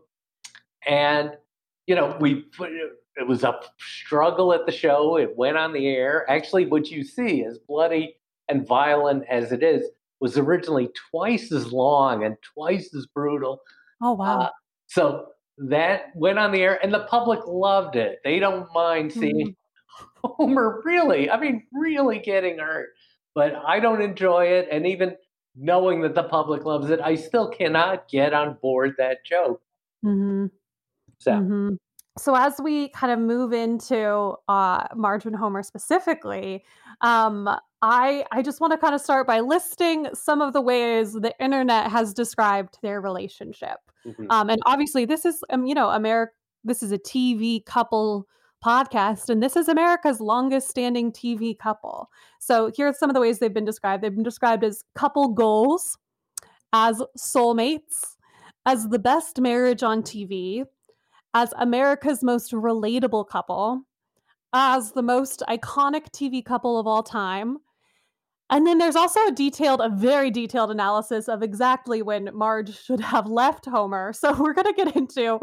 And 0.87 1.37
you 1.85 1.93
know, 1.93 2.17
we 2.19 2.41
put 2.57 2.71
it 2.71 3.27
was 3.27 3.43
a 3.43 3.59
struggle 3.77 4.53
at 4.53 4.65
the 4.65 4.71
show. 4.71 5.15
It 5.15 5.37
went 5.37 5.55
on 5.55 5.71
the 5.71 5.85
air. 5.85 6.25
Actually, 6.27 6.65
what 6.65 6.89
you 6.89 7.03
see, 7.03 7.43
as 7.43 7.59
bloody 7.59 8.15
and 8.47 8.67
violent 8.67 9.25
as 9.29 9.51
it 9.51 9.61
is, 9.61 9.87
was 10.19 10.35
originally 10.35 10.89
twice 11.11 11.51
as 11.51 11.71
long 11.71 12.23
and 12.23 12.37
twice 12.55 12.91
as 12.95 13.05
brutal. 13.05 13.61
Oh 14.01 14.13
wow. 14.13 14.39
Uh, 14.39 14.49
so 14.87 15.27
that 15.59 16.05
went 16.15 16.39
on 16.39 16.51
the 16.51 16.63
air, 16.63 16.83
and 16.83 16.91
the 16.91 17.03
public 17.03 17.41
loved 17.45 17.97
it. 17.97 18.17
They 18.23 18.39
don't 18.39 18.67
mind 18.73 19.13
seeing 19.13 19.55
Homer 20.23 20.81
really, 20.83 21.29
I 21.29 21.39
mean, 21.39 21.67
really 21.71 22.17
getting 22.17 22.57
hurt. 22.57 22.89
But 23.35 23.53
I 23.53 23.79
don't 23.79 24.01
enjoy 24.01 24.45
it, 24.45 24.69
and 24.71 24.87
even 24.87 25.15
knowing 25.59 26.01
that 26.01 26.15
the 26.15 26.23
public 26.23 26.65
loves 26.65 26.89
it, 26.89 26.99
I 27.01 27.15
still 27.15 27.49
cannot 27.49 28.07
get 28.09 28.33
on 28.33 28.57
board 28.61 28.95
that 28.97 29.25
joke. 29.25 29.61
hmm 30.03 30.47
So 31.19 31.37
hmm 31.37 31.69
So 32.17 32.35
as 32.35 32.59
we 32.61 32.89
kind 32.89 33.13
of 33.13 33.19
move 33.19 33.53
into 33.53 34.35
uh, 34.47 34.87
Marge 34.95 35.25
and 35.25 35.35
Homer 35.35 35.63
specifically, 35.63 36.63
um, 37.01 37.49
I 37.81 38.25
I 38.31 38.41
just 38.41 38.61
want 38.61 38.73
to 38.73 38.77
kind 38.77 38.95
of 38.95 39.01
start 39.01 39.27
by 39.27 39.39
listing 39.41 40.07
some 40.13 40.41
of 40.41 40.53
the 40.53 40.61
ways 40.61 41.13
the 41.13 41.33
internet 41.39 41.91
has 41.91 42.13
described 42.13 42.77
their 42.81 43.01
relationship. 43.01 43.79
mhm. 44.05 44.27
Um, 44.29 44.49
and 44.49 44.61
obviously, 44.65 45.05
this 45.05 45.25
is 45.25 45.43
um, 45.49 45.65
you 45.65 45.75
know, 45.75 45.89
America. 45.89 46.33
This 46.65 46.83
is 46.83 46.91
a 46.91 46.97
TV 46.99 47.65
couple 47.65 48.27
podcast, 48.63 49.29
and 49.29 49.41
this 49.41 49.55
is 49.55 49.67
America's 49.67 50.19
longest-standing 50.19 51.11
TV 51.11 51.57
couple. 51.57 52.09
So 52.39 52.71
here 52.75 52.87
are 52.87 52.93
some 52.93 53.09
of 53.09 53.13
the 53.13 53.19
ways 53.19 53.39
they've 53.39 53.53
been 53.53 53.65
described. 53.65 54.03
They've 54.03 54.13
been 54.13 54.23
described 54.23 54.63
as 54.63 54.83
couple 54.95 55.29
goals, 55.29 55.97
as 56.73 57.01
soulmates, 57.17 58.15
as 58.65 58.89
the 58.89 58.99
best 58.99 59.39
marriage 59.39 59.83
on 59.83 60.03
TV, 60.03 60.65
as 61.33 61.53
America's 61.57 62.23
most 62.23 62.51
relatable 62.51 63.27
couple, 63.27 63.81
as 64.53 64.91
the 64.91 65.03
most 65.03 65.43
iconic 65.47 66.09
TV 66.11 66.43
couple 66.43 66.79
of 66.79 66.87
all 66.87 67.03
time. 67.03 67.57
And 68.49 68.65
then 68.65 68.77
there's 68.77 68.95
also 68.95 69.19
a 69.27 69.31
detailed, 69.31 69.79
a 69.81 69.89
very 69.89 70.31
detailed 70.31 70.71
analysis 70.71 71.27
of 71.27 71.43
exactly 71.43 72.01
when 72.01 72.29
Marge 72.33 72.75
should 72.75 72.99
have 72.99 73.27
left 73.27 73.65
Homer. 73.65 74.13
So 74.13 74.33
we're 74.41 74.53
going 74.53 74.65
to 74.65 74.73
get 74.73 74.95
into 74.95 75.39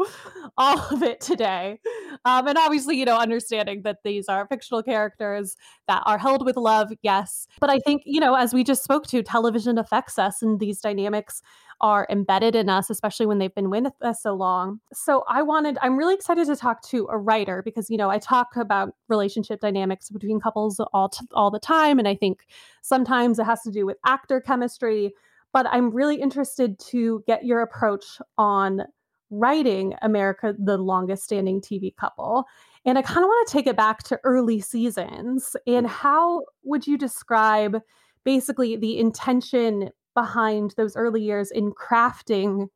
all 0.57 0.79
of 0.91 1.03
it 1.03 1.21
today. 1.21 1.79
Um, 2.25 2.47
and 2.47 2.57
obviously, 2.57 2.97
you 2.97 3.05
know, 3.05 3.17
understanding 3.17 3.83
that 3.83 3.97
these 4.03 4.27
are 4.27 4.47
fictional 4.47 4.83
characters 4.83 5.55
that 5.87 6.03
are 6.05 6.17
held 6.17 6.45
with 6.45 6.57
love, 6.57 6.91
yes. 7.01 7.47
But 7.59 7.69
I 7.69 7.79
think, 7.79 8.01
you 8.05 8.19
know, 8.19 8.35
as 8.35 8.53
we 8.53 8.63
just 8.63 8.83
spoke 8.83 9.07
to, 9.07 9.23
television 9.23 9.77
affects 9.77 10.19
us 10.19 10.41
and 10.41 10.59
these 10.59 10.81
dynamics 10.81 11.41
are 11.81 12.07
embedded 12.09 12.55
in 12.55 12.69
us, 12.69 12.89
especially 12.89 13.25
when 13.25 13.37
they've 13.37 13.53
been 13.53 13.69
with 13.69 13.93
us 14.01 14.21
so 14.23 14.33
long. 14.33 14.79
So 14.93 15.23
I 15.27 15.41
wanted, 15.41 15.77
I'm 15.81 15.97
really 15.97 16.15
excited 16.15 16.47
to 16.47 16.55
talk 16.55 16.81
to 16.89 17.07
a 17.11 17.17
writer 17.17 17.61
because, 17.63 17.89
you 17.89 17.97
know, 17.97 18.09
I 18.09 18.17
talk 18.19 18.55
about 18.55 18.93
relationship 19.09 19.59
dynamics 19.59 20.09
between 20.09 20.39
couples 20.39 20.79
all, 20.93 21.09
t- 21.09 21.25
all 21.33 21.51
the 21.51 21.59
time. 21.59 21.99
And 21.99 22.07
I 22.07 22.15
think 22.15 22.45
sometimes 22.81 23.37
it 23.39 23.45
has 23.45 23.61
to 23.61 23.71
do 23.71 23.85
with 23.85 23.97
actor 24.05 24.41
chemistry. 24.41 25.13
But 25.53 25.67
I'm 25.67 25.91
really 25.91 26.19
interested 26.21 26.77
to 26.91 27.23
get 27.27 27.45
your 27.45 27.61
approach 27.61 28.05
on 28.37 28.81
writing 29.29 29.93
America, 30.01 30.55
the 30.57 30.77
longest 30.77 31.23
standing 31.23 31.61
TV 31.61 31.95
couple. 31.95 32.45
And 32.85 32.97
I 32.97 33.01
kind 33.01 33.19
of 33.19 33.27
want 33.27 33.47
to 33.47 33.53
take 33.53 33.67
it 33.67 33.75
back 33.75 34.03
to 34.03 34.19
early 34.23 34.61
seasons. 34.61 35.55
And 35.65 35.85
Mm. 35.85 35.89
how 35.89 36.43
would 36.63 36.87
you 36.87 36.97
describe 36.97 37.81
basically 38.23 38.75
the 38.75 38.97
intention 38.99 39.89
behind 40.17 40.73
those 40.77 40.95
early 40.95 41.21
years 41.21 41.51
in 41.51 41.71
crafting 41.71 42.69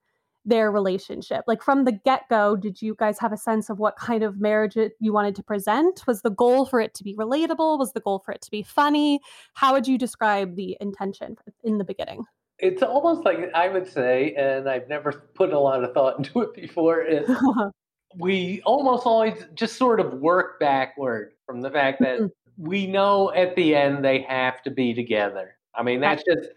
their 0.46 0.72
relationship? 0.72 1.44
Like 1.48 1.64
from 1.64 1.86
the 1.86 1.92
get 1.92 2.30
go, 2.30 2.56
did 2.56 2.82
you 2.82 2.96
guys 2.98 3.18
have 3.18 3.34
a 3.34 3.38
sense 3.38 3.68
of 3.72 3.80
what 3.80 3.96
kind 3.98 4.22
of 4.22 4.40
marriage 4.40 4.78
it, 4.78 4.94
you 5.00 5.12
wanted 5.12 5.36
to 5.38 5.44
present? 5.44 6.04
Was 6.06 6.22
the 6.22 6.30
goal 6.30 6.68
for 6.68 6.80
it 6.80 6.94
to 6.96 7.04
be 7.04 7.16
relatable? 7.16 7.80
Was 7.80 7.94
the 7.94 8.00
goal 8.00 8.20
for 8.24 8.32
it 8.32 8.42
to 8.44 8.52
be 8.52 8.62
funny? 8.62 9.20
How 9.56 9.74
would 9.74 9.88
you 9.88 9.98
describe 9.98 10.56
the 10.56 10.78
intention 10.80 11.36
in 11.64 11.80
the 11.80 11.84
beginning? 11.84 12.26
It's 12.60 12.84
almost 12.84 13.26
like 13.26 13.52
I 13.56 13.70
would 13.70 13.88
say, 13.88 14.36
and 14.36 14.70
I've 14.70 14.88
never 14.88 15.12
put 15.34 15.52
a 15.52 15.60
lot 15.60 15.84
of 15.84 15.94
thought 15.96 16.18
into 16.20 16.42
it 16.42 16.54
before, 16.54 17.02
is 17.02 17.28
we 18.20 18.62
almost 18.66 19.08
always 19.08 19.46
just 19.56 19.78
sort 19.78 20.00
of 20.00 20.14
work 20.14 20.60
backward 20.60 21.34
from 21.48 21.62
the 21.62 21.72
fact 21.72 22.02
that 22.02 22.20
Mhm. 22.20 22.30
we 22.58 22.86
know 22.86 23.32
at 23.34 23.56
the 23.56 23.76
end 23.76 24.06
they 24.06 24.20
have 24.22 24.62
to 24.64 24.70
be 24.70 24.94
together. 24.94 25.56
I 25.74 25.82
mean, 25.82 26.02
that's 26.02 26.24
just 26.24 26.50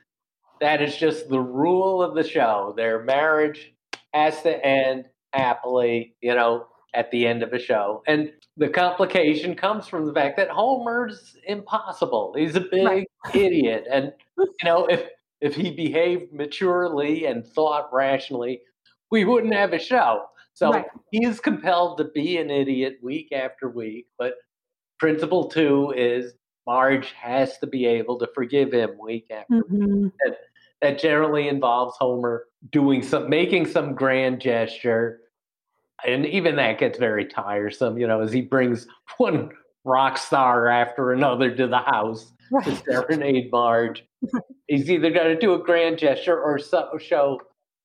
that 0.61 0.83
is 0.83 0.97
just 0.97 1.29
the 1.29 1.41
rule 1.41 2.03
of 2.03 2.15
the 2.15 2.25
show. 2.25 2.75
Their 2.77 3.03
marriage 3.03 3.73
has 4.13 4.43
to 4.43 4.65
end 4.65 5.07
happily, 5.33 6.15
you 6.21 6.35
know, 6.35 6.67
at 6.95 7.11
the 7.11 7.27
end 7.27 7.43
of 7.43 7.53
a 7.53 7.59
show. 7.59 8.03
And 8.07 8.33
the 8.57 8.69
complication 8.69 9.57
comes 9.57 9.89
from 9.89 10.07
the 10.07 10.13
fact 10.13 10.37
that 10.37 10.49
Homer's 10.49 11.37
impossible. 11.47 12.35
He's 12.37 12.55
a 12.55 12.61
big 12.61 12.87
Right. 12.87 13.11
idiot. 13.35 13.87
And 13.91 14.13
you 14.39 14.47
know, 14.65 14.87
if 14.87 15.09
if 15.41 15.55
he 15.57 15.71
behaved 15.71 16.33
maturely 16.33 17.27
and 17.27 17.45
thought 17.47 17.93
rationally, 17.93 18.63
we 19.11 19.25
wouldn't 19.25 19.53
have 19.53 19.73
a 19.73 19.79
show. 19.79 20.27
So 20.55 20.71
Right. 20.71 20.87
he 21.11 21.27
is 21.27 21.41
compelled 21.41 21.99
to 21.99 22.05
be 22.05 22.39
an 22.39 22.51
idiot 22.51 22.99
week 23.03 23.33
after 23.33 23.69
week. 23.69 24.07
But 24.17 24.35
principle 24.99 25.49
two 25.49 25.93
is 25.97 26.35
Marge 26.67 27.13
has 27.13 27.59
to 27.59 27.67
be 27.67 27.87
able 27.87 28.19
to 28.19 28.29
forgive 28.35 28.73
him 28.73 28.97
week 28.99 29.27
after 29.31 29.63
Mhm. 29.65 30.13
that 30.83 30.99
generally 30.99 31.49
involves 31.49 31.97
Homer 31.99 32.47
doing 32.71 33.03
some 33.03 33.29
making 33.31 33.67
some 33.67 33.95
grand 33.95 34.41
gesture. 34.41 35.21
And 36.07 36.27
even 36.27 36.57
that 36.57 36.79
gets 36.79 36.99
very 36.99 37.25
tiresome, 37.25 37.97
you 37.99 38.07
know, 38.07 38.21
as 38.21 38.33
he 38.33 38.43
brings 38.43 38.87
one 39.19 39.51
rock 39.85 40.19
star 40.19 40.69
after 40.69 41.13
another 41.13 41.55
to 41.55 41.67
the 41.67 41.79
house 41.79 42.33
to 42.65 42.75
serenade 42.77 43.51
Marge. 43.51 44.05
He's 44.69 44.91
either 44.91 45.11
going 45.11 45.29
to 45.35 45.39
do 45.39 45.55
a 45.55 45.59
grand 45.59 45.99
gesture 45.99 46.41
or 46.41 46.59
so, 46.59 46.97
show 46.99 47.41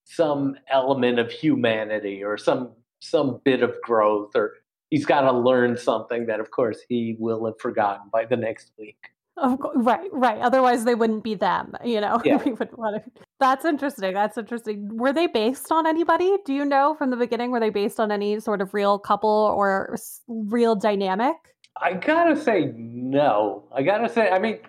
some 0.05 0.55
element 0.71 1.19
of 1.19 1.30
humanity 1.32 2.23
or 2.23 2.38
some 2.38 2.71
some 3.01 3.39
bit 3.45 3.61
of 3.63 3.80
growth 3.82 4.36
or 4.36 4.55
he's 4.90 5.06
got 5.06 5.22
to 5.22 5.32
learn 5.32 5.78
something 5.78 6.26
that 6.28 6.40
of 6.40 6.52
course 6.52 6.80
he 6.88 7.16
will 7.20 7.46
have 7.46 7.60
forgotten 7.60 8.10
by 8.12 8.26
the 8.26 8.38
next 8.38 8.72
week. 8.78 8.98
Of 9.38 9.58
course, 9.60 9.78
right, 9.80 10.10
right. 10.12 10.40
Otherwise, 10.42 10.84
they 10.84 10.96
wouldn't 10.96 11.24
be 11.24 11.34
them. 11.36 11.74
You 11.84 12.02
know, 12.02 12.22
Yeah. 12.26 12.38
we 12.44 12.52
would 12.54 12.76
want 12.78 13.04
to. 13.06 13.12
That's 13.40 13.64
interesting. 13.64 14.14
That's 14.14 14.38
interesting. 14.38 14.90
Were 14.98 15.14
they 15.14 15.28
based 15.28 15.72
on 15.72 15.88
anybody? 15.88 16.36
Do 16.46 16.54
you 16.54 16.66
know 16.66 16.96
from 16.98 17.10
the 17.10 17.16
beginning? 17.16 17.52
Were 17.52 17.62
they 17.62 17.70
based 17.70 18.00
on 18.02 18.12
any 18.12 18.40
sort 18.42 18.62
of 18.62 18.74
real 18.74 19.00
couple 19.00 19.30
or 19.30 19.96
real 20.28 20.76
dynamic? 20.76 21.36
I 21.82 21.94
gotta 21.94 22.36
say 22.36 22.74
no. 22.76 23.64
I 23.74 23.84
gotta 23.84 24.10
say, 24.10 24.30
I 24.30 24.40
mean, 24.40 24.60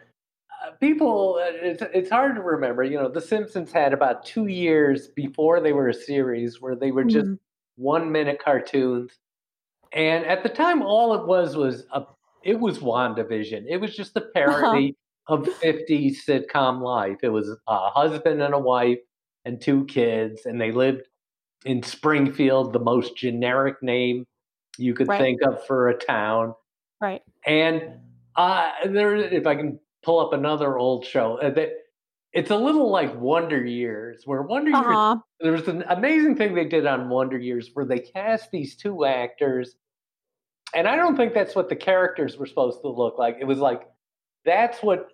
uh, 0.64 0.70
people. 0.80 1.40
uh, 1.42 1.50
It's 1.50 1.82
it's 1.92 2.10
hard 2.10 2.36
to 2.36 2.42
remember. 2.42 2.84
You 2.84 2.98
know, 2.98 3.08
The 3.08 3.20
Simpsons 3.20 3.72
had 3.72 3.92
about 3.92 4.24
two 4.24 4.46
years 4.46 5.08
before 5.08 5.60
they 5.60 5.72
were 5.72 5.88
a 5.88 5.94
series 5.94 6.60
where 6.60 6.76
they 6.76 6.92
were 6.92 7.02
just 7.04 7.26
Mhm. 7.26 7.38
one 7.74 8.12
minute 8.12 8.38
cartoons, 8.44 9.18
and 9.92 10.24
at 10.26 10.42
the 10.42 10.48
time, 10.48 10.82
all 10.82 11.14
it 11.14 11.26
was 11.26 11.56
was 11.56 11.84
a. 11.92 12.04
It 12.42 12.58
was 12.58 12.78
WandaVision. 12.78 13.66
It 13.68 13.76
was 13.76 13.94
just 13.94 14.16
a 14.16 14.20
parody 14.34 14.96
of 15.26 15.40
50s 15.62 16.16
sitcom 16.26 16.80
life. 16.80 17.18
It 17.22 17.28
was 17.28 17.50
a 17.68 17.90
husband 17.90 18.40
and 18.40 18.54
a 18.54 18.58
wife 18.58 18.98
and 19.44 19.60
two 19.60 19.84
kids, 19.86 20.46
and 20.46 20.60
they 20.60 20.72
lived 20.72 21.02
in 21.64 21.82
Springfield, 21.82 22.72
the 22.72 22.78
most 22.80 23.16
generic 23.16 23.82
name 23.82 24.24
you 24.78 24.94
could 24.94 25.08
Right. 25.08 25.18
think 25.20 25.42
of 25.42 25.64
for 25.66 25.88
a 25.88 25.94
town. 25.96 26.54
Right. 27.00 27.22
And 27.46 28.00
uh, 28.36 28.70
there, 28.86 29.14
if 29.16 29.46
I 29.46 29.54
can 29.54 29.78
pull 30.02 30.18
up 30.20 30.32
another 30.32 30.78
old 30.78 31.04
show, 31.04 31.38
uh, 31.38 31.50
that 31.50 31.70
it's 32.32 32.50
a 32.50 32.56
little 32.56 32.90
like 32.90 33.14
Wonder 33.20 33.64
Years, 33.64 34.22
where 34.24 34.42
Wonder 34.42 34.74
Uh 34.74 35.12
Years, 35.12 35.22
there 35.40 35.52
was 35.52 35.68
an 35.68 35.84
amazing 35.88 36.36
thing 36.36 36.54
they 36.54 36.64
did 36.64 36.86
on 36.86 37.08
Wonder 37.10 37.38
Years 37.38 37.70
where 37.74 37.84
they 37.84 37.98
cast 37.98 38.50
these 38.50 38.76
two 38.76 39.04
actors, 39.04 39.76
and 40.74 40.86
I 40.88 40.96
don't 40.96 41.16
think 41.16 41.34
that's 41.34 41.54
what 41.54 41.68
the 41.68 41.76
characters 41.76 42.36
were 42.38 42.46
supposed 42.46 42.80
to 42.82 42.88
look 42.88 43.18
like. 43.18 43.36
It 43.40 43.44
was 43.46 43.58
like 43.58 43.82
that's 44.44 44.82
what 44.82 45.08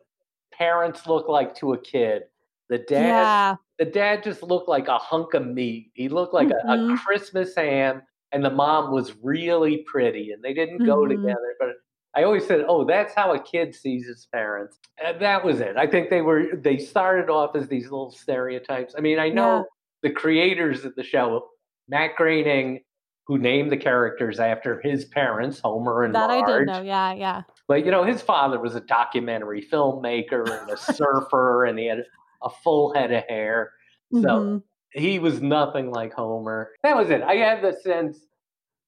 parents 0.53 1.07
look 1.07 1.29
like 1.29 1.55
to 1.57 1.73
a 1.73 1.79
kid. 1.81 2.23
The 2.69 2.79
dad, 2.79 3.09
Yeah. 3.09 3.57
the 3.79 3.85
dad 3.85 4.23
just 4.23 4.43
looked 4.43 4.69
like 4.69 4.89
a 4.89 4.99
hunk 4.99 5.35
of 5.35 5.47
meat. 5.47 5.91
He 5.95 6.09
looked 6.09 6.35
like 6.35 6.51
a, 6.51 6.57
a 6.69 6.77
Mhm. 6.77 6.99
Christmas 7.05 7.55
ham, 7.55 8.03
and 8.33 8.45
the 8.45 8.51
mom 8.51 8.93
was 8.93 9.15
really 9.23 9.85
pretty, 9.87 10.33
and 10.33 10.43
they 10.43 10.55
didn't 10.55 10.85
go 10.85 10.99
Mhm. 10.99 11.11
together. 11.11 11.55
But 11.61 11.71
I 12.15 12.23
always 12.25 12.47
said, 12.47 12.65
"Oh, 12.67 12.85
that's 12.85 13.15
how 13.15 13.33
a 13.33 13.39
kid 13.39 13.75
sees 13.75 14.07
his 14.07 14.27
parents." 14.33 14.79
And 14.99 15.21
that 15.21 15.45
was 15.45 15.61
it. 15.61 15.77
I 15.77 15.87
think 15.87 16.11
they 16.11 16.23
were 16.23 16.57
they 16.57 16.79
started 16.79 17.29
off 17.31 17.55
as 17.55 17.69
these 17.69 17.85
little 17.85 18.11
stereotypes. 18.11 18.95
I 18.97 19.01
mean, 19.01 19.19
I 19.19 19.29
know 19.29 19.57
Yeah. 19.59 19.63
the 20.03 20.11
creators 20.11 20.85
of 20.85 20.95
the 20.97 21.03
show, 21.05 21.49
Matt 21.89 22.17
Groening, 22.17 22.83
who 23.27 23.39
named 23.39 23.73
the 23.73 23.77
characters 23.77 24.39
after 24.39 24.81
his 24.83 25.05
parents, 25.07 25.59
Homer 25.61 26.05
and 26.05 26.15
That 26.15 26.31
I 26.31 26.41
Marge. 26.43 26.67
did 26.67 26.67
know. 26.73 26.83
Yeah. 26.83 27.13
Yeah. 27.13 27.43
But 27.69 27.85
you 27.85 27.91
know, 27.91 28.05
his 28.05 28.23
father 28.23 28.61
was 28.61 28.75
a 28.77 28.81
documentary 28.81 29.63
filmmaker 29.63 30.61
and 30.61 30.71
a 30.71 30.77
surfer, 30.77 31.65
and 31.65 31.79
he 31.79 31.87
had 31.87 32.05
a 32.43 32.51
full 32.51 32.95
head 32.95 33.13
of 33.13 33.25
hair. 33.29 33.73
So 34.13 34.21
Mhm. 34.21 34.63
he 34.93 35.19
was 35.19 35.43
nothing 35.43 35.91
like 35.91 36.13
Homer. 36.13 36.71
That 36.85 36.97
was 36.97 37.11
it. 37.11 37.23
I 37.23 37.35
had 37.37 37.63
the 37.63 37.73
sense 37.73 38.21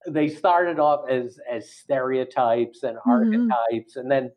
they 0.06 0.28
started 0.28 0.78
off 0.78 1.08
as 1.10 1.40
as 1.50 1.68
stereotypes 1.74 2.84
and 2.84 2.96
Mhm. 2.98 3.50
archetypes, 3.50 3.96
and 3.96 4.08
then 4.10 4.30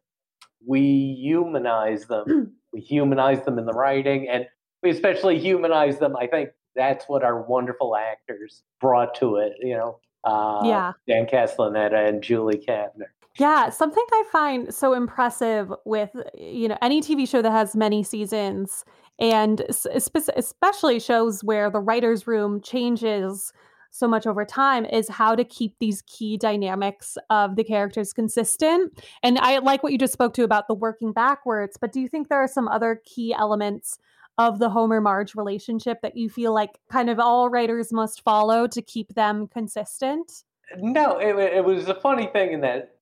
we 0.65 1.15
humanize 1.21 2.07
them. 2.07 2.25
we 2.73 2.79
humanize 2.81 3.43
them 3.45 3.59
in 3.59 3.65
the 3.65 3.73
writing, 3.73 4.27
and 4.29 4.47
we 4.81 4.89
especially 4.89 5.37
humanize 5.37 5.99
them. 5.99 6.15
I 6.15 6.25
think 6.25 6.49
that's 6.75 7.05
what 7.07 7.23
our 7.23 7.41
wonderful 7.41 7.95
actors 7.95 8.63
brought 8.79 9.15
to 9.15 9.37
it. 9.37 9.53
You 9.59 9.75
know, 9.77 9.99
uh, 10.23 10.61
Yeah. 10.63 10.93
Dan 11.07 11.25
Castellaneta 11.25 12.07
and 12.07 12.21
Julie 12.21 12.63
Kavner. 12.67 13.09
Yeah, 13.39 13.69
something 13.69 14.03
I 14.11 14.23
find 14.31 14.73
so 14.73 14.93
impressive 14.93 15.71
with 15.85 16.09
you 16.33 16.67
know 16.67 16.77
any 16.81 17.01
TV 17.01 17.27
show 17.27 17.41
that 17.41 17.51
has 17.51 17.75
many 17.75 18.03
seasons 18.03 18.83
and 19.19 19.61
especially 19.93 20.99
shows 20.99 21.43
where 21.43 21.69
the 21.69 21.79
writers 21.79 22.27
room 22.27 22.59
changes 22.59 23.53
so 23.91 24.07
much 24.07 24.25
over 24.25 24.45
time 24.45 24.85
is 24.85 25.09
how 25.09 25.35
to 25.35 25.43
keep 25.43 25.75
these 25.79 26.01
key 26.03 26.37
dynamics 26.37 27.17
of 27.29 27.55
the 27.57 27.63
characters 27.63 28.13
consistent. 28.13 28.91
And 29.21 29.37
I 29.37 29.59
like 29.59 29.83
what 29.83 29.91
you 29.91 29.97
just 29.97 30.13
spoke 30.13 30.33
to 30.35 30.43
about 30.43 30.67
the 30.67 30.73
working 30.73 31.11
backwards, 31.11 31.77
but 31.79 31.91
do 31.91 31.99
you 31.99 32.07
think 32.07 32.29
there 32.29 32.41
are 32.41 32.47
some 32.47 32.67
other 32.69 33.01
key 33.05 33.33
elements 33.37 33.99
of 34.47 34.59
the 34.59 34.69
Homer 34.69 35.01
Marge 35.01 35.35
relationship 35.35 36.01
that 36.01 36.15
you 36.17 36.29
feel 36.29 36.53
like 36.53 36.79
kind 36.91 37.09
of 37.09 37.19
all 37.19 37.49
writers 37.49 37.91
must 37.91 38.21
follow 38.23 38.67
to 38.67 38.81
keep 38.81 39.13
them 39.15 39.47
consistent? 39.47 40.43
No, 40.77 41.17
it, 41.19 41.35
it 41.37 41.63
was 41.65 41.87
a 41.87 41.95
funny 41.95 42.27
thing 42.27 42.53
in 42.53 42.61
that 42.61 42.95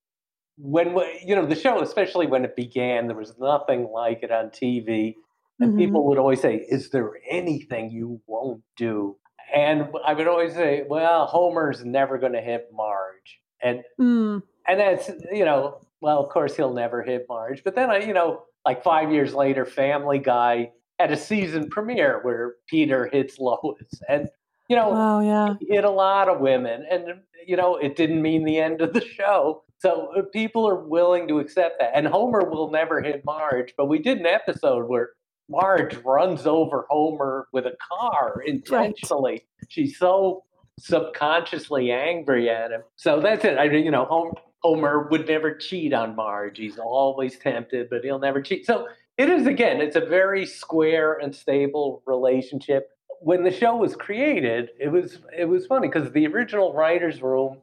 when 0.58 0.98
you 1.24 1.36
know 1.36 1.46
the 1.46 1.56
show, 1.56 1.82
especially 1.82 2.28
when 2.28 2.44
it 2.44 2.56
began, 2.56 3.08
there 3.08 3.16
was 3.16 3.38
nothing 3.40 3.90
like 3.92 4.24
it 4.24 4.32
on 4.32 4.50
TV, 4.50 5.16
and 5.60 5.72
Mhm. 5.74 5.78
people 5.78 6.06
would 6.08 6.18
always 6.18 6.42
say, 6.42 6.56
"Is 6.58 6.90
there 6.90 7.12
anything 7.30 7.92
you 7.92 8.22
won't 8.28 8.64
do?" 8.76 9.18
And 9.54 9.90
I 10.06 10.14
would 10.14 10.28
always 10.28 10.54
say, 10.54 10.84
"Well, 10.88 11.26
Homer's 11.28 11.86
never 11.86 12.18
going 12.18 12.34
to 12.34 12.42
hit 12.42 12.70
Marge," 12.74 13.40
and 13.62 13.84
Mm, 14.00 14.44
and 14.68 14.80
that's 14.80 15.10
you 15.32 15.46
know, 15.46 15.80
well, 16.02 16.20
of 16.24 16.30
course 16.30 16.56
he'll 16.56 16.74
never 16.74 17.04
hit 17.04 17.26
Marge. 17.30 17.64
But 17.64 17.76
then 17.76 17.90
I, 17.90 18.00
you 18.00 18.14
know, 18.14 18.44
like 18.66 18.84
five 18.84 19.12
years 19.12 19.34
later, 19.34 19.66
Family 19.66 20.20
Guy 20.20 20.72
had 21.00 21.12
a 21.12 21.18
season 21.18 21.70
premiere 21.70 22.20
where 22.24 22.56
Peter 22.68 23.10
hits 23.12 23.40
Lois, 23.40 24.02
and 24.08 24.30
you 24.70 24.76
know, 24.76 24.92
oh 24.94 25.20
yeah. 25.22 25.56
hit 25.62 25.84
a 25.84 25.90
lot 25.90 26.30
of 26.30 26.40
women. 26.40 26.86
And 26.90 27.22
you 27.46 27.58
know 27.58 27.76
it 27.78 27.96
didn't 27.96 28.22
mean 28.22 28.46
the 28.46 28.60
end 28.60 28.82
of 28.82 28.94
the 28.94 29.02
show. 29.06 29.64
So 29.80 30.12
uh, 30.16 30.24
people 30.34 30.68
are 30.68 30.76
willing 30.76 31.28
to 31.30 31.40
accept 31.40 31.80
that. 31.80 31.92
And 31.96 32.06
homer 32.06 32.50
will 32.50 32.70
never 32.70 33.02
hit 33.02 33.24
marge 33.26 33.74
but 33.78 33.88
we 33.88 34.00
did 34.00 34.20
an 34.20 34.26
episode 34.26 34.88
where 34.88 35.10
marge 35.50 35.96
runs 36.06 36.46
over 36.46 36.86
homer 36.90 37.48
with 37.52 37.66
a 37.66 37.76
car 37.92 38.44
intentionally. 38.46 39.46
She's 39.68 39.98
so 39.98 40.44
subconsciously 40.80 41.92
angry 41.92 42.50
at 42.50 42.72
him. 42.72 42.82
So 42.96 43.20
that's 43.20 43.44
it. 43.46 43.58
I 43.58 43.68
mean 43.70 43.86
you 43.86 43.92
know 43.92 44.06
homer, 44.06 44.34
homer 44.62 45.08
would 45.10 45.28
never 45.28 45.56
cheat 45.56 45.94
on 45.94 46.16
marge. 46.16 46.58
He's 46.58 46.78
always 46.78 47.40
tempted 47.40 47.90
but 47.90 48.04
he'll 48.04 48.20
never 48.20 48.42
cheat. 48.42 48.66
So 48.66 48.88
it 49.20 49.30
is 49.30 49.46
again 49.46 49.82
it's 49.82 49.96
a 49.96 50.06
very 50.06 50.48
square 50.48 51.14
and 51.14 51.36
stable 51.36 52.02
relationship 52.08 52.90
when 53.22 53.44
the 53.44 53.52
show 53.52 53.76
was 53.76 53.96
created, 53.96 54.70
it 54.80 54.90
was 54.90 55.20
it 55.38 55.46
was 55.46 55.66
funny 55.66 55.88
because 55.88 56.12
the 56.12 56.28
original 56.28 56.74
writers' 56.74 57.22
room 57.22 57.58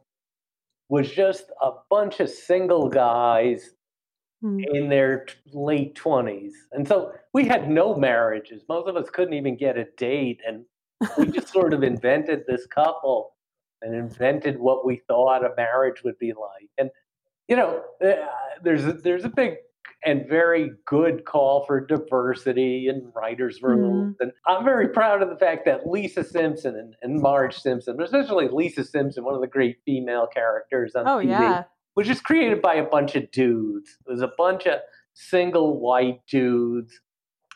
was 0.89 1.09
just 1.11 1.51
a 1.61 1.71
bunch 1.89 2.19
of 2.19 2.29
single 2.29 2.89
guys 2.89 3.71
Hmm. 4.43 4.59
in 4.71 4.87
their 4.87 5.25
t- 5.25 5.33
late 5.51 5.95
twenties, 5.95 6.53
and 6.71 6.87
so 6.87 7.11
we 7.33 7.45
had 7.47 7.71
no 7.71 7.95
marriages. 7.95 8.61
Most 8.69 8.87
of 8.87 8.95
us 8.95 9.09
couldn't 9.09 9.33
even 9.33 9.57
get 9.57 9.77
a 9.77 9.85
date, 9.97 10.41
and 10.47 10.63
we 11.17 11.25
just 11.31 11.47
sort 11.47 11.73
of 11.73 11.81
invented 11.81 12.43
this 12.47 12.67
couple 12.67 13.31
and 13.81 13.95
invented 13.95 14.59
what 14.59 14.85
we 14.85 15.01
thought 15.07 15.43
a 15.43 15.55
marriage 15.57 16.03
would 16.03 16.19
be 16.19 16.33
like. 16.33 16.69
And 16.77 16.91
you 17.47 17.55
know, 17.55 17.83
uh, 18.05 18.27
there's 18.63 18.85
a, 18.85 18.93
there's 18.93 19.25
a 19.25 19.29
big 19.29 19.55
and 20.07 20.25
very 20.25 20.71
good 20.85 21.25
call 21.25 21.65
for 21.65 21.85
diversity 21.85 22.87
in 22.87 23.11
writers' 23.13 23.61
rooms. 23.61 24.15
Mm-hmm. 24.15 24.23
And 24.23 24.31
I'm 24.47 24.63
very 24.63 24.87
proud 24.87 25.21
of 25.21 25.29
the 25.29 25.35
fact 25.35 25.65
that 25.65 25.85
Lisa 25.85 26.23
Simpson 26.23 26.77
and, 26.77 26.95
and 27.01 27.21
Marge 27.21 27.57
Simpson, 27.57 28.01
especially 28.01 28.47
Lisa 28.47 28.85
Simpson, 28.85 29.25
one 29.25 29.35
of 29.35 29.41
the 29.41 29.47
great 29.47 29.79
female 29.85 30.25
characters 30.25 30.95
on 30.95 31.09
Oh 31.09 31.17
TV, 31.17 31.27
yeah. 31.27 31.63
was 31.97 32.07
just 32.07 32.23
created 32.23 32.61
by 32.61 32.75
a 32.75 32.85
bunch 32.85 33.15
of 33.17 33.29
dudes. 33.31 33.97
It 34.07 34.09
was 34.09 34.21
a 34.21 34.31
bunch 34.37 34.65
of 34.65 34.79
single 35.13 35.77
white 35.77 36.21
dudes, 36.25 37.01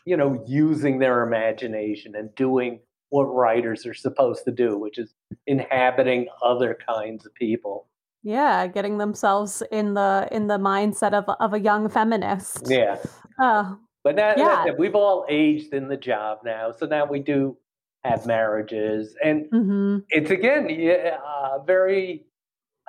you 0.04 0.18
know, 0.18 0.44
using 0.46 0.98
their 0.98 1.22
imagination 1.22 2.14
and 2.14 2.34
doing 2.34 2.80
what 3.08 3.24
writers 3.24 3.86
are 3.86 3.94
supposed 3.94 4.44
to 4.44 4.50
do, 4.50 4.76
which 4.76 4.98
is 4.98 5.14
inhabiting 5.46 6.26
other 6.44 6.76
kinds 6.86 7.24
of 7.24 7.34
people. 7.34 7.88
Yeah, 8.22 8.66
getting 8.68 8.98
themselves 8.98 9.62
in 9.72 9.94
the 9.94 10.28
in 10.30 10.46
the 10.46 10.58
mindset 10.58 11.12
of 11.12 11.24
of 11.40 11.54
a 11.54 11.60
young 11.60 11.88
feminist. 11.88 12.68
Yeah. 12.68 12.98
Oh, 13.40 13.78
But 14.04 14.16
now, 14.16 14.34
Yeah. 14.36 14.72
we've 14.78 14.94
all 14.94 15.26
aged 15.28 15.72
in 15.74 15.88
the 15.88 15.96
job 15.96 16.38
now, 16.44 16.72
so 16.72 16.86
now 16.86 17.04
we 17.04 17.20
do 17.20 17.56
have 18.04 18.26
marriages, 18.26 19.16
and 19.24 19.46
hmm 19.50 19.98
it's 20.10 20.30
again 20.30 20.68
yeah, 20.68 21.18
uh, 21.24 21.58
very. 21.64 22.26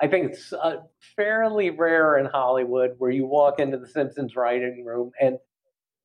I 0.00 0.08
think 0.08 0.32
it's 0.32 0.52
uh, 0.52 0.78
fairly 1.16 1.70
rare 1.70 2.18
in 2.18 2.26
Hollywood 2.26 2.96
where 2.98 3.10
you 3.12 3.26
walk 3.26 3.60
into 3.60 3.78
the 3.78 3.86
Simpsons 3.86 4.34
writing 4.36 4.84
room 4.84 5.12
and 5.20 5.38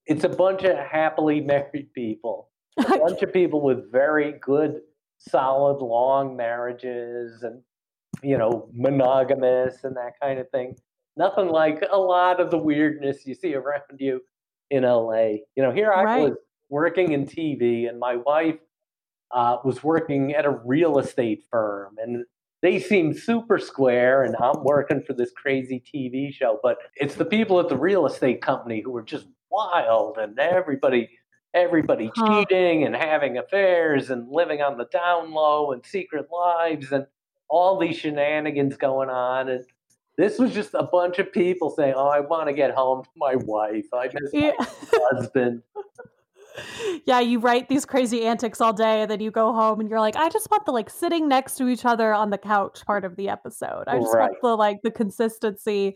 it's 0.06 0.24
a 0.24 0.30
bunch 0.30 0.64
of 0.64 0.78
happily 0.78 1.42
married 1.54 1.92
people, 1.94 2.50
a 2.80 2.90
bunch 3.00 3.22
of 3.22 3.34
people 3.34 3.62
with 3.62 3.92
very 3.92 4.34
good, 4.42 4.82
solid, 5.18 5.84
long 5.84 6.36
marriages, 6.38 7.44
and 7.44 7.62
you 8.24 8.38
know, 8.38 8.70
monogamous 8.74 9.84
and 9.84 9.96
that 9.98 10.14
kind 10.22 10.40
of 10.40 10.50
thing. 10.52 10.76
Nothing 11.18 11.50
like 11.50 11.84
a 11.92 12.00
lot 12.00 12.40
of 12.40 12.52
the 12.52 12.58
weirdness 12.58 13.26
you 13.26 13.36
see 13.36 13.56
around 13.56 13.84
you 14.00 14.22
in 14.70 14.84
LA. 14.84 15.38
You 15.56 15.64
know, 15.64 15.72
here 15.72 15.92
I 15.94 16.06
Right. 16.06 16.22
was 16.22 16.38
working 16.70 17.12
in 17.14 17.26
TV, 17.26 17.90
and 17.90 18.00
my 18.00 18.18
wife 18.18 18.58
uh, 19.32 19.58
was 19.66 19.84
working 19.84 20.34
at 20.36 20.46
a 20.46 20.52
real 20.66 21.00
estate 21.00 21.44
firm, 21.52 21.96
and 22.02 22.26
they 22.62 22.80
seemed 22.80 23.18
super 23.18 23.60
square. 23.60 24.24
And 24.24 24.36
I'm 24.38 24.64
working 24.64 25.04
for 25.06 25.14
this 25.14 25.32
crazy 25.32 25.84
TV 25.94 26.34
show, 26.34 26.60
but 26.64 26.78
it's 26.96 27.16
the 27.16 27.26
people 27.26 27.60
at 27.60 27.70
the 27.70 27.78
real 27.78 28.06
estate 28.08 28.42
company 28.42 28.82
who 28.82 28.96
are 28.98 29.04
just 29.04 29.28
wild, 29.52 30.18
and 30.20 30.40
everybody. 30.40 31.10
Everybody 31.56 32.12
Huh. 32.16 32.46
cheating 32.50 32.84
and 32.86 32.96
having 32.96 33.38
affairs 33.38 34.12
and 34.12 34.30
living 34.32 34.62
on 34.62 34.78
the 34.78 34.86
down 34.86 35.32
low 35.34 35.72
and 35.72 35.86
secret 35.86 36.28
lives 36.32 36.92
and 36.92 37.08
all 37.50 37.80
these 37.80 37.98
shenanigans 37.98 38.78
going 38.78 39.10
on. 39.10 39.50
And 39.50 39.66
this 40.18 40.38
was 40.38 40.54
just 40.54 40.74
a 40.74 40.84
bunch 40.84 41.20
of 41.20 41.32
people 41.32 41.70
saying, 41.70 41.94
Oh, 41.96 42.08
I 42.08 42.20
want 42.20 42.48
to 42.48 42.54
get 42.54 42.72
home 42.72 43.04
to 43.04 43.10
my 43.18 43.36
wife. 43.36 43.86
I 43.94 44.10
miss 44.14 44.32
yeah. 44.34 44.52
my 44.60 44.68
husband. 45.12 45.64
yeah, 47.06 47.20
you 47.20 47.40
write 47.40 47.70
these 47.70 47.86
crazy 47.86 48.26
antics 48.26 48.62
all 48.62 48.74
day, 48.74 49.02
and 49.02 49.12
then 49.12 49.20
you 49.20 49.32
go 49.32 49.54
home 49.54 49.80
and 49.80 49.90
you're 49.90 50.00
like, 50.00 50.16
I 50.16 50.30
just 50.30 50.50
want 50.50 50.66
the 50.66 50.72
like 50.72 50.90
sitting 50.90 51.28
next 51.28 51.56
to 51.56 51.68
each 51.68 51.86
other 51.86 52.14
on 52.14 52.30
the 52.30 52.38
couch 52.38 52.86
part 52.86 53.06
of 53.06 53.16
the 53.16 53.30
episode. 53.30 53.84
I 53.88 54.00
just 54.00 54.18
want 54.18 54.36
the 54.42 54.56
like 54.56 54.82
the 54.84 54.92
consistency. 54.92 55.96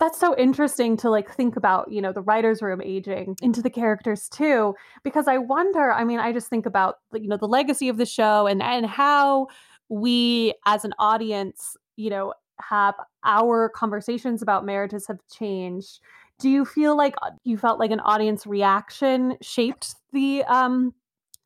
That's 0.00 0.18
so 0.18 0.36
interesting 0.36 0.96
to 0.98 1.10
like 1.10 1.30
think 1.30 1.56
about, 1.56 1.90
you 1.90 2.02
know, 2.02 2.12
the 2.12 2.22
writer's 2.22 2.62
room 2.62 2.80
aging 2.82 3.36
into 3.42 3.62
the 3.62 3.70
characters 3.70 4.28
too, 4.28 4.74
because 5.02 5.28
I 5.28 5.38
wonder, 5.38 5.92
I 5.92 6.04
mean, 6.04 6.18
I 6.18 6.32
just 6.32 6.48
think 6.48 6.66
about 6.66 6.96
you 7.12 7.28
know, 7.28 7.36
the 7.36 7.48
legacy 7.48 7.88
of 7.88 7.96
the 7.96 8.06
show 8.06 8.46
and 8.46 8.62
and 8.62 8.86
how 8.86 9.48
we 9.94 10.54
as 10.66 10.84
an 10.84 10.92
audience, 10.98 11.76
you 11.96 12.10
know, 12.10 12.34
have 12.60 12.94
our 13.24 13.68
conversations 13.68 14.42
about 14.42 14.66
marriages 14.66 15.06
have 15.06 15.18
changed. 15.32 16.00
Do 16.40 16.50
you 16.50 16.64
feel 16.64 16.96
like 16.96 17.14
uh, 17.22 17.30
you 17.44 17.56
felt 17.56 17.78
like 17.78 17.92
an 17.92 18.00
audience 18.00 18.46
reaction 18.46 19.36
shaped 19.40 19.94
the 20.12 20.42
um 20.44 20.92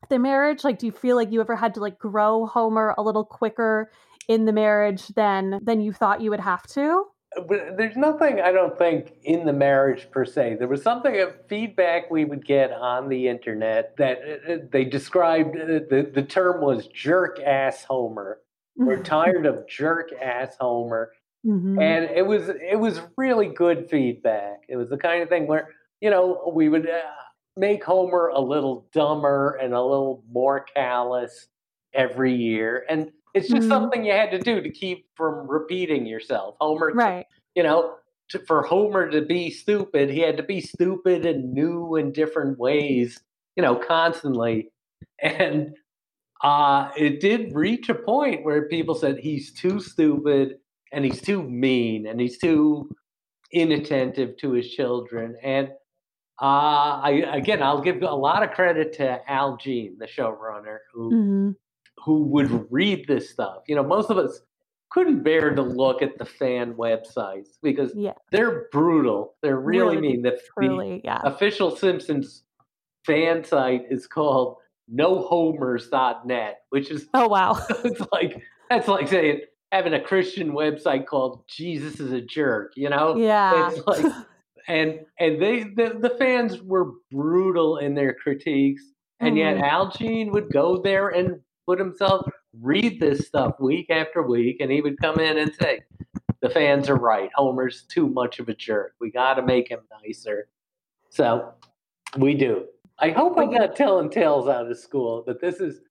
the 0.09 0.17
marriage? 0.17 0.63
Like 0.63 0.79
do 0.79 0.87
you 0.87 0.91
feel 0.91 1.15
like 1.15 1.31
you 1.31 1.41
ever 1.41 1.55
had 1.55 1.75
to 1.75 1.79
like 1.79 1.99
grow 1.99 2.47
homer 2.47 2.95
a 2.97 3.03
little 3.03 3.25
quicker 3.25 3.91
in 4.27 4.45
the 4.45 4.53
marriage 4.53 5.07
than 5.09 5.59
than 5.63 5.81
you 5.81 5.93
thought 5.93 6.21
you 6.21 6.31
would 6.31 6.39
have 6.39 6.65
to 6.67 7.05
there's 7.47 7.95
nothing, 7.95 8.41
I 8.41 8.51
don't 8.51 8.77
think, 8.77 9.13
in 9.23 9.45
the 9.45 9.53
marriage 9.53 10.09
per 10.11 10.25
se. 10.25 10.55
There 10.57 10.67
was 10.67 10.81
something 10.81 11.19
of 11.21 11.33
feedback 11.47 12.09
we 12.09 12.25
would 12.25 12.45
get 12.45 12.71
on 12.71 13.07
the 13.07 13.27
internet 13.27 13.95
that 13.97 14.19
uh, 14.19 14.53
uh, 14.53 14.57
they 14.71 14.83
described, 14.83 15.55
uh, 15.55 15.65
the, 15.89 16.11
the 16.13 16.23
term 16.23 16.61
was 16.61 16.87
jerk 16.87 17.39
ass 17.39 17.83
Homer. 17.83 18.39
We're 18.75 19.03
tired 19.03 19.45
of 19.45 19.67
jerk 19.67 20.11
ass 20.21 20.55
Homer. 20.59 21.11
Mhm. 21.45 21.81
and 21.81 22.09
it 22.13 22.25
was 22.27 22.49
it 22.49 22.77
was 22.77 22.99
really 23.15 23.47
good 23.47 23.89
feedback. 23.89 24.63
It 24.67 24.75
was 24.75 24.89
the 24.89 24.97
kind 24.97 25.23
of 25.23 25.29
thing 25.29 25.47
where 25.47 25.69
you 26.01 26.09
know 26.09 26.51
we 26.53 26.67
would 26.67 26.89
uh, 26.89 26.99
make 27.55 27.81
Homer 27.81 28.27
a 28.27 28.41
little 28.41 28.87
dumber 28.91 29.51
and 29.61 29.73
a 29.73 29.81
little 29.81 30.21
more 30.29 30.59
callous 30.75 31.47
every 31.93 32.33
year, 32.35 32.85
and 32.89 33.11
it's 33.33 33.49
just 33.49 33.67
Mhm. 33.67 33.69
something 33.69 34.05
you 34.05 34.11
had 34.13 34.31
to 34.31 34.39
do 34.39 34.61
to 34.61 34.69
keep 34.69 35.07
from 35.15 35.47
repeating 35.47 36.05
yourself. 36.05 36.55
Homer, 36.59 36.91
right 36.93 37.25
you 37.55 37.63
know, 37.63 37.95
to, 38.29 38.39
for 38.39 38.63
Homer 38.63 39.09
to 39.09 39.21
be 39.21 39.49
stupid, 39.51 40.09
he 40.09 40.19
had 40.19 40.37
to 40.37 40.43
be 40.43 40.61
stupid 40.61 41.25
in 41.25 41.53
new 41.53 41.95
and 41.95 42.13
different 42.13 42.57
ways, 42.59 43.21
you 43.55 43.63
know, 43.63 43.75
constantly, 43.75 44.71
and. 45.21 45.75
Uh, 46.41 46.89
it 46.97 47.19
did 47.19 47.53
reach 47.53 47.89
a 47.89 47.93
point 47.95 48.45
where 48.45 48.69
people 48.69 48.95
said 48.95 49.17
he's 49.19 49.51
too 49.53 49.79
stupid 49.79 50.57
and 50.93 51.03
he's 51.03 51.21
too 51.21 51.43
mean 51.43 52.07
and 52.07 52.19
he's 52.21 52.37
too 52.37 52.89
inattentive 53.51 54.37
to 54.37 54.51
his 54.53 54.69
children. 54.71 55.35
And 55.43 55.69
uh, 56.41 57.01
I 57.03 57.11
again, 57.33 57.61
I'll 57.61 57.81
give 57.81 58.01
a 58.03 58.15
lot 58.15 58.43
of 58.43 58.51
credit 58.51 58.93
to 58.93 59.21
Al 59.29 59.57
Jean, 59.57 59.97
the 59.99 60.05
showrunner, 60.07 60.77
who 60.93 61.09
Mhm. 61.11 61.55
Who 62.09 62.23
would 62.23 62.65
read 62.71 63.05
this 63.07 63.29
stuff. 63.29 63.61
You 63.67 63.75
know, 63.75 63.83
most 63.83 64.09
of 64.09 64.17
us 64.17 64.41
couldn't 64.89 65.21
bear 65.21 65.53
to 65.53 65.61
look 65.61 66.01
at 66.01 66.17
the 66.17 66.25
fan 66.25 66.73
websites 66.73 67.49
because 67.61 67.91
yeah 67.95 68.13
they're 68.31 68.65
brutal. 68.71 69.35
They're 69.43 69.59
really, 69.59 69.97
Really, 69.97 70.13
mean. 70.13 70.21
The, 70.23 70.31
the 70.31 71.01
yeah 71.03 71.21
official 71.23 71.75
Simpsons 71.75 72.41
fan 73.05 73.43
site 73.43 73.83
is 73.91 74.07
called 74.07 74.55
nohomers.net, 74.91 76.61
which 76.69 76.89
is 76.89 77.07
oh 77.13 77.27
wow 77.27 77.59
it's 77.83 78.01
like 78.11 78.41
that's 78.71 78.87
like 78.87 79.07
saying 79.07 79.41
having 79.71 79.93
a 79.93 80.01
Christian 80.01 80.53
website 80.53 81.05
called 81.05 81.43
Jesus 81.47 81.99
is 81.99 82.11
a 82.11 82.21
jerk, 82.21 82.71
you 82.75 82.89
know? 82.89 83.15
yeah 83.17 83.69
It's 83.71 83.85
like 83.85 84.03
and 84.67 85.01
and 85.19 85.39
they 85.39 85.65
the, 85.75 85.99
the 86.01 86.15
fans 86.17 86.59
were 86.63 86.93
brutal 87.11 87.77
in 87.77 87.93
their 87.93 88.15
critiques, 88.15 88.81
and 89.19 89.37
yet 89.37 89.57
Mhm. 89.57 89.61
Al 89.69 89.91
Jean 89.91 90.31
would 90.31 90.51
go 90.51 90.81
there 90.81 91.09
and 91.09 91.39
put 91.69 91.77
himself 91.77 92.25
read 92.61 92.99
this 92.99 93.27
stuff 93.27 93.53
week 93.59 93.91
after 93.91 94.23
week, 94.23 94.57
and 94.59 94.71
he 94.71 94.81
would 94.81 94.99
come 94.99 95.19
in 95.19 95.37
and 95.37 95.53
say, 95.53 95.81
"The 96.41 96.49
fans 96.49 96.89
are 96.89 96.95
right. 96.95 97.29
Homer's 97.35 97.83
too 97.83 98.07
much 98.07 98.39
of 98.39 98.49
a 98.49 98.55
jerk. 98.55 98.95
We 98.99 99.11
got 99.11 99.35
to 99.35 99.43
make 99.43 99.69
him 99.69 99.81
nicer." 100.03 100.49
So 101.11 101.53
we 102.17 102.33
do. 102.33 102.65
I 102.97 103.11
hope 103.11 103.37
I'm 103.37 103.51
not 103.51 103.75
telling 103.75 104.09
tales 104.09 104.47
out 104.47 104.69
of 104.69 104.77
school, 104.79 105.23
but 105.27 105.39
this 105.41 105.59
is. 105.59 105.81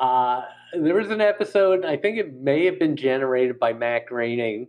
Uh, 0.00 0.42
there 0.72 0.94
was 0.94 1.10
an 1.10 1.20
episode. 1.20 1.84
I 1.84 1.98
think 1.98 2.16
it 2.16 2.32
may 2.32 2.64
have 2.64 2.78
been 2.78 2.96
generated 2.96 3.58
by 3.58 3.74
Matt 3.74 4.06
Groening 4.06 4.66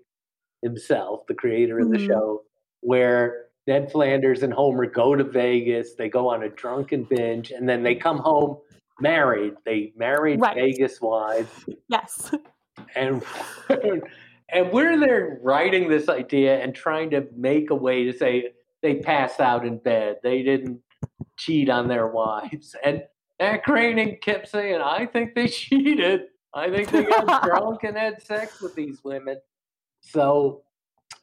himself, 0.62 1.26
the 1.28 1.36
creator 1.36 1.80
of 1.80 1.90
the 1.90 1.98
Mhm. 1.98 2.08
show, 2.08 2.44
where 2.82 3.46
Ned 3.66 3.92
Flanders 3.94 4.44
and 4.44 4.54
Homer 4.54 4.88
go 4.88 5.16
to 5.16 5.24
Vegas. 5.24 5.96
They 5.96 6.10
go 6.10 6.28
on 6.28 6.44
a 6.44 6.50
drunken 6.50 7.04
binge, 7.04 7.52
and 7.52 7.68
then 7.68 7.82
they 7.84 7.96
come 7.96 8.18
home 8.18 8.58
married. 9.00 9.54
They 9.66 9.94
married 9.96 10.42
Right. 10.42 10.56
Vegas 10.56 11.00
wives, 11.02 11.66
yes 11.88 12.32
and 12.96 13.24
and 14.50 14.72
we're 14.72 15.00
there 15.00 15.40
writing 15.42 15.90
this 15.90 16.10
idea 16.10 16.62
and 16.62 16.74
trying 16.74 17.10
to 17.12 17.28
make 17.36 17.70
a 17.70 17.76
way 17.76 18.06
to 18.06 18.14
say 18.18 18.52
they 18.82 18.96
passed 18.96 19.40
out 19.40 19.66
in 19.66 19.78
bed. 19.80 20.18
They 20.24 20.44
didn't 20.44 20.80
cheat 21.38 21.70
on 21.70 21.88
their 21.88 22.08
wives, 22.08 22.76
and 22.84 23.04
Matt 23.40 23.64
Groening 23.64 24.18
kept 24.22 24.48
saying, 24.48 24.82
"I 24.82 25.06
think 25.06 25.36
they 25.36 25.48
cheated. 25.48 26.22
I 26.54 26.70
think 26.70 26.90
they 26.92 27.04
got 27.04 27.44
drunk 27.44 27.84
and 27.84 27.98
had 27.98 28.22
sex 28.22 28.62
with 28.62 28.76
these 28.76 29.04
women." 29.04 29.38
So 30.02 30.64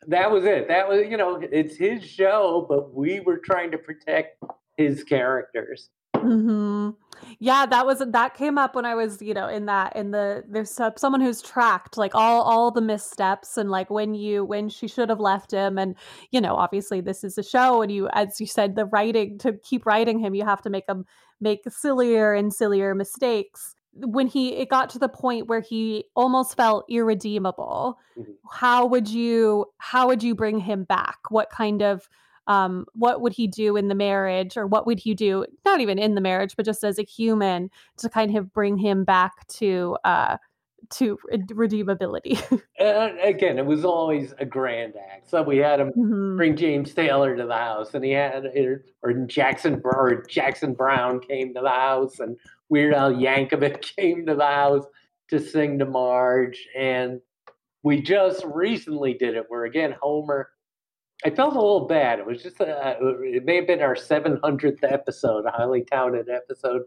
that 0.07 0.31
was 0.31 0.45
it. 0.45 0.69
That 0.69 0.89
was 0.89 1.07
you 1.09 1.17
know, 1.17 1.41
it's 1.41 1.77
his 1.77 2.05
show, 2.05 2.67
but 2.69 2.95
we 2.95 3.21
were 3.21 3.39
trying 3.39 3.71
to 3.71 3.79
protect 3.79 4.43
his 4.77 5.05
characters. 5.05 5.91
hmm 6.17 6.91
Yeah, 7.39 7.67
that 7.67 7.87
was 7.87 7.99
that 8.07 8.35
came 8.35 8.59
up 8.59 8.75
when 8.75 8.85
I 8.85 8.95
was, 8.95 9.21
you 9.21 9.35
know, 9.35 9.49
in 9.49 9.67
that 9.67 9.95
in 9.97 10.11
the 10.11 10.45
there's 10.49 10.71
someone 10.97 11.21
who's 11.21 11.43
tracked 11.43 11.97
like 11.97 12.15
all 12.15 12.43
all 12.43 12.71
the 12.71 12.81
missteps 12.81 13.57
and 13.57 13.71
like 13.71 13.91
when 13.91 14.15
you 14.15 14.45
when 14.45 14.69
she 14.69 14.89
should 14.89 15.09
have 15.09 15.21
left 15.21 15.51
him 15.53 15.79
and 15.79 15.97
you 16.31 16.41
know, 16.41 16.55
obviously 16.57 17.01
this 17.01 17.25
is 17.25 17.37
a 17.39 17.43
show 17.43 17.83
and 17.83 17.91
you 17.93 18.09
as 18.13 18.41
you 18.41 18.47
said 18.47 18.77
the 18.77 18.87
writing 18.87 19.39
to 19.39 19.53
keep 19.63 19.87
writing 19.87 20.19
him, 20.19 20.35
you 20.35 20.45
have 20.45 20.63
to 20.63 20.71
make 20.71 20.85
him 20.89 21.05
make 21.41 21.63
sillier 21.69 22.35
and 22.35 22.53
sillier 22.53 22.95
mistakes. 22.95 23.75
When 23.97 24.27
he 24.27 24.55
it 24.55 24.69
got 24.71 24.91
to 24.91 24.99
the 24.99 25.09
point 25.09 25.47
where 25.47 25.61
he 25.61 26.05
almost 26.17 26.57
felt 26.57 26.85
irredeemable, 26.89 27.99
Mhm. 28.19 28.35
how 28.51 28.87
would 28.87 29.09
you 29.09 29.67
how 29.79 30.09
would 30.09 30.23
you 30.23 30.35
bring 30.35 30.59
him 30.61 30.85
back? 30.85 31.19
What 31.31 31.51
kind 31.51 31.83
of 31.83 32.09
um, 32.47 32.87
what 32.95 33.21
would 33.21 33.33
he 33.33 33.47
do 33.47 33.77
in 33.77 33.89
the 33.89 33.95
marriage 33.95 34.57
or 34.57 34.67
what 34.67 34.87
would 34.87 34.99
he 34.99 35.15
do 35.15 35.45
not 35.65 35.81
even 35.81 35.99
in 35.99 36.15
the 36.15 36.21
marriage 36.21 36.55
but 36.57 36.65
just 36.67 36.85
as 36.85 36.99
a 36.99 37.03
human 37.03 37.71
to 37.97 38.09
kind 38.09 38.37
of 38.37 38.53
bring 38.53 38.77
him 38.77 39.05
back 39.05 39.47
to 39.49 39.97
uh 40.05 40.37
to 40.91 41.19
redeemability 41.51 42.39
And 42.79 43.19
again, 43.21 43.59
it 43.59 43.65
was 43.65 43.85
always 43.85 44.35
a 44.39 44.45
grand 44.45 44.95
act. 45.13 45.31
So 45.31 45.43
we 45.43 45.57
had 45.57 45.81
him 45.81 45.93
Mhm. 45.97 46.37
bring 46.37 46.57
James 46.57 46.93
Taylor 46.93 47.35
to 47.37 47.47
the 47.47 47.55
house, 47.57 47.95
and 47.95 48.05
he 48.05 48.11
had 48.11 48.53
or 49.03 49.13
Jackson 49.27 49.81
or 49.85 50.23
Jackson 50.29 50.75
Browne 50.75 51.21
came 51.21 51.55
to 51.55 51.61
the 51.63 51.71
house, 51.71 52.19
and 52.21 52.37
Weird 52.69 52.93
Al 52.93 53.13
Yankovic 53.13 53.81
came 53.97 54.27
to 54.27 54.35
the 54.35 54.45
house 54.45 54.85
to 55.31 55.39
sing 55.41 55.79
to 55.79 55.87
Marge, 55.87 56.69
and 56.77 57.21
we 57.83 58.03
just 58.03 58.45
recently 58.45 59.15
did 59.15 59.37
it 59.37 59.47
where 59.49 59.65
again 59.65 59.95
Homer. 60.03 60.51
I 61.23 61.31
felt 61.31 61.53
a 61.55 61.61
little 61.61 61.87
bad. 61.87 62.19
It 62.19 62.27
was 62.27 62.43
just 62.43 62.61
a, 62.61 62.97
it 63.23 63.45
may 63.45 63.57
have 63.57 63.67
been 63.67 63.81
our 63.81 63.95
700th 63.95 64.83
episode, 64.83 65.45
a 65.47 65.51
highly 65.51 65.85
touted 65.85 66.29
episode, 66.29 66.83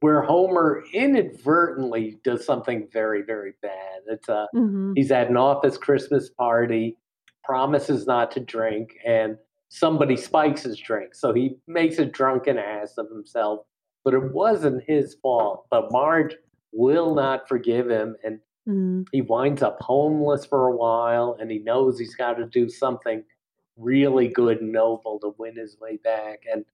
where 0.00 0.22
Homer 0.22 0.84
inadvertently 0.92 2.18
does 2.22 2.44
something 2.44 2.88
very, 2.92 3.22
very 3.22 3.54
bad. 3.62 4.02
It's 4.06 4.28
a 4.28 4.46
Mhm. 4.54 4.92
he's 4.96 5.10
at 5.10 5.28
an 5.28 5.36
office 5.36 5.76
Christmas 5.76 6.30
party, 6.30 6.96
promises 7.42 8.06
not 8.06 8.30
to 8.32 8.40
drink, 8.40 8.96
and 9.04 9.36
somebody 9.70 10.16
spikes 10.16 10.62
his 10.62 10.78
drink. 10.78 11.14
So 11.14 11.32
he 11.32 11.56
makes 11.66 11.98
a 11.98 12.04
drunken 12.04 12.58
ass 12.58 12.96
of 12.98 13.08
himself. 13.10 13.60
But 14.04 14.14
it 14.14 14.32
wasn't 14.32 14.84
his 14.84 15.14
fault. 15.16 15.66
But 15.70 15.90
Marge 15.90 16.36
will 16.72 17.14
not 17.14 17.48
forgive 17.48 17.90
him, 17.90 18.16
and 18.24 18.40
Mhm. 18.68 19.06
he 19.10 19.20
winds 19.22 19.62
up 19.62 19.78
homeless 19.82 20.46
for 20.46 20.68
a 20.68 20.76
while, 20.76 21.36
and 21.40 21.50
he 21.50 21.58
knows 21.58 21.98
he's 21.98 22.14
got 22.14 22.34
to 22.34 22.46
do 22.46 22.68
something 22.68 23.24
really 23.78 24.28
good 24.28 24.60
noble 24.62 25.18
to 25.20 25.34
win 25.38 25.56
his 25.56 25.78
way 25.80 25.98
back. 26.02 26.42
And 26.50 26.64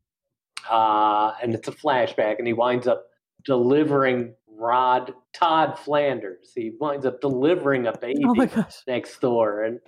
uh, 0.69 1.33
and 1.43 1.55
it's 1.55 1.69
a 1.69 1.73
flashback, 1.73 2.39
and 2.39 2.47
he 2.47 2.53
winds 2.53 2.87
up 2.87 3.07
delivering 3.45 4.35
Rod 4.49 5.15
Todd 5.33 5.79
Flanders. 5.79 6.53
He 6.55 6.73
winds 6.81 7.05
up 7.05 7.21
delivering 7.21 7.87
a 7.87 7.97
baby 7.99 8.23
oh 8.27 8.35
my 8.35 8.47
gosh 8.47 8.77
next 8.87 9.21
door, 9.21 9.63
and 9.63 9.81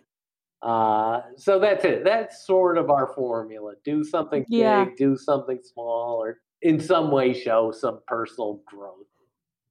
uh, 0.63 1.23
so 1.37 1.59
that's 1.59 1.85
it. 1.85 2.05
That's 2.05 2.47
sort 2.47 2.77
of 2.79 2.91
our 2.91 3.13
formula: 3.15 3.73
do 3.85 4.05
something 4.05 4.45
Yeah. 4.49 4.85
big, 4.85 4.97
do 4.97 5.17
something 5.17 5.61
small, 5.63 6.23
or 6.23 6.39
in 6.63 6.81
some 6.81 7.11
way 7.11 7.33
show 7.33 7.73
some 7.73 8.01
personal 8.07 8.61
growth. 8.67 9.07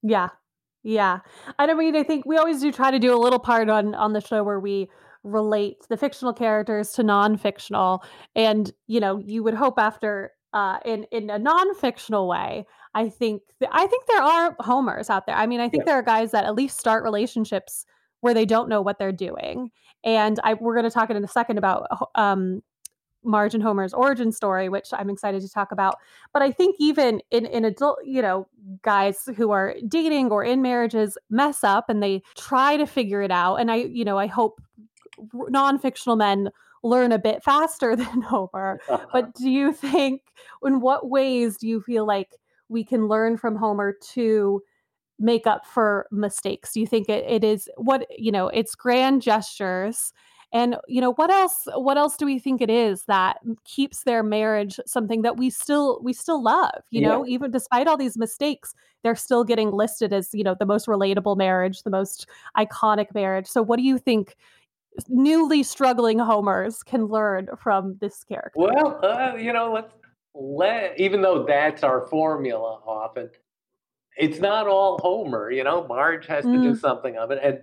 Yeah. 0.02 0.30
Yeah. 0.84 1.20
And 1.58 1.72
I 1.72 1.74
mean, 1.74 1.96
I 1.96 2.04
think 2.04 2.26
we 2.26 2.38
always 2.38 2.62
do 2.62 2.72
try 2.72 2.92
to 2.92 3.00
do 3.00 3.16
a 3.16 3.18
little 3.18 3.40
part 3.40 3.70
on 3.70 3.96
on 3.96 4.14
the 4.14 4.22
show 4.22 4.44
where 4.44 4.60
we 4.60 4.90
relate 5.26 5.86
the 5.90 5.98
fictional 5.98 6.34
characters 6.34 6.92
to 6.94 7.04
non-fictional. 7.04 8.04
And, 8.36 8.72
you 8.88 9.00
know, 9.00 9.18
you 9.18 9.44
would 9.44 9.56
hope 9.56 9.80
after 9.80 10.32
uh 10.54 10.80
in 10.86 11.04
in 11.12 11.30
a 11.30 11.38
non-fictional 11.40 12.28
way, 12.30 12.66
I 12.94 13.10
think 13.10 13.42
th- 13.60 13.72
I 13.74 13.88
think 13.88 14.06
there 14.08 14.22
are 14.22 14.56
homers 14.62 15.10
out 15.10 15.26
there. 15.26 15.36
I 15.36 15.48
mean, 15.48 15.60
I 15.60 15.68
think 15.68 15.82
Yeah. 15.82 15.86
there 15.88 15.96
are 16.00 16.04
guys 16.04 16.32
that 16.32 16.46
at 16.46 16.56
least 16.56 16.80
start 16.80 17.04
relationships 17.04 17.86
where 18.22 18.34
they 18.34 18.46
don't 18.46 18.70
know 18.70 18.82
what 18.82 18.98
they're 19.00 19.12
doing. 19.12 19.72
And 20.06 20.40
I 20.44 20.54
we're 20.54 20.76
going 20.76 20.86
to 20.86 20.92
talk 20.92 21.10
in 21.10 21.22
a 21.24 21.28
second 21.28 21.58
about 21.58 21.88
um 22.16 22.62
Marge 23.28 23.56
and 23.56 23.64
Homer's 23.64 23.94
origin 23.94 24.32
story, 24.32 24.70
which 24.70 24.90
I'm 24.94 25.10
excited 25.10 25.42
to 25.42 25.50
talk 25.50 25.72
about. 25.72 25.96
But 26.32 26.44
I 26.44 26.52
think 26.52 26.76
even 26.80 27.22
in 27.32 27.48
in 27.48 27.66
adult, 27.66 27.98
you 28.06 28.22
know, 28.22 28.48
guys 28.84 29.28
who 29.36 29.50
are 29.52 29.76
dating 29.88 30.30
or 30.32 30.44
in 30.44 30.62
marriages 30.62 31.18
mess 31.30 31.64
up 31.64 31.90
and 31.90 32.04
they 32.04 32.22
try 32.38 32.78
to 32.78 32.86
figure 32.86 33.24
it 33.24 33.32
out. 33.32 33.56
And 33.56 33.72
I, 33.72 33.78
you 33.78 34.06
know, 34.06 34.20
I 34.20 34.28
hope 34.28 34.62
non-fictional 35.34 36.16
men 36.16 36.50
learn 36.84 37.12
a 37.12 37.20
bit 37.20 37.44
faster 37.44 37.96
than 37.96 38.22
Homer. 38.22 38.80
But 39.12 39.34
do 39.36 39.50
you 39.50 39.74
think 39.74 40.22
in 40.64 40.82
what 40.82 41.10
ways 41.10 41.58
do 41.58 41.68
you 41.68 41.82
feel 41.82 42.06
like 42.06 42.30
we 42.70 42.84
can 42.84 43.08
learn 43.08 43.38
from 43.38 43.56
Homer 43.56 43.96
to 44.14 44.62
make 45.20 45.48
up 45.48 45.66
for 45.66 46.08
mistakes? 46.12 46.74
Do 46.74 46.80
you 46.82 46.88
think 46.88 47.10
it, 47.10 47.26
it 47.28 47.44
is 47.44 47.70
what 47.78 48.06
you 48.18 48.32
know, 48.32 48.48
it's 48.50 48.76
grand 48.76 49.22
gestures 49.22 50.14
and 50.56 50.78
you 50.88 51.02
know 51.02 51.14
what 51.14 51.30
else 51.30 51.68
what 51.76 51.98
else 51.98 52.16
do 52.16 52.26
we 52.26 52.40
think 52.40 52.62
it 52.62 52.70
is 52.70 53.04
that 53.06 53.38
keeps 53.66 54.04
their 54.04 54.24
marriage 54.24 54.80
something 54.86 55.22
that 55.22 55.38
we 55.38 55.50
still 55.50 56.00
we 56.04 56.14
still 56.14 56.42
love 56.42 56.82
you 56.92 57.02
Yeah. 57.02 57.10
know 57.10 57.26
even 57.26 57.52
despite 57.52 57.88
all 57.88 57.98
these 57.98 58.18
mistakes 58.18 58.74
they're 59.04 59.16
still 59.16 59.44
getting 59.44 59.72
listed 59.72 60.14
as 60.14 60.30
you 60.34 60.44
know 60.44 60.56
the 60.58 60.66
most 60.66 60.88
relatable 60.88 61.36
marriage 61.36 61.84
the 61.84 61.90
most 61.90 62.28
iconic 62.58 63.14
marriage 63.14 63.48
so 63.48 63.62
what 63.62 63.78
do 63.78 63.84
you 63.84 63.98
think 63.98 64.36
newly 65.10 65.64
struggling 65.64 66.20
homers 66.20 66.84
can 66.84 67.06
learn 67.06 67.48
from 67.62 67.98
this 68.02 68.24
character 68.24 68.52
Well, 68.60 69.00
uh, 69.04 69.36
you 69.36 69.54
know, 69.54 69.74
let's 69.74 69.94
let 70.34 71.00
even 71.00 71.22
though 71.22 71.44
that's 71.46 71.84
our 71.84 72.08
formula 72.08 72.82
often, 72.86 73.30
it's 74.18 74.40
not 74.40 74.68
all 74.68 74.98
Homer. 75.00 75.52
You 75.52 75.64
know, 75.64 75.86
Marge 75.88 76.26
has 76.28 76.46
to 76.46 76.62
do 76.62 76.72
Mm. 76.72 76.80
something 76.80 77.18
of 77.18 77.32
it, 77.32 77.40
and 77.44 77.62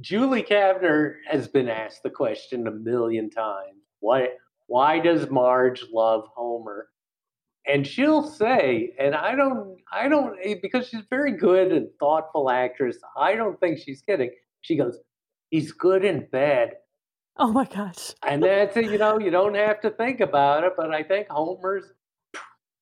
Julie 0.00 0.42
Kavner 0.42 1.16
has 1.28 1.48
been 1.48 1.68
asked 1.68 2.02
the 2.02 2.10
question 2.10 2.66
a 2.66 2.70
million 2.72 3.30
times: 3.30 3.82
Why? 4.00 4.30
Why 4.66 4.98
does 4.98 5.30
Marge 5.30 5.84
love 5.92 6.26
Homer? 6.34 6.88
And 7.68 7.84
she'll 7.86 8.22
say, 8.22 8.94
and 8.98 9.14
I 9.14 9.34
don't, 9.34 9.76
I 9.92 10.08
don't, 10.08 10.38
eh, 10.42 10.54
because 10.62 10.88
she's 10.88 11.00
a 11.00 11.06
very 11.10 11.32
good 11.32 11.72
and 11.72 11.88
thoughtful 11.98 12.48
actress. 12.48 12.98
I 13.16 13.34
don't 13.34 13.58
think 13.58 13.78
she's 13.78 14.02
kidding. 14.02 14.30
She 14.60 14.76
goes, 14.76 14.98
"He's 15.50 15.72
good 15.72 16.04
and 16.04 16.30
bad. 16.30 16.76
oh 17.38 17.52
my 17.52 17.64
gosh 17.66 18.12
And 18.26 18.42
that's 18.42 18.76
it, 18.76 18.90
you 18.90 18.98
know, 18.98 19.18
you 19.18 19.30
don't 19.30 19.54
have 19.54 19.80
to 19.82 19.90
think 19.90 20.20
about 20.20 20.64
it, 20.64 20.72
but 20.76 20.90
I 20.92 21.02
think 21.02 21.28
Homer's 21.28 21.92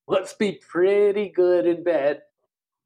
must 0.08 0.38
be 0.38 0.60
pretty 0.70 1.28
good 1.30 1.66
in 1.66 1.82
bed. 1.82 2.22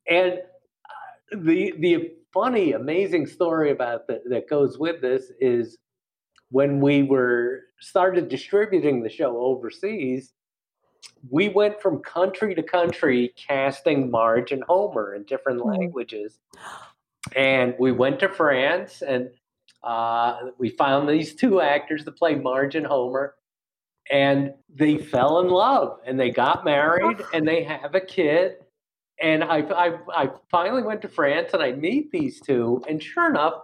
And 0.09 0.35
uh, 0.35 1.37
the 1.37 1.75
the 1.79 2.13
funny, 2.33 2.73
amazing 2.73 3.27
story 3.27 3.71
about 3.71 4.07
that 4.09 4.23
that 4.31 4.49
goes 4.49 4.79
with 4.79 5.01
this 5.03 5.31
is 5.41 5.77
when 6.51 6.81
we 6.81 7.03
were 7.03 7.61
started 7.81 8.29
distributing 8.29 9.03
the 9.03 9.11
show 9.11 9.37
overseas, 9.39 10.33
we 11.31 11.49
went 11.51 11.81
from 11.83 11.99
country 12.03 12.55
to 12.55 12.63
country 12.63 13.35
casting 13.37 14.11
Marge 14.11 14.51
and 14.53 14.65
Homer 14.65 15.15
in 15.15 15.25
different 15.25 15.61
Mm. 15.61 15.77
languages. 15.79 16.39
And 17.37 17.75
we 17.79 17.93
went 17.93 18.21
to 18.21 18.29
France 18.31 19.03
and 19.03 19.29
uh, 19.83 20.51
we 20.59 20.71
found 20.71 21.09
these 21.09 21.35
two 21.35 21.61
actors 21.61 22.05
to 22.05 22.13
play 22.13 22.35
Marge 22.35 22.75
and 22.75 22.87
Homer. 22.87 23.35
And 24.11 24.55
they 24.75 24.97
fell 24.97 25.41
in 25.41 25.49
love 25.49 25.99
and 26.07 26.19
they 26.19 26.31
got 26.31 26.65
married 26.65 27.19
and 27.35 27.47
they 27.47 27.63
have 27.65 27.95
a 27.95 28.01
kid. 28.01 28.57
And 29.21 29.45
I, 29.45 29.59
I, 29.59 29.99
I 30.15 30.31
finally 30.51 30.83
went 30.83 31.03
to 31.03 31.09
France 31.09 31.51
and 31.53 31.63
I 31.63 31.73
meet 31.73 32.11
these 32.11 32.41
two. 32.41 32.83
And 32.89 33.03
sure 33.03 33.29
enough, 33.29 33.63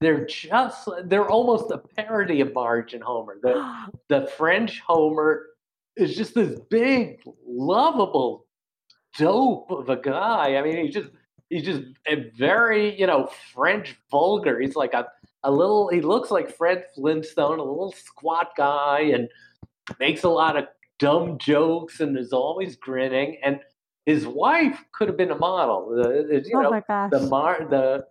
they're 0.00 0.26
just, 0.26 0.88
they're 1.04 1.28
almost 1.28 1.72
a 1.72 1.78
parody 1.78 2.40
of 2.40 2.54
Marge 2.54 2.94
and 2.94 3.02
Homer. 3.02 3.38
The, 3.42 3.90
the 4.08 4.30
French 4.36 4.80
Homer 4.80 5.46
is 5.96 6.16
just 6.16 6.34
this 6.34 6.58
big, 6.70 7.20
lovable 7.46 8.46
dope 9.18 9.70
of 9.70 9.88
a 9.88 9.96
guy. 9.96 10.56
I 10.56 10.62
mean, 10.62 10.84
he's 10.84 10.94
just 10.94 11.10
he's 11.48 11.64
just 11.64 11.82
a 12.06 12.30
very 12.36 12.98
you 12.98 13.06
know 13.06 13.28
French 13.52 13.96
vulgar. 14.10 14.60
He's 14.60 14.76
like 14.76 14.94
a 14.94 15.08
a 15.42 15.50
little. 15.50 15.88
He 15.88 16.00
looks 16.00 16.30
like 16.30 16.54
Fred 16.56 16.84
Flintstone, 16.94 17.58
a 17.58 17.64
little 17.64 17.92
squat 17.92 18.52
guy, 18.56 19.00
and 19.14 19.28
makes 19.98 20.22
a 20.22 20.28
lot 20.28 20.56
of 20.56 20.64
dumb 20.98 21.38
jokes 21.38 22.00
and 22.00 22.16
is 22.16 22.32
always 22.32 22.76
grinning. 22.76 23.38
And 23.42 23.60
his 24.06 24.26
wife 24.26 24.84
could 24.92 25.08
have 25.08 25.16
been 25.16 25.30
a 25.30 25.38
model. 25.38 25.90
The, 25.90 26.42
you 26.46 26.58
oh 26.58 26.62
know, 26.62 26.70
my 26.70 26.82
gosh 26.86 27.10
the 27.10 27.20
Mar 27.20 27.66
the 27.68 28.06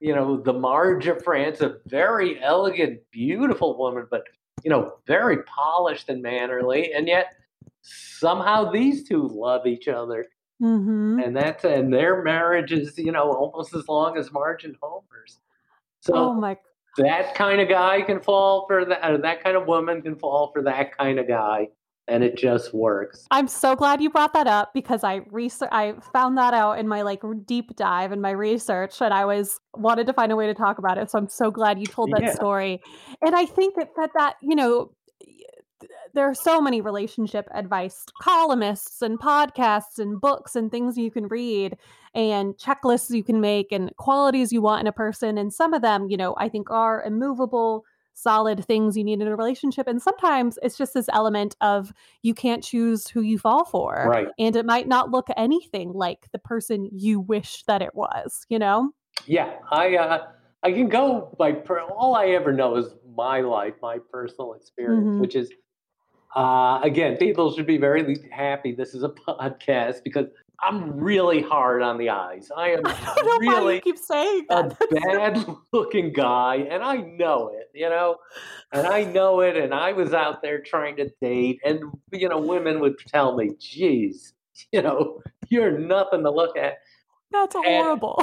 you 0.00 0.14
know 0.14 0.36
the 0.40 0.52
Marge 0.52 1.06
of 1.06 1.22
France, 1.22 1.60
a 1.60 1.76
very 1.86 2.42
elegant, 2.42 3.00
beautiful 3.10 3.78
woman, 3.78 4.06
but 4.10 4.24
you 4.62 4.70
know 4.70 4.94
very 5.06 5.42
polished 5.44 6.08
and 6.08 6.22
mannerly, 6.22 6.92
and 6.92 7.08
yet 7.08 7.34
somehow 7.82 8.70
these 8.70 9.08
two 9.08 9.28
love 9.28 9.66
each 9.66 9.88
other, 9.88 10.26
hmm 10.60 11.20
and 11.20 11.36
that's 11.36 11.64
and 11.64 11.92
their 11.92 12.22
marriage 12.22 12.72
is 12.72 12.96
you 12.98 13.12
know 13.12 13.32
almost 13.32 13.74
as 13.74 13.88
long 13.88 14.16
as 14.18 14.32
Marge 14.32 14.64
and 14.64 14.76
Homer's. 14.82 15.38
So 16.04 16.12
oh 16.14 16.34
my 16.34 16.56
that 16.96 17.34
kind 17.34 17.60
of 17.60 17.68
guy 17.68 18.02
can 18.02 18.20
fall 18.20 18.66
for 18.68 18.84
that. 18.84 19.02
Uh, 19.02 19.16
that 19.16 19.42
kind 19.42 19.56
of 19.56 19.66
woman 19.66 20.00
can 20.00 20.14
fall 20.16 20.50
for 20.52 20.62
that 20.62 20.96
kind 20.96 21.18
of 21.18 21.26
guy. 21.26 21.68
and 22.06 22.22
it 22.22 22.36
just 22.36 22.74
works. 22.74 23.26
I'm 23.30 23.48
so 23.48 23.74
glad 23.74 24.02
you 24.02 24.10
brought 24.10 24.34
that 24.34 24.46
up 24.46 24.74
because 24.74 25.02
I 25.02 25.22
research 25.30 25.70
I 25.72 25.94
found 26.12 26.36
that 26.36 26.52
out 26.52 26.78
in 26.78 26.86
my 26.86 27.00
like 27.00 27.22
deep 27.46 27.74
dive 27.76 28.12
in 28.12 28.20
my 28.20 28.30
research 28.32 29.00
and 29.00 29.12
I 29.14 29.24
was 29.24 29.58
wanted 29.74 30.06
to 30.08 30.12
find 30.12 30.30
a 30.30 30.36
way 30.36 30.46
to 30.46 30.54
talk 30.54 30.78
about 30.78 30.98
it. 30.98 31.10
So 31.10 31.18
I'm 31.18 31.28
so 31.30 31.50
glad 31.50 31.80
you 31.80 31.86
told 31.86 32.12
that 32.12 32.20
Yeah. 32.20 32.34
story. 32.34 32.82
And 33.22 33.34
I 33.34 33.46
think 33.46 33.74
that 33.76 33.88
that, 33.96 34.10
that 34.16 34.34
you 34.42 34.54
know 34.54 34.90
there 36.14 36.28
are 36.28 36.34
so 36.34 36.60
many 36.60 36.80
relationship 36.80 37.46
advice 37.52 38.04
columnists 38.20 39.02
and 39.02 39.18
podcasts 39.18 39.98
and 39.98 40.20
books 40.20 40.56
and 40.56 40.70
things 40.70 40.96
you 40.96 41.10
can 41.10 41.26
read 41.28 41.76
and 42.14 42.54
checklists 42.56 43.10
you 43.14 43.24
can 43.24 43.40
make 43.40 43.72
and 43.72 43.94
qualities 43.96 44.52
you 44.52 44.62
want 44.62 44.80
in 44.80 44.86
a 44.86 44.92
person 44.92 45.36
and 45.36 45.52
some 45.52 45.74
of 45.74 45.82
them 45.82 46.08
you 46.08 46.16
know 46.16 46.34
i 46.38 46.48
think 46.48 46.70
are 46.70 47.02
immovable 47.02 47.84
solid 48.16 48.64
things 48.64 48.96
you 48.96 49.02
need 49.02 49.20
in 49.20 49.26
a 49.26 49.36
relationship 49.36 49.88
and 49.88 50.00
sometimes 50.00 50.56
it's 50.62 50.78
just 50.78 50.94
this 50.94 51.08
element 51.12 51.56
of 51.60 51.92
you 52.22 52.32
can't 52.32 52.62
choose 52.62 53.08
who 53.08 53.20
you 53.22 53.36
fall 53.38 53.64
for 53.64 54.06
Right. 54.08 54.28
and 54.38 54.54
it 54.54 54.64
might 54.64 54.86
not 54.86 55.10
look 55.10 55.26
anything 55.36 55.92
like 55.92 56.28
the 56.32 56.38
person 56.38 56.88
you 56.92 57.18
wish 57.18 57.64
that 57.64 57.82
it 57.82 57.94
was 57.94 58.46
you 58.48 58.58
know 58.58 58.90
Yeah, 59.26 59.54
I 59.72 59.96
uh, 59.96 60.26
I 60.62 60.72
can 60.72 60.88
go 60.88 61.34
by 61.38 61.52
per- 61.52 61.80
all 61.80 62.14
I 62.14 62.28
ever 62.28 62.52
know 62.52 62.76
is 62.76 62.94
my 63.14 63.40
life, 63.40 63.74
my 63.82 63.98
personal 64.10 64.54
experience, 64.54 65.06
Mhm. 65.08 65.20
which 65.20 65.34
is 65.36 65.50
uh, 66.34 66.80
again, 66.82 67.16
people 67.16 67.52
should 67.52 67.66
be 67.66 67.78
very 67.78 68.16
happy 68.30 68.72
this 68.72 68.94
is 68.94 69.02
a 69.02 69.08
podcast 69.08 70.02
because 70.02 70.26
I'm 70.60 70.98
really 70.98 71.42
hard 71.42 71.82
on 71.82 71.98
the 71.98 72.10
eyes. 72.10 72.50
I 72.56 72.70
am 72.70 72.80
i 72.84 73.14
don't 73.16 73.26
know 73.26 73.46
why 73.46 73.58
really 73.58 73.80
keep 73.80 73.98
saying 73.98 74.46
a 74.50 74.74
bad 74.90 75.44
looking 75.72 76.12
guy, 76.12 76.66
and 76.70 76.82
I 76.82 76.96
know 76.96 77.52
it, 77.54 77.70
you 77.74 77.88
know, 77.88 78.16
and 78.72 78.86
I 78.86 79.04
know 79.04 79.40
it, 79.40 79.56
and 79.56 79.74
I 79.74 79.92
was 79.92 80.14
out 80.14 80.42
there 80.42 80.60
trying 80.60 80.96
to 80.96 81.10
date, 81.20 81.60
and 81.64 81.80
you 82.12 82.28
know, 82.28 82.38
women 82.38 82.80
would 82.80 82.98
tell 82.98 83.36
me, 83.36 83.50
"Geez, 83.58 84.34
you 84.72 84.82
know, 84.82 85.20
you're 85.50 85.78
nothing 85.78 86.22
to 86.22 86.30
look 86.30 86.56
at." 86.56 86.78
that's 87.30 87.54
And 87.56 87.64
horrible 87.64 88.20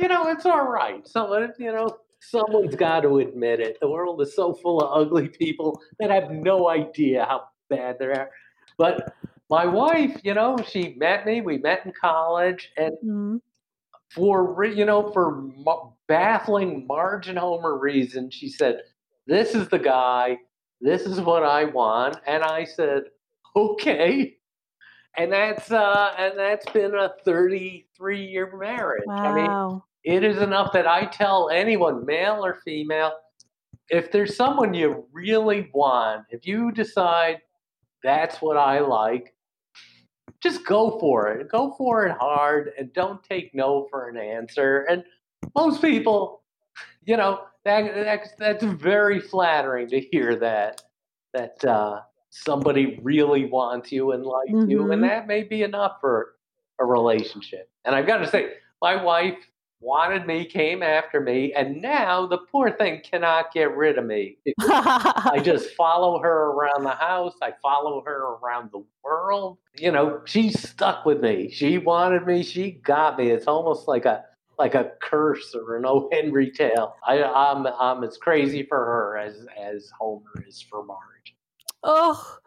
you 0.00 0.08
know, 0.08 0.28
it's 0.28 0.44
all 0.44 0.68
right. 0.68 1.06
Someone, 1.08 1.52
you 1.58 1.72
know, 1.72 1.96
someone's 2.30 2.76
got 2.76 3.00
to 3.00 3.18
admit 3.18 3.60
it. 3.60 3.78
The 3.80 3.90
world 3.90 4.22
is 4.22 4.34
so 4.34 4.54
full 4.54 4.80
of 4.80 5.06
ugly 5.06 5.28
people 5.28 5.80
that 5.98 6.10
have 6.10 6.30
no 6.30 6.68
idea 6.68 7.24
how 7.24 7.48
bad 7.68 7.98
they 7.98 8.06
are. 8.06 8.30
But 8.78 9.14
my 9.50 9.66
wife, 9.66 10.20
you 10.22 10.34
know, 10.34 10.56
she 10.66 10.94
met 10.94 11.26
me. 11.26 11.40
We 11.40 11.58
met 11.58 11.84
in 11.84 11.92
college, 11.92 12.72
and 12.76 12.96
Mhm. 13.04 13.40
for 14.10 14.64
you 14.64 14.84
know, 14.84 15.10
for 15.12 15.50
baffling 16.06 16.86
Marge 16.86 17.28
and 17.28 17.38
Homer 17.38 17.76
reason, 17.76 18.30
she 18.30 18.48
said, 18.48 18.82
"This 19.26 19.54
is 19.54 19.68
the 19.68 19.78
guy. 19.78 20.38
This 20.80 21.02
is 21.06 21.20
what 21.20 21.42
I 21.42 21.64
want." 21.64 22.16
And 22.26 22.42
I 22.42 22.64
said, 22.64 23.04
"Okay." 23.56 24.38
And 25.16 25.30
that's 25.30 25.70
uh, 25.70 26.14
and 26.16 26.38
that's 26.38 26.70
been 26.70 26.94
a 26.94 27.12
33 27.24 28.24
year 28.24 28.56
marriage. 28.56 29.08
I 29.08 29.32
mean, 29.32 29.48
wow 29.48 29.84
it 30.04 30.24
is 30.24 30.38
enough 30.38 30.72
that 30.72 30.86
I 30.86 31.06
tell 31.06 31.48
anyone, 31.50 32.04
male 32.04 32.44
or 32.44 32.60
female, 32.64 33.12
if 33.88 34.10
there's 34.10 34.36
someone 34.36 34.74
you 34.74 35.04
really 35.12 35.70
want, 35.72 36.24
if 36.30 36.46
you 36.46 36.72
decide 36.72 37.40
that's 38.02 38.40
what 38.40 38.56
I 38.56 38.80
like, 38.80 39.34
just 40.42 40.64
go 40.66 40.98
for 40.98 41.28
it. 41.28 41.48
Go 41.48 41.74
for 41.78 42.06
it 42.06 42.16
hard 42.18 42.72
and 42.78 42.92
don't 42.92 43.22
take 43.22 43.54
no 43.54 43.86
for 43.90 44.08
an 44.08 44.16
answer. 44.16 44.80
And 44.90 45.04
most 45.54 45.80
people, 45.80 46.42
you 47.04 47.16
know, 47.16 47.42
that, 47.64 47.94
that's, 47.94 48.30
that's 48.38 48.64
very 48.64 49.20
flattering 49.20 49.88
to 49.88 50.00
hear 50.00 50.34
that, 50.36 50.82
that 51.32 51.64
uh, 51.64 52.00
somebody 52.30 52.98
really 53.02 53.44
wants 53.44 53.92
you 53.92 54.12
and 54.12 54.24
likes 54.24 54.50
you. 54.50 54.78
Mhm. 54.78 54.94
And 54.94 55.04
that 55.04 55.28
may 55.28 55.44
be 55.44 55.62
enough 55.62 55.98
for 56.00 56.34
a 56.80 56.84
relationship. 56.84 57.70
And 57.84 57.94
I've 57.94 58.06
got 58.06 58.18
to 58.18 58.26
say, 58.26 58.54
my 58.80 59.00
wife 59.00 59.38
wanted 59.82 60.26
me, 60.26 60.44
came 60.44 60.82
after 60.82 61.20
me, 61.20 61.52
and 61.52 61.82
now 61.82 62.26
the 62.26 62.38
poor 62.38 62.70
thing 62.70 63.02
cannot 63.02 63.52
get 63.52 63.76
rid 63.76 63.98
of 63.98 64.06
me. 64.06 64.38
I 64.60 65.40
just 65.42 65.70
follow 65.74 66.20
her 66.20 66.52
around 66.52 66.84
the 66.84 66.90
house. 66.90 67.34
I 67.42 67.52
follow 67.60 68.02
her 68.06 68.36
around 68.36 68.70
the 68.72 68.84
world. 69.04 69.58
You 69.76 69.90
know, 69.90 70.22
she's 70.24 70.68
stuck 70.68 71.04
with 71.04 71.20
me. 71.20 71.50
She 71.50 71.78
wanted 71.78 72.26
me. 72.26 72.42
She 72.42 72.72
got 72.72 73.18
me. 73.18 73.30
It's 73.30 73.46
almost 73.46 73.88
like 73.88 74.04
a 74.04 74.24
like 74.58 74.74
a 74.74 74.92
curse 75.02 75.54
or 75.54 75.76
an 75.76 75.84
O. 75.86 76.08
Henry 76.12 76.50
tale. 76.50 76.94
I, 77.06 77.22
I'm 77.22 77.66
I'm 77.66 78.04
as 78.04 78.16
crazy 78.16 78.62
for 78.62 78.78
her 78.78 79.18
as 79.18 79.46
as 79.60 79.90
Homer 79.98 80.44
is 80.46 80.62
for 80.62 80.84
Marge. 80.84 81.36
Oh, 81.82 82.38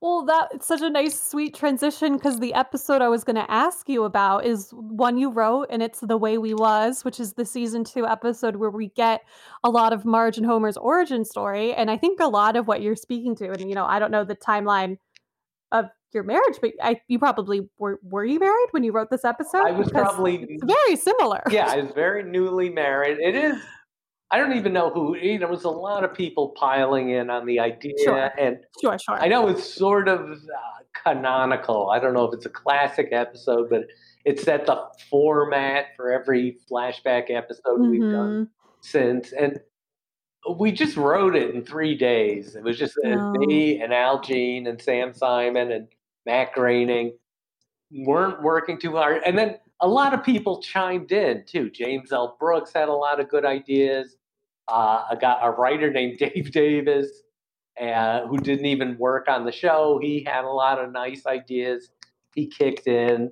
well, 0.00 0.24
that 0.26 0.48
it's 0.52 0.66
such 0.66 0.80
a 0.82 0.90
nice, 0.90 1.20
sweet 1.20 1.54
transition 1.54 2.14
because 2.14 2.40
the 2.40 2.54
episode 2.54 3.02
I 3.02 3.08
was 3.08 3.24
going 3.24 3.36
to 3.36 3.50
ask 3.50 3.88
you 3.88 4.04
about 4.04 4.44
is 4.44 4.70
one 4.72 5.16
you 5.18 5.30
wrote, 5.30 5.66
and 5.70 5.82
it's 5.82 6.00
The 6.00 6.16
Way 6.16 6.38
We 6.38 6.54
Was, 6.54 7.04
which 7.04 7.18
is 7.20 7.34
the 7.34 7.44
season 7.44 7.84
two 7.84 8.06
episode 8.06 8.56
where 8.56 8.70
we 8.70 8.88
get 8.88 9.22
a 9.62 9.70
lot 9.70 9.92
of 9.92 10.04
Marge 10.04 10.36
and 10.36 10.46
Homer's 10.46 10.76
origin 10.76 11.24
story. 11.24 11.74
And 11.74 11.90
I 11.90 11.96
think 11.96 12.20
a 12.20 12.28
lot 12.28 12.56
of 12.56 12.66
what 12.66 12.82
you're 12.82 12.96
speaking 12.96 13.34
to, 13.36 13.50
and 13.50 13.68
you 13.68 13.74
know, 13.74 13.84
I 13.86 13.98
don't 13.98 14.10
know 14.10 14.24
the 14.24 14.36
timeline 14.36 14.98
of 15.72 15.86
your 16.12 16.22
marriage, 16.22 16.58
but 16.60 16.72
I, 16.82 17.00
you 17.08 17.18
probably 17.18 17.68
were, 17.78 17.98
were 18.02 18.24
you 18.24 18.38
married 18.38 18.68
when 18.70 18.84
you 18.84 18.92
wrote 18.92 19.10
this 19.10 19.24
episode? 19.24 19.66
I 19.66 19.72
was 19.72 19.88
Because 19.88 20.02
probably 20.02 20.46
it's 20.48 20.64
very 20.64 20.96
similar. 20.96 21.42
yeah, 21.50 21.66
I 21.68 21.80
was 21.80 21.92
very 21.92 22.22
newly 22.22 22.70
married. 22.70 23.18
It 23.18 23.34
is. 23.34 23.56
I 24.34 24.38
don't 24.38 24.56
even 24.56 24.72
know 24.72 24.90
who. 24.90 25.16
You 25.16 25.34
know, 25.34 25.38
there 25.40 25.48
was 25.48 25.62
a 25.64 25.70
lot 25.70 26.02
of 26.02 26.12
people 26.12 26.48
piling 26.56 27.10
in 27.10 27.30
on 27.30 27.46
the 27.46 27.60
idea, 27.60 27.92
Sure. 28.02 28.30
and 28.36 28.58
Sure, 28.80 28.98
sure. 28.98 29.14
I 29.22 29.28
know 29.28 29.46
it's 29.46 29.62
sort 29.64 30.08
of 30.08 30.20
uh, 30.32 30.82
canonical. 31.04 31.90
I 31.90 32.00
don't 32.00 32.14
know 32.14 32.24
if 32.24 32.34
it's 32.34 32.46
a 32.46 32.50
classic 32.50 33.10
episode, 33.12 33.70
but 33.70 33.84
it's 34.24 34.42
set 34.42 34.66
the 34.66 34.76
format 35.08 35.94
for 35.96 36.10
every 36.10 36.58
flashback 36.68 37.30
episode 37.30 37.78
we've 37.80 38.00
done 38.00 38.46
Mhm. 38.46 38.48
since. 38.80 39.32
And 39.32 39.60
we 40.56 40.72
just 40.72 40.96
wrote 40.96 41.36
it 41.36 41.54
in 41.54 41.64
three 41.64 41.94
days. 41.94 42.56
It 42.56 42.64
was 42.64 42.76
just 42.76 42.98
uh, 43.04 43.10
Oh. 43.10 43.32
me 43.32 43.80
and 43.80 43.94
Al 43.94 44.20
Jean 44.20 44.66
and 44.66 44.82
Sam 44.82 45.12
Simon 45.14 45.70
and 45.70 45.86
Matt 46.26 46.52
Groening 46.54 47.16
weren't 47.92 48.42
working 48.42 48.78
too 48.80 48.96
hard. 48.96 49.22
And 49.24 49.38
then 49.38 49.58
a 49.80 49.88
lot 49.88 50.12
of 50.12 50.24
people 50.24 50.60
chimed 50.60 51.12
in 51.12 51.44
too. 51.46 51.70
James 51.70 52.12
L. 52.12 52.36
Brooks 52.40 52.72
had 52.72 52.88
a 52.88 52.92
lot 52.92 53.20
of 53.20 53.28
good 53.28 53.44
ideas. 53.44 54.16
Uh, 54.68 55.04
I 55.10 55.16
got 55.20 55.40
a 55.42 55.50
writer 55.50 55.90
named 55.92 56.18
Dave 56.18 56.50
Davis 56.52 57.08
uh, 57.80 58.26
who 58.26 58.38
didn't 58.38 58.66
even 58.66 58.96
work 58.98 59.26
on 59.28 59.44
the 59.44 59.52
show. 59.52 59.98
He 60.02 60.24
had 60.24 60.44
a 60.44 60.48
lot 60.50 60.78
of 60.82 60.92
nice 60.92 61.26
ideas. 61.26 61.90
He 62.34 62.46
kicked 62.46 62.86
in. 62.86 63.30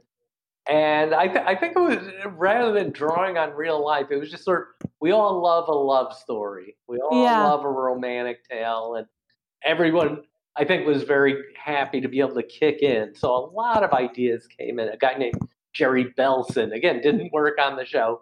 And 0.68 1.12
I, 1.12 1.26
th- 1.26 1.44
I 1.44 1.56
think 1.56 1.74
it 1.76 1.80
was 1.80 1.98
rather 2.36 2.72
than 2.72 2.92
drawing 2.92 3.36
on 3.36 3.50
real 3.50 3.84
life, 3.84 4.06
it 4.12 4.16
was 4.16 4.30
just 4.30 4.44
sort 4.44 4.76
of 4.84 4.90
we 5.00 5.10
all 5.10 5.42
love 5.42 5.66
a 5.68 5.72
love 5.74 6.12
story. 6.16 6.76
We 6.86 6.98
all 6.98 7.24
Yeah. 7.24 7.42
love 7.42 7.64
a 7.64 7.68
romantic 7.68 8.48
tale, 8.48 8.94
and 8.96 9.08
everyone 9.64 10.22
I 10.54 10.64
think 10.64 10.86
was 10.86 11.02
very 11.02 11.36
happy 11.60 12.00
to 12.00 12.06
be 12.08 12.20
able 12.20 12.34
to 12.34 12.44
kick 12.44 12.80
in. 12.82 13.12
So 13.16 13.34
a 13.34 13.44
lot 13.50 13.82
of 13.82 13.92
ideas 13.92 14.46
came 14.46 14.78
in. 14.78 14.88
A 14.90 14.96
guy 14.96 15.14
named 15.14 15.34
Jerry 15.72 16.12
Belson 16.16 16.72
again 16.72 17.00
didn't 17.00 17.32
work 17.32 17.58
on 17.60 17.74
the 17.74 17.84
show. 17.84 18.20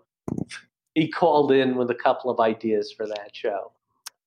He 0.95 1.09
called 1.09 1.53
in 1.53 1.77
with 1.77 1.91
a 1.91 1.95
couple 1.95 2.31
of 2.31 2.41
ideas 2.41 2.93
for 2.93 3.07
that 3.07 3.31
show. 3.35 3.73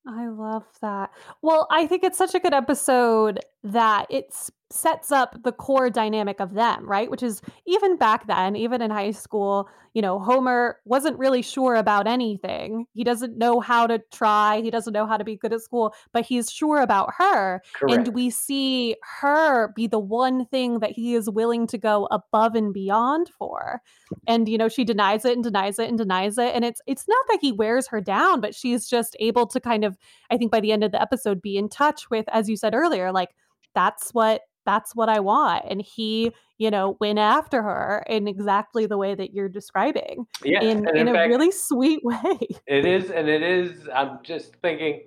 I 0.08 0.28
love 0.28 0.66
that. 0.82 1.12
Well, 1.42 1.68
I 1.72 1.88
think 1.88 2.04
it's 2.04 2.18
such 2.18 2.36
a 2.36 2.40
good 2.40 2.54
episode 2.54 3.40
that 3.64 4.08
it 4.10 4.28
s- 4.30 4.52
sets 4.74 5.12
up 5.12 5.42
the 5.44 5.52
core 5.52 5.90
dynamic 5.90 6.40
of 6.40 6.54
them, 6.54 6.90
right? 6.90 7.10
Which 7.10 7.24
is 7.24 7.42
even 7.66 7.98
back 7.98 8.28
then, 8.28 8.56
even 8.56 8.82
in 8.82 8.90
high 8.90 9.12
school, 9.12 9.70
you 9.94 10.02
know, 10.02 10.18
Homer 10.18 10.80
wasn't 10.86 11.20
really 11.20 11.44
sure 11.44 11.76
about 11.76 12.08
anything. 12.08 12.88
He 12.94 13.04
doesn't 13.04 13.38
know 13.38 13.60
how 13.60 13.86
to 13.86 14.02
try, 14.12 14.62
he 14.62 14.72
doesn't 14.72 14.94
know 14.94 15.06
how 15.06 15.18
to 15.18 15.24
be 15.24 15.36
good 15.36 15.54
at 15.54 15.62
school, 15.62 15.94
but 16.12 16.26
he's 16.26 16.52
sure 16.52 16.82
about 16.82 17.14
her. 17.18 17.62
Correct. 17.76 18.08
And 18.08 18.16
we 18.16 18.32
see 18.32 18.96
her 19.20 19.72
be 19.76 19.86
the 19.86 20.00
one 20.00 20.46
thing 20.48 20.80
that 20.80 20.92
he 20.92 21.14
is 21.14 21.30
willing 21.30 21.68
to 21.68 21.78
go 21.78 22.08
above 22.10 22.56
and 22.56 22.74
beyond 22.74 23.30
for. 23.38 23.82
And 24.28 24.50
you 24.50 24.58
know, 24.58 24.70
she 24.70 24.84
denies 24.84 25.26
it 25.26 25.34
and 25.34 25.44
denies 25.44 25.78
it 25.78 25.90
and 25.90 25.98
denies 25.98 26.38
it. 26.40 26.56
And 26.56 26.66
it's 26.66 26.82
it's 26.88 27.08
not 27.08 27.26
that 27.30 27.40
he 27.42 27.52
wears 27.52 27.88
her 27.88 28.02
down, 28.02 28.42
but 28.42 28.56
she's 28.56 28.88
just 28.88 29.16
able 29.20 29.46
to 29.48 29.60
kind 29.60 29.86
of, 29.86 29.98
I 30.32 30.38
think 30.38 30.52
by 30.52 30.60
the 30.60 30.72
end 30.72 30.84
of 30.84 30.92
the 30.92 31.02
episode, 31.02 31.42
be 31.42 31.58
in 31.58 31.70
touch 31.70 32.10
with, 32.10 32.26
as 32.30 32.50
you 32.50 32.58
said 32.58 32.74
earlier, 32.74 33.12
like 33.12 33.36
that's 33.76 34.12
what 34.12 34.42
that's 34.66 34.96
what 34.96 35.10
I 35.10 35.20
want. 35.20 35.66
And 35.70 35.82
he, 35.82 36.32
you 36.58 36.72
know, 36.72 36.98
went 37.00 37.20
after 37.20 37.62
her 37.62 38.04
in 38.08 38.28
exactly 38.28 38.86
the 38.86 38.98
way 38.98 39.16
that 39.16 39.34
you're 39.34 39.50
describing. 39.50 40.26
yeah, 40.44 40.62
In 40.62 40.88
and 40.88 40.98
in, 40.98 41.08
a 41.10 41.14
really 41.28 41.52
sweet 41.52 42.00
way. 42.04 42.38
It 42.68 42.86
is, 42.86 43.12
and 43.12 43.28
it 43.28 43.42
is. 43.44 43.88
I'm 43.94 44.20
just 44.24 44.56
thinking, 44.58 45.02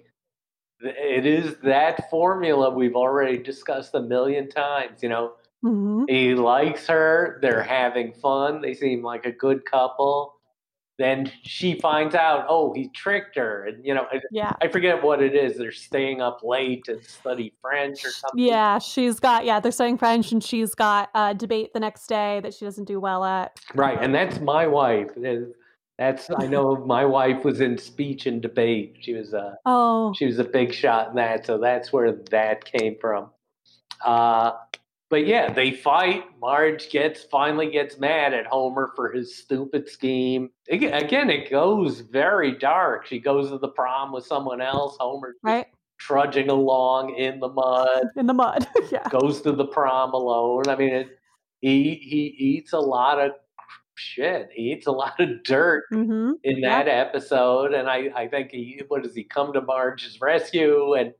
it 0.80 1.24
is 1.26 1.56
that 1.62 2.10
formula 2.10 2.70
we've 2.70 2.96
already 2.96 3.38
discussed 3.38 3.94
a 3.94 4.00
million 4.02 4.48
times. 4.48 5.02
You 5.02 5.08
know, 5.08 5.32
Mhm. 5.64 6.04
he 6.08 6.34
likes 6.34 6.86
her. 6.86 7.38
They're 7.42 7.62
having 7.62 8.12
fun. 8.12 8.60
They 8.60 8.74
seem 8.74 9.02
like 9.02 9.24
a 9.24 9.32
good 9.32 9.64
couple. 9.64 10.35
Then 10.98 11.30
she 11.42 11.78
finds 11.78 12.14
out, 12.14 12.46
oh, 12.48 12.72
he 12.72 12.88
tricked 12.88 13.36
her, 13.36 13.64
and 13.66 13.84
you 13.84 13.94
know, 13.94 14.06
Yeah. 14.30 14.52
I 14.62 14.68
forget 14.68 15.02
what 15.02 15.22
it 15.22 15.34
is. 15.34 15.58
They're 15.58 15.72
staying 15.72 16.22
up 16.22 16.40
late 16.42 16.84
to 16.84 17.02
study 17.02 17.52
French 17.60 18.04
or 18.04 18.10
something. 18.10 18.42
Yeah, 18.44 18.78
she's 18.78 19.20
got 19.20 19.44
yeah, 19.44 19.60
they're 19.60 19.72
studying 19.72 19.98
French 19.98 20.32
and 20.32 20.42
she's 20.42 20.74
got 20.74 21.10
a 21.14 21.34
debate 21.34 21.72
the 21.74 21.80
next 21.80 22.06
day 22.06 22.40
that 22.40 22.54
she 22.54 22.64
doesn't 22.64 22.86
do 22.86 22.98
well 22.98 23.24
at. 23.24 23.58
Right, 23.74 23.98
and 24.00 24.14
that's 24.14 24.40
my 24.40 24.66
wife. 24.66 25.10
That's 25.98 26.28
I 26.38 26.46
know 26.46 26.76
my 26.76 27.04
wife 27.06 27.44
was 27.44 27.60
in 27.60 27.78
speech 27.78 28.26
and 28.26 28.42
debate. 28.42 28.96
She 29.00 29.14
was 29.14 29.32
a 29.32 29.58
Oh, 29.64 30.12
she 30.16 30.26
was 30.26 30.38
a 30.38 30.44
big 30.44 30.72
shot 30.72 31.10
in 31.10 31.16
that, 31.16 31.46
so 31.46 31.58
that's 31.58 31.92
where 31.92 32.12
that 32.30 32.64
came 32.64 32.96
from. 33.00 33.30
Uh, 34.04 34.52
but 35.08 35.26
yeah, 35.26 35.52
they 35.52 35.70
fight. 35.70 36.24
Marge 36.40 36.90
gets 36.90 37.22
finally 37.24 37.70
gets 37.70 37.98
mad 37.98 38.34
at 38.34 38.46
Homer 38.46 38.92
for 38.96 39.12
his 39.12 39.36
stupid 39.36 39.88
scheme. 39.88 40.50
Again, 40.70 40.94
again, 40.94 41.30
it 41.30 41.50
goes 41.50 42.00
very 42.00 42.52
dark. 42.58 43.06
She 43.06 43.20
goes 43.20 43.50
to 43.50 43.58
the 43.58 43.68
prom 43.68 44.12
with 44.12 44.26
someone 44.26 44.60
else. 44.60 44.96
Homer 44.98 45.34
right? 45.42 45.66
trudging 45.98 46.50
along 46.50 47.14
in 47.14 47.38
the 47.40 47.48
mud. 47.48 48.06
In 48.16 48.26
the 48.26 48.34
mud. 48.34 48.66
yeah. 48.90 49.08
goes 49.08 49.40
to 49.42 49.52
the 49.52 49.66
prom 49.66 50.12
alone. 50.12 50.64
I 50.68 50.76
mean, 50.76 50.92
it, 50.92 51.18
he 51.60 51.94
he 51.94 52.34
eats 52.38 52.72
a 52.72 52.78
lot 52.78 53.18
of 53.20 53.32
shit. 53.94 54.50
He 54.52 54.72
eats 54.72 54.86
a 54.88 54.92
lot 54.92 55.18
of 55.20 55.42
dirt 55.44 55.84
Mm-hmm. 55.92 56.32
in 56.44 56.60
that 56.62 56.88
episode, 56.88 57.72
and 57.74 57.88
I 57.88 58.10
I 58.14 58.26
think 58.28 58.50
he 58.50 58.82
what 58.88 59.04
does 59.04 59.14
he 59.14 59.22
come 59.24 59.52
to 59.52 59.60
Marge's 59.60 60.20
rescue 60.20 60.94
and 60.94 61.12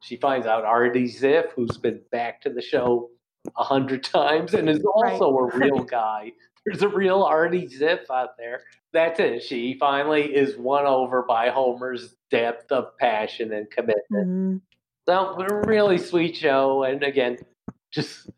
she 0.00 0.16
finds 0.16 0.46
out 0.46 0.64
Artie 0.64 1.04
Ziff, 1.08 1.50
who's 1.56 1.76
been 1.76 2.00
back 2.12 2.40
to 2.42 2.50
the 2.50 2.62
show 2.62 3.10
a 3.56 3.64
hundred 3.64 4.04
times 4.04 4.54
and 4.54 4.68
is 4.68 4.84
also 4.84 5.36
a 5.36 5.46
real 5.56 5.82
guy. 5.84 6.32
There's 6.64 6.82
a 6.82 6.88
real 6.88 7.22
Artie 7.22 7.66
Ziff 7.66 8.10
out 8.10 8.36
there. 8.36 8.62
That's 8.92 9.20
it. 9.20 9.42
She 9.42 9.76
finally 9.78 10.34
is 10.34 10.56
won 10.56 10.86
over 10.86 11.22
by 11.22 11.48
Homer's 11.50 12.14
depth 12.30 12.70
of 12.72 12.96
passion 12.98 13.52
and 13.52 13.70
commitment. 13.70 14.26
hmm 14.26 14.56
So 15.06 15.38
a 15.38 15.66
really 15.66 15.98
sweet 15.98 16.36
show, 16.36 16.84
and 16.84 17.02
again, 17.02 17.38
just 17.90 18.30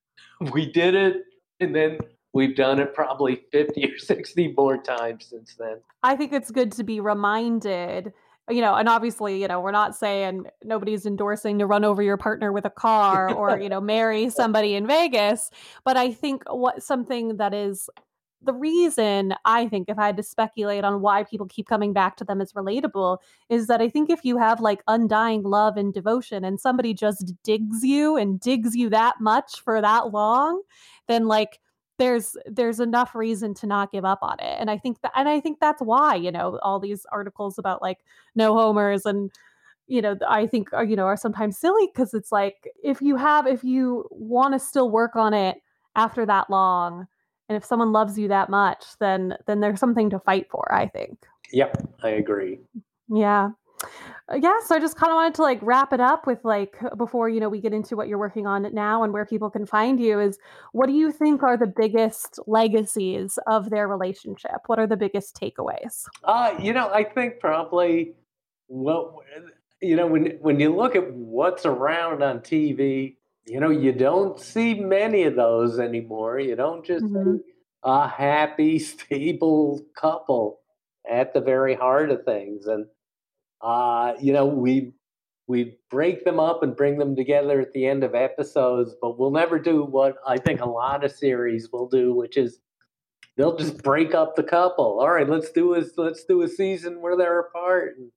we 0.53 0.71
did 0.71 0.95
it, 0.95 1.25
and 1.59 1.75
then 1.75 1.99
we've 2.33 2.55
done 2.55 2.79
it 2.79 2.95
probably 2.95 3.43
fifty 3.51 3.85
or 3.91 3.99
sixty 3.99 4.55
more 4.57 4.79
times 4.79 5.27
since 5.27 5.57
then. 5.59 5.79
I 6.03 6.17
think 6.17 6.33
it's 6.33 6.51
good 6.51 6.73
to 6.73 6.85
be 6.85 7.01
reminded, 7.01 8.13
you 8.51 8.61
know, 8.61 8.75
and 8.75 8.89
obviously, 8.89 9.41
you 9.41 9.49
know, 9.49 9.61
we're 9.61 9.71
not 9.71 9.97
saying 9.97 10.47
nobody's 10.65 11.07
endorsing 11.07 11.59
to 11.59 11.67
run 11.67 11.85
over 11.85 12.03
your 12.03 12.17
partner 12.17 12.53
with 12.53 12.65
a 12.65 12.71
car 12.71 13.33
or, 13.35 13.59
you 13.59 13.69
know, 13.69 13.81
marry 13.81 14.31
somebody 14.31 14.75
in 14.75 14.87
Vegas. 14.87 15.51
But 15.85 15.97
I 15.97 16.13
think 16.13 16.43
what 16.49 16.83
something 16.83 17.37
that 17.37 17.55
is 17.55 17.89
the 18.43 18.55
reason 18.55 19.35
I 19.45 19.69
think, 19.69 19.89
if 19.89 19.99
I 19.99 20.07
had 20.07 20.17
to 20.17 20.23
speculate 20.23 20.83
on 20.83 21.03
why 21.03 21.25
people 21.25 21.47
keep 21.47 21.69
coming 21.69 21.93
back 21.93 22.17
to 22.17 22.25
them 22.25 22.41
as 22.41 22.53
relatable, 22.55 23.19
is 23.51 23.67
that 23.67 23.83
I 23.83 23.89
think 23.89 24.09
if 24.09 24.25
you 24.25 24.39
have 24.39 24.61
like 24.61 24.83
undying 24.89 25.43
love 25.43 25.77
and 25.77 25.93
devotion 25.93 26.45
and 26.45 26.59
somebody 26.59 26.95
just 26.95 27.35
digs 27.45 27.85
you 27.85 28.17
and 28.17 28.41
digs 28.41 28.75
you 28.75 28.89
that 28.91 29.21
much 29.21 29.61
for 29.61 29.81
that 29.81 30.13
long, 30.13 30.63
then 31.07 31.27
like 31.27 31.61
there's 32.01 32.35
there's 32.47 32.81
enough 32.81 33.15
reason 33.15 33.53
to 33.55 33.67
not 33.67 33.93
give 33.93 34.05
up 34.07 34.19
on 34.23 34.41
it 34.41 34.57
and 34.59 34.71
i 34.71 34.79
think 34.79 35.01
that 35.03 35.13
and 35.15 35.29
i 35.29 35.39
think 35.39 35.61
that's 35.61 35.83
why 35.83 36.15
you 36.15 36.33
know 36.33 36.59
all 36.63 36.81
these 36.81 37.07
articles 37.13 37.59
about 37.59 37.83
like 37.83 37.99
no 38.35 38.55
homers 38.55 39.05
and 39.05 39.31
you 39.87 40.01
know 40.01 40.17
i 40.27 40.47
think 40.47 40.73
are 40.73 40.85
you 40.85 40.97
know 40.97 41.05
are 41.05 41.17
sometimes 41.17 41.59
silly 41.59 41.87
because 41.93 42.15
it's 42.15 42.33
like 42.33 42.67
if 42.83 43.03
you 43.03 43.17
have 43.17 43.47
if 43.47 43.63
you 43.63 44.07
want 44.11 44.55
to 44.55 44.59
still 44.59 44.91
work 44.91 45.15
on 45.15 45.35
it 45.35 45.59
after 45.95 46.25
that 46.25 46.49
long 46.49 47.07
and 47.51 47.57
if 47.57 47.65
someone 47.65 47.93
loves 47.93 48.19
you 48.19 48.29
that 48.29 48.49
much 48.49 48.85
then 48.99 49.37
then 49.47 49.61
there's 49.61 49.79
something 49.79 50.09
to 50.09 50.19
fight 50.19 50.47
for 50.51 50.73
i 50.75 50.87
think 50.87 51.27
Yep, 51.53 51.77
I 52.03 52.11
agree. 52.11 52.61
yeah 53.09 53.51
Uh, 54.29 54.37
yeah 54.37 54.55
so 54.65 54.75
i 54.75 54.79
just 54.79 54.97
kind 54.97 55.11
of 55.11 55.15
wanted 55.17 55.35
to 55.35 55.43
like 55.43 55.59
wrap 55.63 55.93
it 55.93 56.01
up 56.01 56.27
with 56.27 56.45
like 56.45 56.77
before 56.97 57.29
you 57.29 57.41
know 57.41 57.49
we 57.49 57.61
get 57.61 57.73
into 57.73 57.97
what 57.97 58.09
you're 58.09 58.19
working 58.19 58.47
on 58.47 58.63
now 58.75 59.03
and 59.03 59.13
where 59.13 59.25
people 59.27 59.51
can 59.51 59.67
find 59.67 59.99
you 60.01 60.21
is 60.21 60.39
what 60.73 60.87
do 60.87 60.93
you 60.93 61.11
think 61.11 61.43
are 61.43 61.57
the 61.57 61.67
biggest 61.67 62.39
legacies 62.47 63.39
of 63.47 63.71
their 63.71 63.89
relationship 63.89 64.61
what 64.67 64.79
are 64.79 64.87
the 64.87 64.97
biggest 64.97 65.35
takeaways 65.35 66.05
Uh, 66.25 66.55
you 66.61 66.73
know, 66.73 66.91
I 66.93 67.05
think 67.05 67.41
probably 67.41 68.15
what 68.67 69.15
you 69.81 69.97
know 69.97 70.07
when 70.07 70.39
when 70.41 70.61
you 70.61 70.75
look 70.75 70.95
at 70.97 71.13
what's 71.15 71.65
around 71.67 72.23
on 72.23 72.41
TV, 72.43 73.17
you 73.47 73.61
know, 73.61 73.71
you 73.71 73.93
don't 73.93 74.39
see 74.39 74.75
many 74.75 75.23
of 75.25 75.37
those 75.37 75.79
anymore. 75.79 76.39
You 76.39 76.57
don't 76.57 76.85
just 76.85 77.05
Mhm. 77.05 77.25
see 77.25 77.43
a 77.83 78.07
happy, 78.09 78.79
stable 78.91 79.81
couple 79.97 80.61
at 81.11 81.33
the 81.35 81.41
very 81.41 81.75
heart 81.75 82.11
of 82.11 82.25
things, 82.25 82.67
and 82.67 82.87
uh, 83.63 84.15
you 84.21 84.33
know, 84.33 84.47
we 84.47 84.93
we 85.47 85.77
break 85.91 86.25
them 86.25 86.39
up 86.39 86.63
and 86.63 86.77
bring 86.77 86.99
them 86.99 87.17
together 87.17 87.61
at 87.61 87.73
the 87.73 87.85
end 87.87 88.05
of 88.05 88.15
episodes, 88.15 88.95
but 89.01 89.19
we'll 89.19 89.33
never 89.33 89.59
do 89.59 89.83
what 89.85 90.17
I 90.27 90.39
think 90.39 90.61
a 90.61 90.69
lot 90.69 91.05
of 91.05 91.11
series 91.13 91.71
will 91.73 91.89
do, 91.89 92.15
which 92.15 92.37
is 92.37 92.61
they'll 93.37 93.57
just 93.57 93.83
break 93.83 94.15
up 94.15 94.37
the 94.37 94.45
couple. 94.45 95.01
All 95.01 95.11
right, 95.11 95.29
let's 95.29 95.51
do 95.51 95.75
a 95.75 95.85
let's 95.97 96.25
do 96.25 96.43
a 96.43 96.49
season 96.49 97.01
where 97.01 97.17
they're 97.17 97.41
apart 97.41 97.97
and 97.99 98.13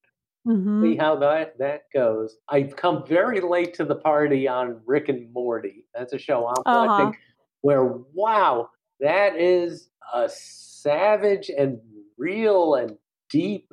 Mhm. 0.46 0.82
see 0.84 0.96
how 0.96 1.16
that 1.18 1.58
that 1.58 1.84
goes. 1.94 2.38
I've 2.50 2.76
come 2.76 3.06
very 3.08 3.40
late 3.42 3.74
to 3.76 3.86
the 3.86 3.96
party 3.96 4.48
on 4.48 4.82
Rick 4.86 5.10
and 5.10 5.32
Morty. 5.34 5.86
That's 5.96 6.14
a 6.14 6.20
show 6.20 6.48
I'm 6.48 6.64
Uh-huh. 6.66 6.88
watching 6.88 7.16
where 7.62 7.86
wow, 8.14 8.70
that 9.00 9.36
is 9.38 9.90
a 10.14 10.30
savage 10.30 11.50
and 11.50 11.80
real 12.18 12.76
and 12.76 12.98
deep 13.30 13.72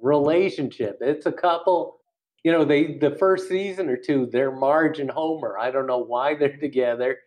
relationship. 0.00 0.98
It's 1.00 1.26
a 1.26 1.32
couple, 1.32 2.00
you 2.44 2.52
know, 2.52 2.64
they 2.64 2.98
the 2.98 3.16
first 3.16 3.48
season 3.48 3.88
or 3.88 3.96
two, 3.96 4.26
they're 4.30 4.52
Marge 4.52 4.98
and 5.00 5.10
Homer. 5.10 5.58
I 5.58 5.70
don't 5.70 5.86
know 5.86 5.98
why 6.04 6.34
they're 6.34 6.56
together. 6.60 7.18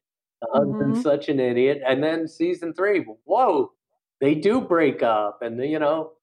The 0.41 0.47
husband's 0.53 0.99
Mhm. 0.99 1.03
such 1.03 1.29
an 1.29 1.39
idiot. 1.39 1.81
And 1.85 2.03
then 2.03 2.27
season 2.27 2.73
three, 2.73 3.05
whoa, 3.25 3.73
they 4.21 4.35
do 4.35 4.61
break 4.61 5.03
up, 5.03 5.41
and 5.41 5.59
you 5.63 5.79
know, 5.79 6.13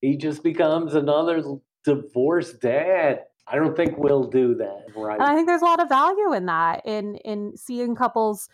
he 0.00 0.16
just 0.16 0.42
becomes 0.42 0.94
another 0.94 1.42
divorced 1.84 2.60
dad. 2.60 3.24
I 3.46 3.56
don't 3.56 3.76
think 3.76 3.96
we'll 3.98 4.24
do 4.24 4.54
that, 4.56 4.86
right? 4.96 5.20
And 5.20 5.28
I 5.28 5.34
think 5.34 5.48
there's 5.48 5.62
a 5.62 5.64
lot 5.66 5.80
of 5.80 5.88
value 5.88 6.32
in 6.32 6.46
that, 6.46 6.82
in 6.86 7.16
in 7.16 7.56
seeing 7.56 7.94
couples 7.94 8.48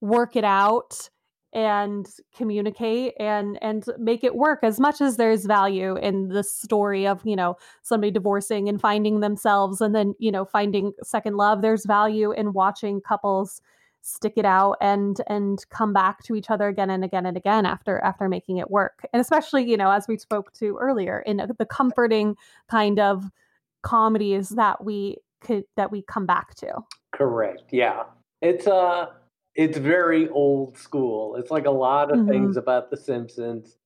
work 0.00 0.36
it 0.36 0.44
out 0.44 1.10
and 1.52 2.06
communicate 2.36 3.14
and 3.18 3.58
and 3.62 3.84
make 3.98 4.22
it 4.22 4.34
work 4.36 4.60
as 4.62 4.78
much 4.78 5.00
as 5.00 5.16
there's 5.16 5.46
value 5.46 5.96
in 5.96 6.28
the 6.28 6.44
story 6.44 7.06
of 7.06 7.20
you 7.24 7.34
know 7.34 7.56
somebody 7.82 8.10
divorcing 8.10 8.68
and 8.68 8.80
finding 8.80 9.20
themselves 9.20 9.80
and 9.80 9.94
then 9.94 10.14
you 10.18 10.30
know 10.30 10.44
finding 10.44 10.92
second 11.02 11.36
love 11.36 11.62
there's 11.62 11.86
value 11.86 12.32
in 12.32 12.52
watching 12.52 13.00
couples 13.00 13.62
stick 14.02 14.34
it 14.36 14.44
out 14.44 14.76
and 14.80 15.22
and 15.26 15.64
come 15.70 15.92
back 15.92 16.22
to 16.22 16.34
each 16.34 16.50
other 16.50 16.68
again 16.68 16.90
and 16.90 17.02
again 17.02 17.24
and 17.24 17.36
again 17.36 17.64
after 17.64 17.98
after 18.00 18.28
making 18.28 18.58
it 18.58 18.70
work 18.70 19.06
and 19.12 19.20
especially 19.20 19.68
you 19.68 19.76
know 19.76 19.90
as 19.90 20.06
we 20.06 20.18
spoke 20.18 20.52
to 20.52 20.76
earlier 20.78 21.20
in 21.20 21.38
the 21.58 21.66
comforting 21.66 22.36
kind 22.70 22.98
of 22.98 23.24
comedies 23.82 24.50
that 24.50 24.84
we 24.84 25.16
could 25.40 25.64
that 25.76 25.90
we 25.90 26.02
come 26.02 26.26
back 26.26 26.54
to 26.54 26.68
Correct. 27.12 27.64
Yeah. 27.72 28.04
It's 28.42 28.66
uh 28.66 29.06
it's 29.58 29.78
very 29.78 30.30
old 30.30 30.78
school. 30.78 31.36
It's 31.36 31.52
like 31.52 31.66
a 31.66 31.72
lot 31.72 32.12
of 32.12 32.20
Mhm. 32.20 32.28
things 32.30 32.56
about 32.58 32.90
the 32.90 32.98
Simpsons. 32.98 33.78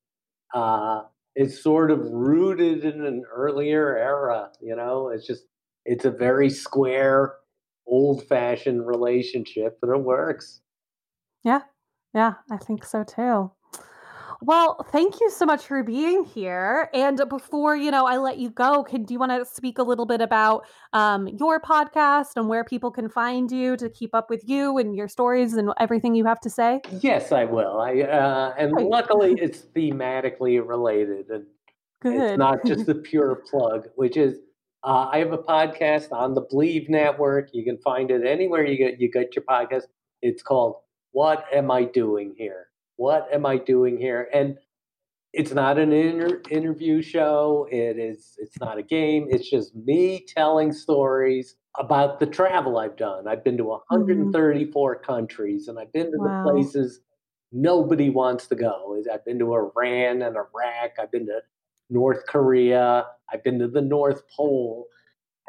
Uh 0.54 1.04
it's 1.36 1.62
sort 1.62 1.90
of 1.92 2.00
rooted 2.12 2.84
in 2.84 3.04
an 3.06 3.24
earlier 3.32 3.96
era, 3.98 4.52
you 4.60 4.76
know? 4.76 5.10
It's 5.10 5.26
just 5.26 5.46
it's 5.86 6.04
a 6.06 6.12
very 6.12 6.50
square, 6.50 7.36
old-fashioned 7.86 8.86
relationship, 8.86 9.78
but 9.82 9.90
it 9.90 9.98
works. 10.04 10.62
Yeah, 11.44 11.62
yeah, 12.14 12.34
I 12.50 12.56
think 12.56 12.84
so 12.84 13.04
too. 13.04 13.52
Well, 14.45 14.84
thank 14.90 15.20
you 15.20 15.30
so 15.30 15.47
much 15.47 15.64
for 15.64 15.84
being 15.84 16.24
here. 16.24 16.90
And 16.93 17.22
before 17.28 17.76
you 17.76 17.93
know, 17.93 18.07
I 18.07 18.16
let 18.16 18.38
you 18.38 18.51
go. 18.51 18.82
Can 18.82 19.05
do 19.05 19.14
you 19.14 19.20
want 19.20 19.30
to 19.30 19.45
speak 19.45 19.78
a 19.78 19.84
little 19.84 20.05
bit 20.05 20.20
about 20.20 20.66
um, 20.93 21.28
your 21.28 21.61
podcast 21.61 22.30
and 22.34 22.49
where 22.49 22.64
people 22.64 22.90
can 22.90 23.09
find 23.09 23.53
you 23.53 23.76
to 23.76 23.88
keep 23.88 24.16
up 24.16 24.28
with 24.28 24.43
you 24.49 24.78
and 24.78 24.97
your 24.97 25.07
stories 25.07 25.55
and 25.55 25.70
everything 25.78 26.16
you 26.16 26.24
have 26.24 26.40
to 26.40 26.51
say? 26.51 26.80
Yes, 27.01 27.30
I 27.30 27.45
will. 27.45 27.80
I 27.80 28.01
uh 28.01 28.55
and 28.59 28.72
Great. 28.72 28.86
luckily 28.88 29.34
it's 29.38 29.61
thematically 29.76 30.61
related 30.66 31.28
and 31.30 31.47
Good. 32.03 32.20
It's 32.20 32.38
not 32.38 32.66
just 32.66 32.88
a 32.88 32.97
pure 32.97 33.45
plug, 33.49 33.88
which 33.95 34.16
is 34.16 34.40
uh, 34.82 35.09
I 35.12 35.18
have 35.18 35.32
a 35.32 35.38
podcast 35.38 36.11
on 36.11 36.34
the 36.34 36.43
Bleav 36.43 36.88
Network. 36.88 37.51
You 37.53 37.62
can 37.62 37.78
find 37.78 38.11
it 38.11 38.26
anywhere 38.26 38.66
you 38.66 38.76
get 38.76 39.01
you 39.01 39.09
get 39.09 39.36
your 39.36 39.45
podcast. 39.45 39.84
It's 40.20 40.43
called 40.43 40.76
"What 41.12 41.45
Am 41.53 41.70
I 41.70 41.84
Doing 41.84 42.34
Here?" 42.36 42.71
What 43.03 43.26
am 43.32 43.44
I 43.44 43.57
doing 43.57 43.98
here? 43.98 44.28
And 44.32 44.59
it's 45.32 45.53
not 45.53 45.76
an 45.76 45.92
inter- 45.92 46.40
interview 46.50 47.03
show. 47.03 47.66
It 47.68 47.98
is. 47.98 48.34
It's 48.38 48.61
not 48.61 48.78
a 48.78 48.82
game. 48.84 49.26
It's 49.28 49.50
just 49.50 49.74
me 49.74 50.24
telling 50.28 50.72
stories 50.72 51.57
about 51.76 52.20
the 52.20 52.26
travel 52.26 52.78
I've 52.78 52.96
done. 52.96 53.26
I've 53.26 53.42
been 53.42 53.57
to 53.57 53.64
134 53.64 54.94
mm-hmm. 54.94 55.05
countries, 55.05 55.66
and 55.66 55.80
I've 55.80 55.92
been 55.92 56.12
to 56.12 56.18
Wow. 56.18 56.44
the 56.44 56.53
places 56.53 57.00
nobody 57.50 58.09
wants 58.09 58.46
to 58.46 58.55
go. 58.55 58.96
I've 59.12 59.24
been 59.24 59.40
to 59.40 59.53
Iran 59.53 60.22
and 60.22 60.36
Iraq. 60.36 60.92
I've 61.00 61.11
been 61.11 61.26
to 61.26 61.40
North 61.90 62.24
Korea. 62.28 63.09
I've 63.32 63.42
been 63.42 63.59
to 63.59 63.66
the 63.66 63.82
North 63.82 64.22
Pole. 64.36 64.86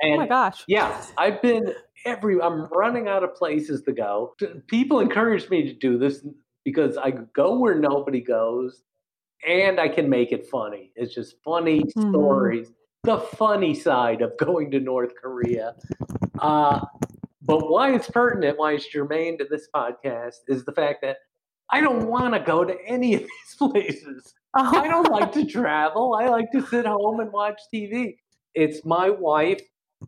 And 0.02 0.16
oh 0.16 0.18
my 0.18 0.28
gosh. 0.28 0.64
Yeah, 0.68 1.06
I've 1.20 1.40
been 1.44 1.72
every 2.04 2.42
I'm 2.42 2.66
running 2.72 3.08
out 3.08 3.24
of 3.24 3.36
places 3.36 3.84
to 3.84 3.92
go. 3.92 4.34
People 4.66 5.00
encourage 5.00 5.52
me 5.52 5.62
to 5.64 5.74
do 5.74 6.00
this 6.00 6.26
because 6.64 6.98
I 6.98 7.12
go 7.12 7.58
where 7.58 7.76
nobody 7.76 8.22
goes 8.22 8.84
and 9.48 9.80
I 9.80 9.90
can 9.90 10.10
make 10.10 10.32
it 10.32 10.48
funny. 10.48 10.92
It's 10.96 11.14
just 11.14 11.36
funny 11.44 11.82
mm-hmm. 11.82 12.10
stories. 12.10 12.72
The 13.04 13.20
funny 13.20 13.74
side 13.74 14.22
of 14.22 14.38
going 14.40 14.72
to 14.72 14.80
North 14.80 15.14
Korea. 15.22 15.76
Uh, 16.40 16.82
but 17.42 17.70
why 17.70 17.94
it's 17.94 18.10
pertinent, 18.10 18.58
why 18.58 18.74
it's 18.74 18.88
germane 18.88 19.38
to 19.40 19.46
this 19.50 19.68
podcast, 19.76 20.38
is 20.48 20.64
the 20.64 20.72
fact 20.72 21.02
that 21.02 21.18
I 21.70 21.82
don't 21.82 22.08
want 22.08 22.34
to 22.34 22.40
go 22.40 22.64
to 22.64 22.76
any 22.86 23.16
of 23.16 23.22
these 23.22 23.56
places. 23.58 24.34
Oh. 24.56 24.80
I 24.80 24.88
don't 24.88 25.12
like 25.12 25.32
to 25.34 25.46
travel. 25.46 26.18
I 26.20 26.30
like 26.30 26.52
to 26.54 26.66
sit 26.68 26.86
home 26.86 27.20
and 27.20 27.32
watch 27.32 27.60
TV. 27.74 28.18
It's 28.56 28.86
my 28.86 29.10
wife 29.10 29.62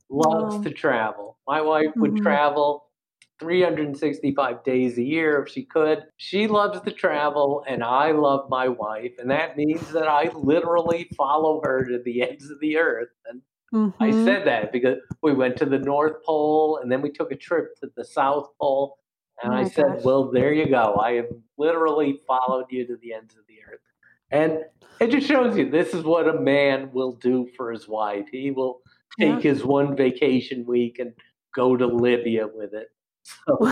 loves 0.09 0.55
oh. 0.55 0.63
to 0.63 0.69
travel. 0.69 1.37
My 1.47 1.61
wife 1.61 1.91
would 1.97 2.11
mm-hmm. 2.11 2.23
travel 2.23 2.84
365 3.39 4.63
days 4.63 4.97
a 4.97 5.03
year 5.03 5.41
if 5.41 5.51
she 5.51 5.63
could. 5.63 6.03
She 6.17 6.47
loves 6.47 6.81
to 6.81 6.91
travel, 6.91 7.63
and 7.67 7.83
I 7.83 8.11
love 8.11 8.49
my 8.49 8.67
wife. 8.67 9.13
And 9.19 9.29
that 9.31 9.57
means 9.57 9.91
that 9.91 10.07
I 10.07 10.29
literally 10.33 11.09
follow 11.17 11.61
her 11.63 11.85
to 11.85 11.99
the 12.03 12.21
ends 12.21 12.49
of 12.49 12.59
the 12.59 12.77
earth. 12.77 13.09
And 13.29 13.41
mm-hmm. 13.73 14.03
I 14.03 14.11
said 14.11 14.47
that 14.47 14.71
because 14.71 14.97
we 15.21 15.33
went 15.33 15.57
to 15.57 15.65
the 15.65 15.79
North 15.79 16.23
Pole 16.23 16.79
and 16.81 16.91
then 16.91 17.01
we 17.01 17.11
took 17.11 17.31
a 17.31 17.35
trip 17.35 17.75
to 17.81 17.89
the 17.95 18.05
South 18.05 18.49
Pole. 18.59 18.97
And 19.43 19.53
oh 19.53 19.57
I 19.57 19.63
said, 19.65 19.85
gosh. 19.95 20.03
Well, 20.03 20.31
there 20.31 20.53
you 20.53 20.69
go. 20.69 20.95
I 20.95 21.13
have 21.13 21.27
literally 21.57 22.21
followed 22.25 22.65
you 22.69 22.87
to 22.87 22.95
the 23.01 23.13
ends 23.13 23.35
of 23.35 23.45
the 23.47 23.57
earth. 23.69 23.81
And 24.31 24.59
it 24.99 25.11
just 25.11 25.27
shows 25.27 25.57
you 25.57 25.69
this 25.69 25.93
is 25.93 26.03
what 26.03 26.27
a 26.27 26.39
man 26.39 26.89
will 26.93 27.11
do 27.11 27.47
for 27.57 27.71
his 27.71 27.87
wife. 27.87 28.27
He 28.31 28.51
will 28.51 28.79
take 29.19 29.43
yeah. 29.43 29.51
his 29.51 29.63
one 29.63 29.95
vacation 29.95 30.65
week 30.65 30.99
and 30.99 31.13
go 31.53 31.75
to 31.75 31.85
Libya 31.85 32.47
with 32.47 32.73
it. 32.73 32.87
So. 33.25 33.57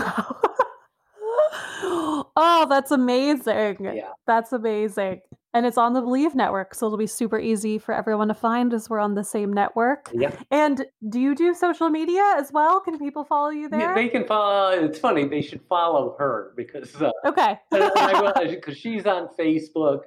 oh, 2.36 2.66
that's 2.68 2.90
amazing. 2.90 3.76
Yeah. 3.80 4.10
That's 4.26 4.52
amazing. 4.52 5.20
And 5.52 5.66
it's 5.66 5.78
on 5.78 5.92
the 5.92 6.02
Bleav 6.02 6.34
network, 6.34 6.74
so 6.74 6.86
it'll 6.86 6.98
be 6.98 7.06
super 7.06 7.38
easy 7.38 7.78
for 7.78 7.94
everyone 7.94 8.26
to 8.26 8.34
find 8.34 8.74
as 8.74 8.90
we're 8.90 8.98
on 8.98 9.14
the 9.14 9.22
same 9.22 9.52
network. 9.52 10.10
Yeah. 10.12 10.34
And 10.50 10.84
do 11.08 11.20
you 11.20 11.36
do 11.36 11.54
social 11.54 11.90
media 11.90 12.34
as 12.36 12.50
well? 12.50 12.80
Can 12.80 12.98
people 12.98 13.22
follow 13.22 13.50
you 13.50 13.68
there? 13.68 13.78
Yeah, 13.78 13.94
they 13.94 14.08
can 14.08 14.26
follow. 14.26 14.70
It's 14.70 14.98
funny. 14.98 15.28
They 15.28 15.42
should 15.42 15.60
follow 15.68 16.16
her 16.18 16.54
because 16.56 17.00
uh, 17.00 17.12
okay, 17.24 17.60
because 17.70 18.76
she's 18.76 19.06
on 19.06 19.28
Facebook 19.38 20.00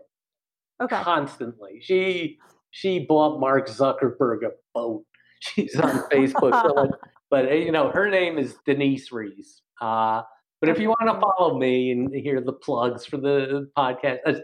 okay. 0.81 1.01
constantly. 1.01 1.79
She 1.81 2.39
she 2.71 3.05
bought 3.05 3.39
Mark 3.39 3.69
Zuckerberg 3.69 4.43
a 4.43 4.49
boat 4.73 5.05
she's 5.39 5.75
on 5.75 5.99
Facebook. 6.11 6.61
so 6.61 6.73
like, 6.73 6.91
but 7.29 7.45
eh, 7.45 7.55
you 7.55 7.71
know, 7.71 7.89
her 7.91 8.09
name 8.09 8.37
is 8.37 8.55
Denise 8.65 9.11
Reiss. 9.11 9.61
Uh, 9.81 10.21
but 10.59 10.69
if 10.69 10.79
you 10.79 10.89
want 10.89 11.13
to 11.13 11.19
follow 11.19 11.57
me 11.57 11.91
and 11.91 12.13
hear 12.13 12.41
the 12.41 12.53
plugs 12.53 13.05
for 13.05 13.17
the 13.17 13.69
podcast, 13.77 14.39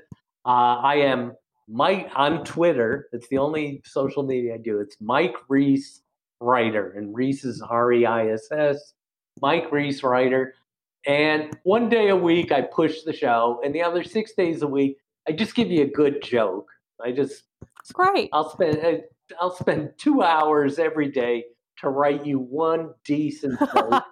uh, 0.46 0.48
I 0.48 0.96
am 0.96 1.34
Mike 1.68 2.10
on 2.16 2.44
Twitter. 2.44 3.08
It's 3.14 3.28
the 3.30 3.38
only 3.38 3.82
social 3.86 4.24
media 4.24 4.56
I 4.56 4.58
do. 4.58 4.80
It's 4.80 4.98
Mike 5.02 5.36
Reiss 5.50 6.02
Writer, 6.40 6.92
and 6.92 7.16
Reiss 7.16 7.44
is 7.44 7.62
R 7.62 7.94
E 7.94 8.06
I 8.06 8.30
S 8.30 8.48
S. 8.52 8.94
Mike 9.42 9.72
Reiss 9.72 10.04
Writer. 10.04 10.54
And 11.06 11.58
one 11.64 11.90
day 11.90 12.10
a 12.10 12.16
week 12.16 12.52
I 12.52 12.62
push 12.62 13.02
the 13.02 13.14
show, 13.14 13.60
and 13.64 13.74
the 13.74 13.82
other 13.82 14.04
six 14.04 14.34
days 14.34 14.62
a 14.62 14.68
week 14.68 14.98
I 15.28 15.32
just 15.32 15.56
give 15.56 15.72
you 15.72 15.84
a 15.84 15.88
good 15.88 16.22
joke. 16.22 16.68
I 17.04 17.12
just 17.12 17.44
it's 17.82 17.92
great. 17.92 18.30
I'll 18.34 18.50
spend 18.50 18.78
eh, 18.78 18.98
I'll 19.40 19.56
spend 19.56 19.94
two 19.98 20.22
hours 20.22 20.80
every 20.80 21.10
day 21.10 21.46
to 21.84 21.90
write 21.90 22.26
you 22.26 22.40
one 22.40 22.94
decent 23.06 23.60
joke. 23.76 24.04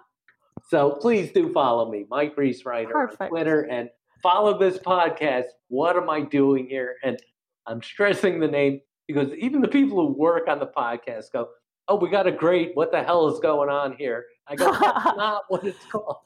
so 0.68 0.92
please 1.00 1.32
do 1.32 1.52
follow 1.52 1.90
me, 1.90 2.06
Mike 2.08 2.36
Reiss 2.36 2.64
Writer 2.64 2.92
Perfect. 2.92 3.22
on 3.22 3.28
Twitter, 3.28 3.62
and 3.62 3.90
follow 4.22 4.58
this 4.58 4.78
podcast. 4.78 5.46
What 5.68 5.96
am 5.96 6.08
I 6.08 6.22
doing 6.22 6.66
here? 6.68 6.96
And 7.02 7.18
I'm 7.66 7.82
stressing 7.82 8.40
the 8.40 8.48
name 8.48 8.80
because 9.06 9.32
even 9.34 9.60
the 9.60 9.68
people 9.68 10.06
who 10.06 10.12
work 10.14 10.48
on 10.48 10.58
the 10.58 10.66
podcast 10.66 11.32
go, 11.32 11.48
"Oh, 11.88 11.96
we 11.96 12.08
got 12.08 12.26
a 12.26 12.32
great. 12.32 12.72
What 12.74 12.92
the 12.92 13.02
hell 13.02 13.28
is 13.28 13.40
going 13.40 13.68
on 13.68 13.96
here?" 13.96 14.26
I 14.46 14.56
go, 14.56 14.72
"That's 14.72 14.80
not 15.16 15.44
what 15.48 15.64
it's 15.64 15.84
called." 15.86 16.16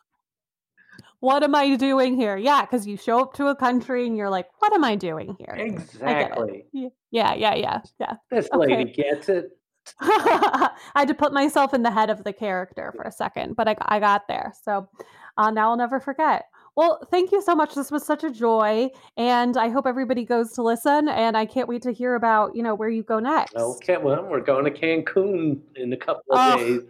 What 1.20 1.42
am 1.42 1.54
I 1.54 1.76
doing 1.76 2.14
here? 2.16 2.36
Yeah, 2.36 2.60
because 2.62 2.86
you 2.86 2.96
show 2.96 3.20
up 3.20 3.34
to 3.34 3.46
a 3.46 3.56
country 3.56 4.06
and 4.06 4.16
you're 4.16 4.30
like, 4.30 4.46
"What 4.58 4.72
am 4.72 4.84
I 4.84 4.96
doing 4.96 5.36
here?" 5.38 5.54
Exactly. 5.56 6.66
Yeah, 6.72 7.34
yeah, 7.34 7.54
yeah, 7.54 7.80
yeah. 7.98 8.14
This 8.30 8.48
lady 8.52 8.74
okay. 8.74 8.92
gets 8.92 9.28
it. 9.28 9.55
I 10.00 10.70
had 10.94 11.08
to 11.08 11.14
put 11.14 11.32
myself 11.32 11.74
in 11.74 11.82
the 11.82 11.90
head 11.90 12.10
of 12.10 12.24
the 12.24 12.32
character 12.32 12.92
for 12.96 13.02
a 13.02 13.12
second, 13.12 13.56
but 13.56 13.68
I, 13.68 13.76
I 13.82 14.00
got 14.00 14.28
there. 14.28 14.52
So 14.62 14.88
uh, 15.36 15.50
now 15.50 15.70
I'll 15.70 15.76
never 15.76 16.00
forget. 16.00 16.44
Well, 16.76 17.00
thank 17.10 17.32
you 17.32 17.40
so 17.40 17.54
much. 17.54 17.74
This 17.74 17.90
was 17.90 18.04
such 18.04 18.22
a 18.22 18.30
joy, 18.30 18.90
and 19.16 19.56
I 19.56 19.70
hope 19.70 19.86
everybody 19.86 20.26
goes 20.26 20.52
to 20.52 20.62
listen. 20.62 21.08
And 21.08 21.34
I 21.34 21.46
can't 21.46 21.68
wait 21.68 21.82
to 21.82 21.92
hear 21.92 22.14
about 22.14 22.54
you 22.54 22.62
know 22.62 22.74
where 22.74 22.90
you 22.90 23.02
go 23.02 23.18
next. 23.18 23.56
Okay, 23.56 23.96
well, 23.96 24.26
we're 24.26 24.40
going 24.40 24.64
to 24.64 24.70
Cancun 24.70 25.60
in 25.74 25.92
a 25.92 25.96
couple 25.96 26.22
of 26.30 26.38
oh, 26.38 26.56
days. 26.58 26.80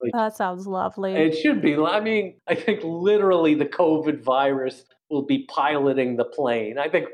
Like, 0.00 0.12
that 0.12 0.36
sounds 0.36 0.66
lovely. 0.66 1.14
It 1.14 1.36
should 1.36 1.60
be. 1.60 1.76
I 1.76 2.00
mean, 2.00 2.34
I 2.46 2.54
think 2.54 2.80
literally 2.84 3.54
the 3.54 3.66
COVID 3.66 4.22
virus 4.22 4.84
will 5.10 5.22
be 5.22 5.44
piloting 5.46 6.16
the 6.16 6.24
plane. 6.24 6.78
I 6.78 6.88
think 6.88 7.08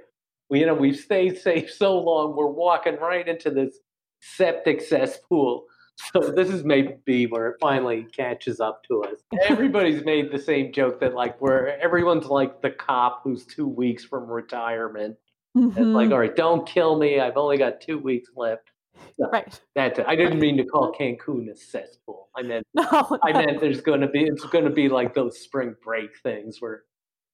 we, 0.51 0.61
you 0.61 0.67
know, 0.67 0.75
we've 0.75 0.99
stayed 0.99 1.39
safe 1.39 1.71
so 1.71 1.99
long. 1.99 2.37
We're 2.37 2.47
walking 2.47 2.97
right 2.97 3.27
into 3.27 3.51
this 3.51 3.79
septic 4.21 4.81
cesspool. 4.81 5.65
So 6.13 6.31
this 6.31 6.49
is 6.49 6.63
maybe 6.63 7.27
where 7.27 7.49
it 7.49 7.57
finally 7.61 8.07
catches 8.15 8.61
up 8.61 8.85
to 8.85 9.03
us. 9.03 9.19
Everybody's 9.49 10.05
made 10.05 10.31
the 10.31 10.39
same 10.39 10.73
joke 10.73 11.01
that 11.01 11.13
like 11.13 11.41
where 11.41 11.77
everyone's 11.81 12.27
like 12.27 12.63
the 12.63 12.71
cop 12.71 13.23
who's 13.25 13.45
two 13.45 13.67
weeks 13.67 14.05
from 14.05 14.31
retirement. 14.31 15.17
Mm-hmm. 15.57 15.77
It's 15.77 15.89
like, 15.89 16.13
all 16.13 16.21
right, 16.21 16.37
don't 16.37 16.65
kill 16.69 16.97
me. 17.01 17.19
I've 17.19 17.37
only 17.37 17.59
got 17.59 17.81
two 17.81 17.99
weeks 17.99 18.31
left. 18.37 18.71
So 19.19 19.29
right. 19.31 19.61
That's 19.75 19.99
it. 19.99 20.05
I 20.07 20.15
didn't 20.15 20.39
mean 20.39 20.57
to 20.59 20.65
call 20.65 20.93
Cancun 20.93 21.51
a 21.51 21.57
cesspool. 21.57 22.29
I 22.37 22.43
meant 22.43 22.65
no, 22.75 22.85
no. 22.93 23.19
I 23.25 23.33
meant 23.33 23.61
there's 23.61 23.81
going 23.81 24.01
to 24.01 24.09
be 24.09 24.23
it's 24.23 24.45
going 24.45 24.67
to 24.67 24.71
be 24.71 24.89
like 24.89 25.15
those 25.15 25.41
spring 25.41 25.75
break 25.83 26.11
things 26.23 26.61
where 26.61 26.85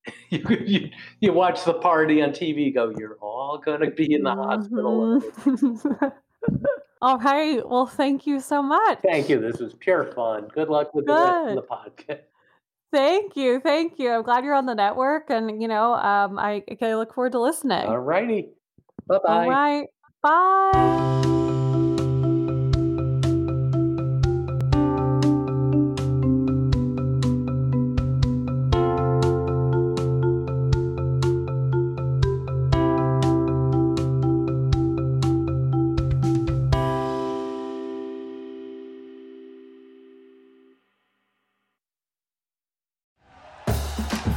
you, 0.31 0.45
you, 0.67 0.89
you 1.21 1.33
watch 1.33 1.65
the 1.65 1.75
party 1.75 2.23
on 2.23 2.31
TV, 2.31 2.73
go, 2.75 2.93
you're 2.99 3.17
all 3.21 3.59
gonna 3.65 3.91
be 3.91 4.13
in 4.13 4.23
the 4.23 4.35
hospital. 4.35 5.23
All 7.03 7.19
right. 7.19 7.67
Well, 7.69 7.87
thank 7.87 8.27
you 8.27 8.41
so 8.41 8.63
much. 8.63 9.01
Thank 9.03 9.29
you. 9.29 9.41
This 9.41 9.59
was 9.59 9.75
pure 9.75 10.13
fun. 10.13 10.49
Good 10.55 10.69
luck 10.69 10.95
with 10.95 11.07
Good. 11.07 11.17
the 11.17 11.23
rest 11.23 11.49
of 11.49 11.55
the 11.57 12.15
podcast. 12.15 12.21
Thank 12.95 13.37
you, 13.37 13.59
thank 13.59 13.99
you. 13.99 14.13
I'm 14.13 14.23
glad 14.23 14.45
you're 14.45 14.55
on 14.55 14.67
the 14.67 14.75
network, 14.75 15.29
and 15.29 15.61
you 15.61 15.67
know, 15.67 15.95
um, 15.95 16.39
I, 16.39 16.63
I 16.81 16.95
look 16.95 17.13
forward 17.13 17.33
to 17.33 17.41
listening. 17.41 17.87
All 17.87 17.99
righty. 17.99 18.51
Bye 19.09 19.19
bye. 19.19 19.45
All 19.45 19.51
right. 19.51 19.89
Bye. 20.23 21.31